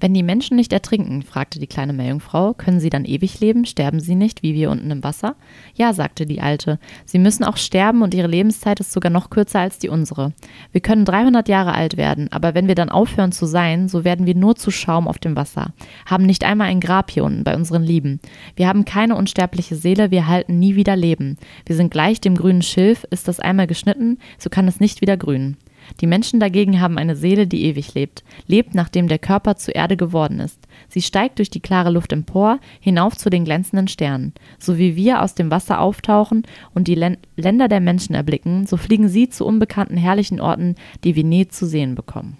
Wenn 0.00 0.14
die 0.14 0.22
Menschen 0.22 0.56
nicht 0.56 0.72
ertrinken, 0.72 1.22
fragte 1.22 1.58
die 1.58 1.66
kleine 1.66 1.92
Meerjungfrau, 1.92 2.54
können 2.54 2.78
sie 2.78 2.90
dann 2.90 3.04
ewig 3.04 3.40
leben? 3.40 3.64
Sterben 3.64 3.98
sie 3.98 4.14
nicht, 4.14 4.42
wie 4.42 4.54
wir 4.54 4.70
unten 4.70 4.90
im 4.90 5.02
Wasser? 5.02 5.34
Ja, 5.74 5.92
sagte 5.92 6.24
die 6.24 6.40
Alte. 6.40 6.78
Sie 7.04 7.18
müssen 7.18 7.42
auch 7.42 7.56
sterben 7.56 8.02
und 8.02 8.14
ihre 8.14 8.28
Lebenszeit 8.28 8.78
ist 8.78 8.92
sogar 8.92 9.10
noch 9.10 9.30
kürzer 9.30 9.60
als 9.60 9.78
die 9.78 9.88
unsere. 9.88 10.32
Wir 10.70 10.80
können 10.80 11.04
300 11.04 11.48
Jahre 11.48 11.74
alt 11.74 11.96
werden, 11.96 12.30
aber 12.30 12.54
wenn 12.54 12.68
wir 12.68 12.76
dann 12.76 12.90
aufhören 12.90 13.32
zu 13.32 13.46
sein, 13.46 13.88
so 13.88 14.04
werden 14.04 14.26
wir 14.26 14.36
nur 14.36 14.54
zu 14.54 14.70
Schaum 14.70 15.08
auf 15.08 15.18
dem 15.18 15.34
Wasser. 15.34 15.72
Haben 16.06 16.26
nicht 16.26 16.44
einmal 16.44 16.68
ein 16.68 16.80
Grab 16.80 17.10
hier 17.10 17.24
unten 17.24 17.42
bei 17.42 17.56
unseren 17.56 17.82
Lieben. 17.82 18.20
Wir 18.54 18.68
haben 18.68 18.84
keine 18.84 19.16
unsterbliche 19.16 19.74
Seele, 19.74 20.10
wir 20.10 20.28
halten 20.28 20.58
nie 20.58 20.76
wieder 20.76 20.94
Leben. 20.94 21.38
Wir 21.66 21.74
sind 21.74 21.90
gleich 21.90 22.20
dem 22.20 22.36
grünen 22.36 22.62
Schilf, 22.62 23.04
ist 23.10 23.26
das 23.26 23.40
einmal 23.40 23.66
geschnitten, 23.66 24.18
so 24.38 24.48
kann 24.48 24.68
es 24.68 24.80
nicht 24.80 25.00
wieder 25.00 25.16
grünen. 25.16 25.56
Die 26.00 26.06
Menschen 26.06 26.40
dagegen 26.40 26.80
haben 26.80 26.98
eine 26.98 27.16
Seele, 27.16 27.46
die 27.46 27.64
ewig 27.64 27.94
lebt, 27.94 28.24
lebt, 28.46 28.74
nachdem 28.74 29.08
der 29.08 29.18
Körper 29.18 29.56
zu 29.56 29.72
Erde 29.72 29.96
geworden 29.96 30.40
ist. 30.40 30.60
Sie 30.88 31.02
steigt 31.02 31.38
durch 31.38 31.50
die 31.50 31.60
klare 31.60 31.90
Luft 31.90 32.12
empor, 32.12 32.58
hinauf 32.80 33.16
zu 33.16 33.30
den 33.30 33.44
glänzenden 33.44 33.88
Sternen. 33.88 34.32
So 34.58 34.78
wie 34.78 34.96
wir 34.96 35.22
aus 35.22 35.34
dem 35.34 35.50
Wasser 35.50 35.80
auftauchen 35.80 36.44
und 36.74 36.88
die 36.88 36.94
Län 36.94 37.16
Länder 37.36 37.68
der 37.68 37.80
Menschen 37.80 38.14
erblicken, 38.14 38.66
so 38.66 38.76
fliegen 38.76 39.08
sie 39.08 39.28
zu 39.28 39.44
unbekannten 39.44 39.96
herrlichen 39.96 40.40
Orten, 40.40 40.74
die 41.04 41.14
wir 41.16 41.24
nie 41.24 41.48
zu 41.48 41.66
sehen 41.66 41.94
bekommen. 41.94 42.36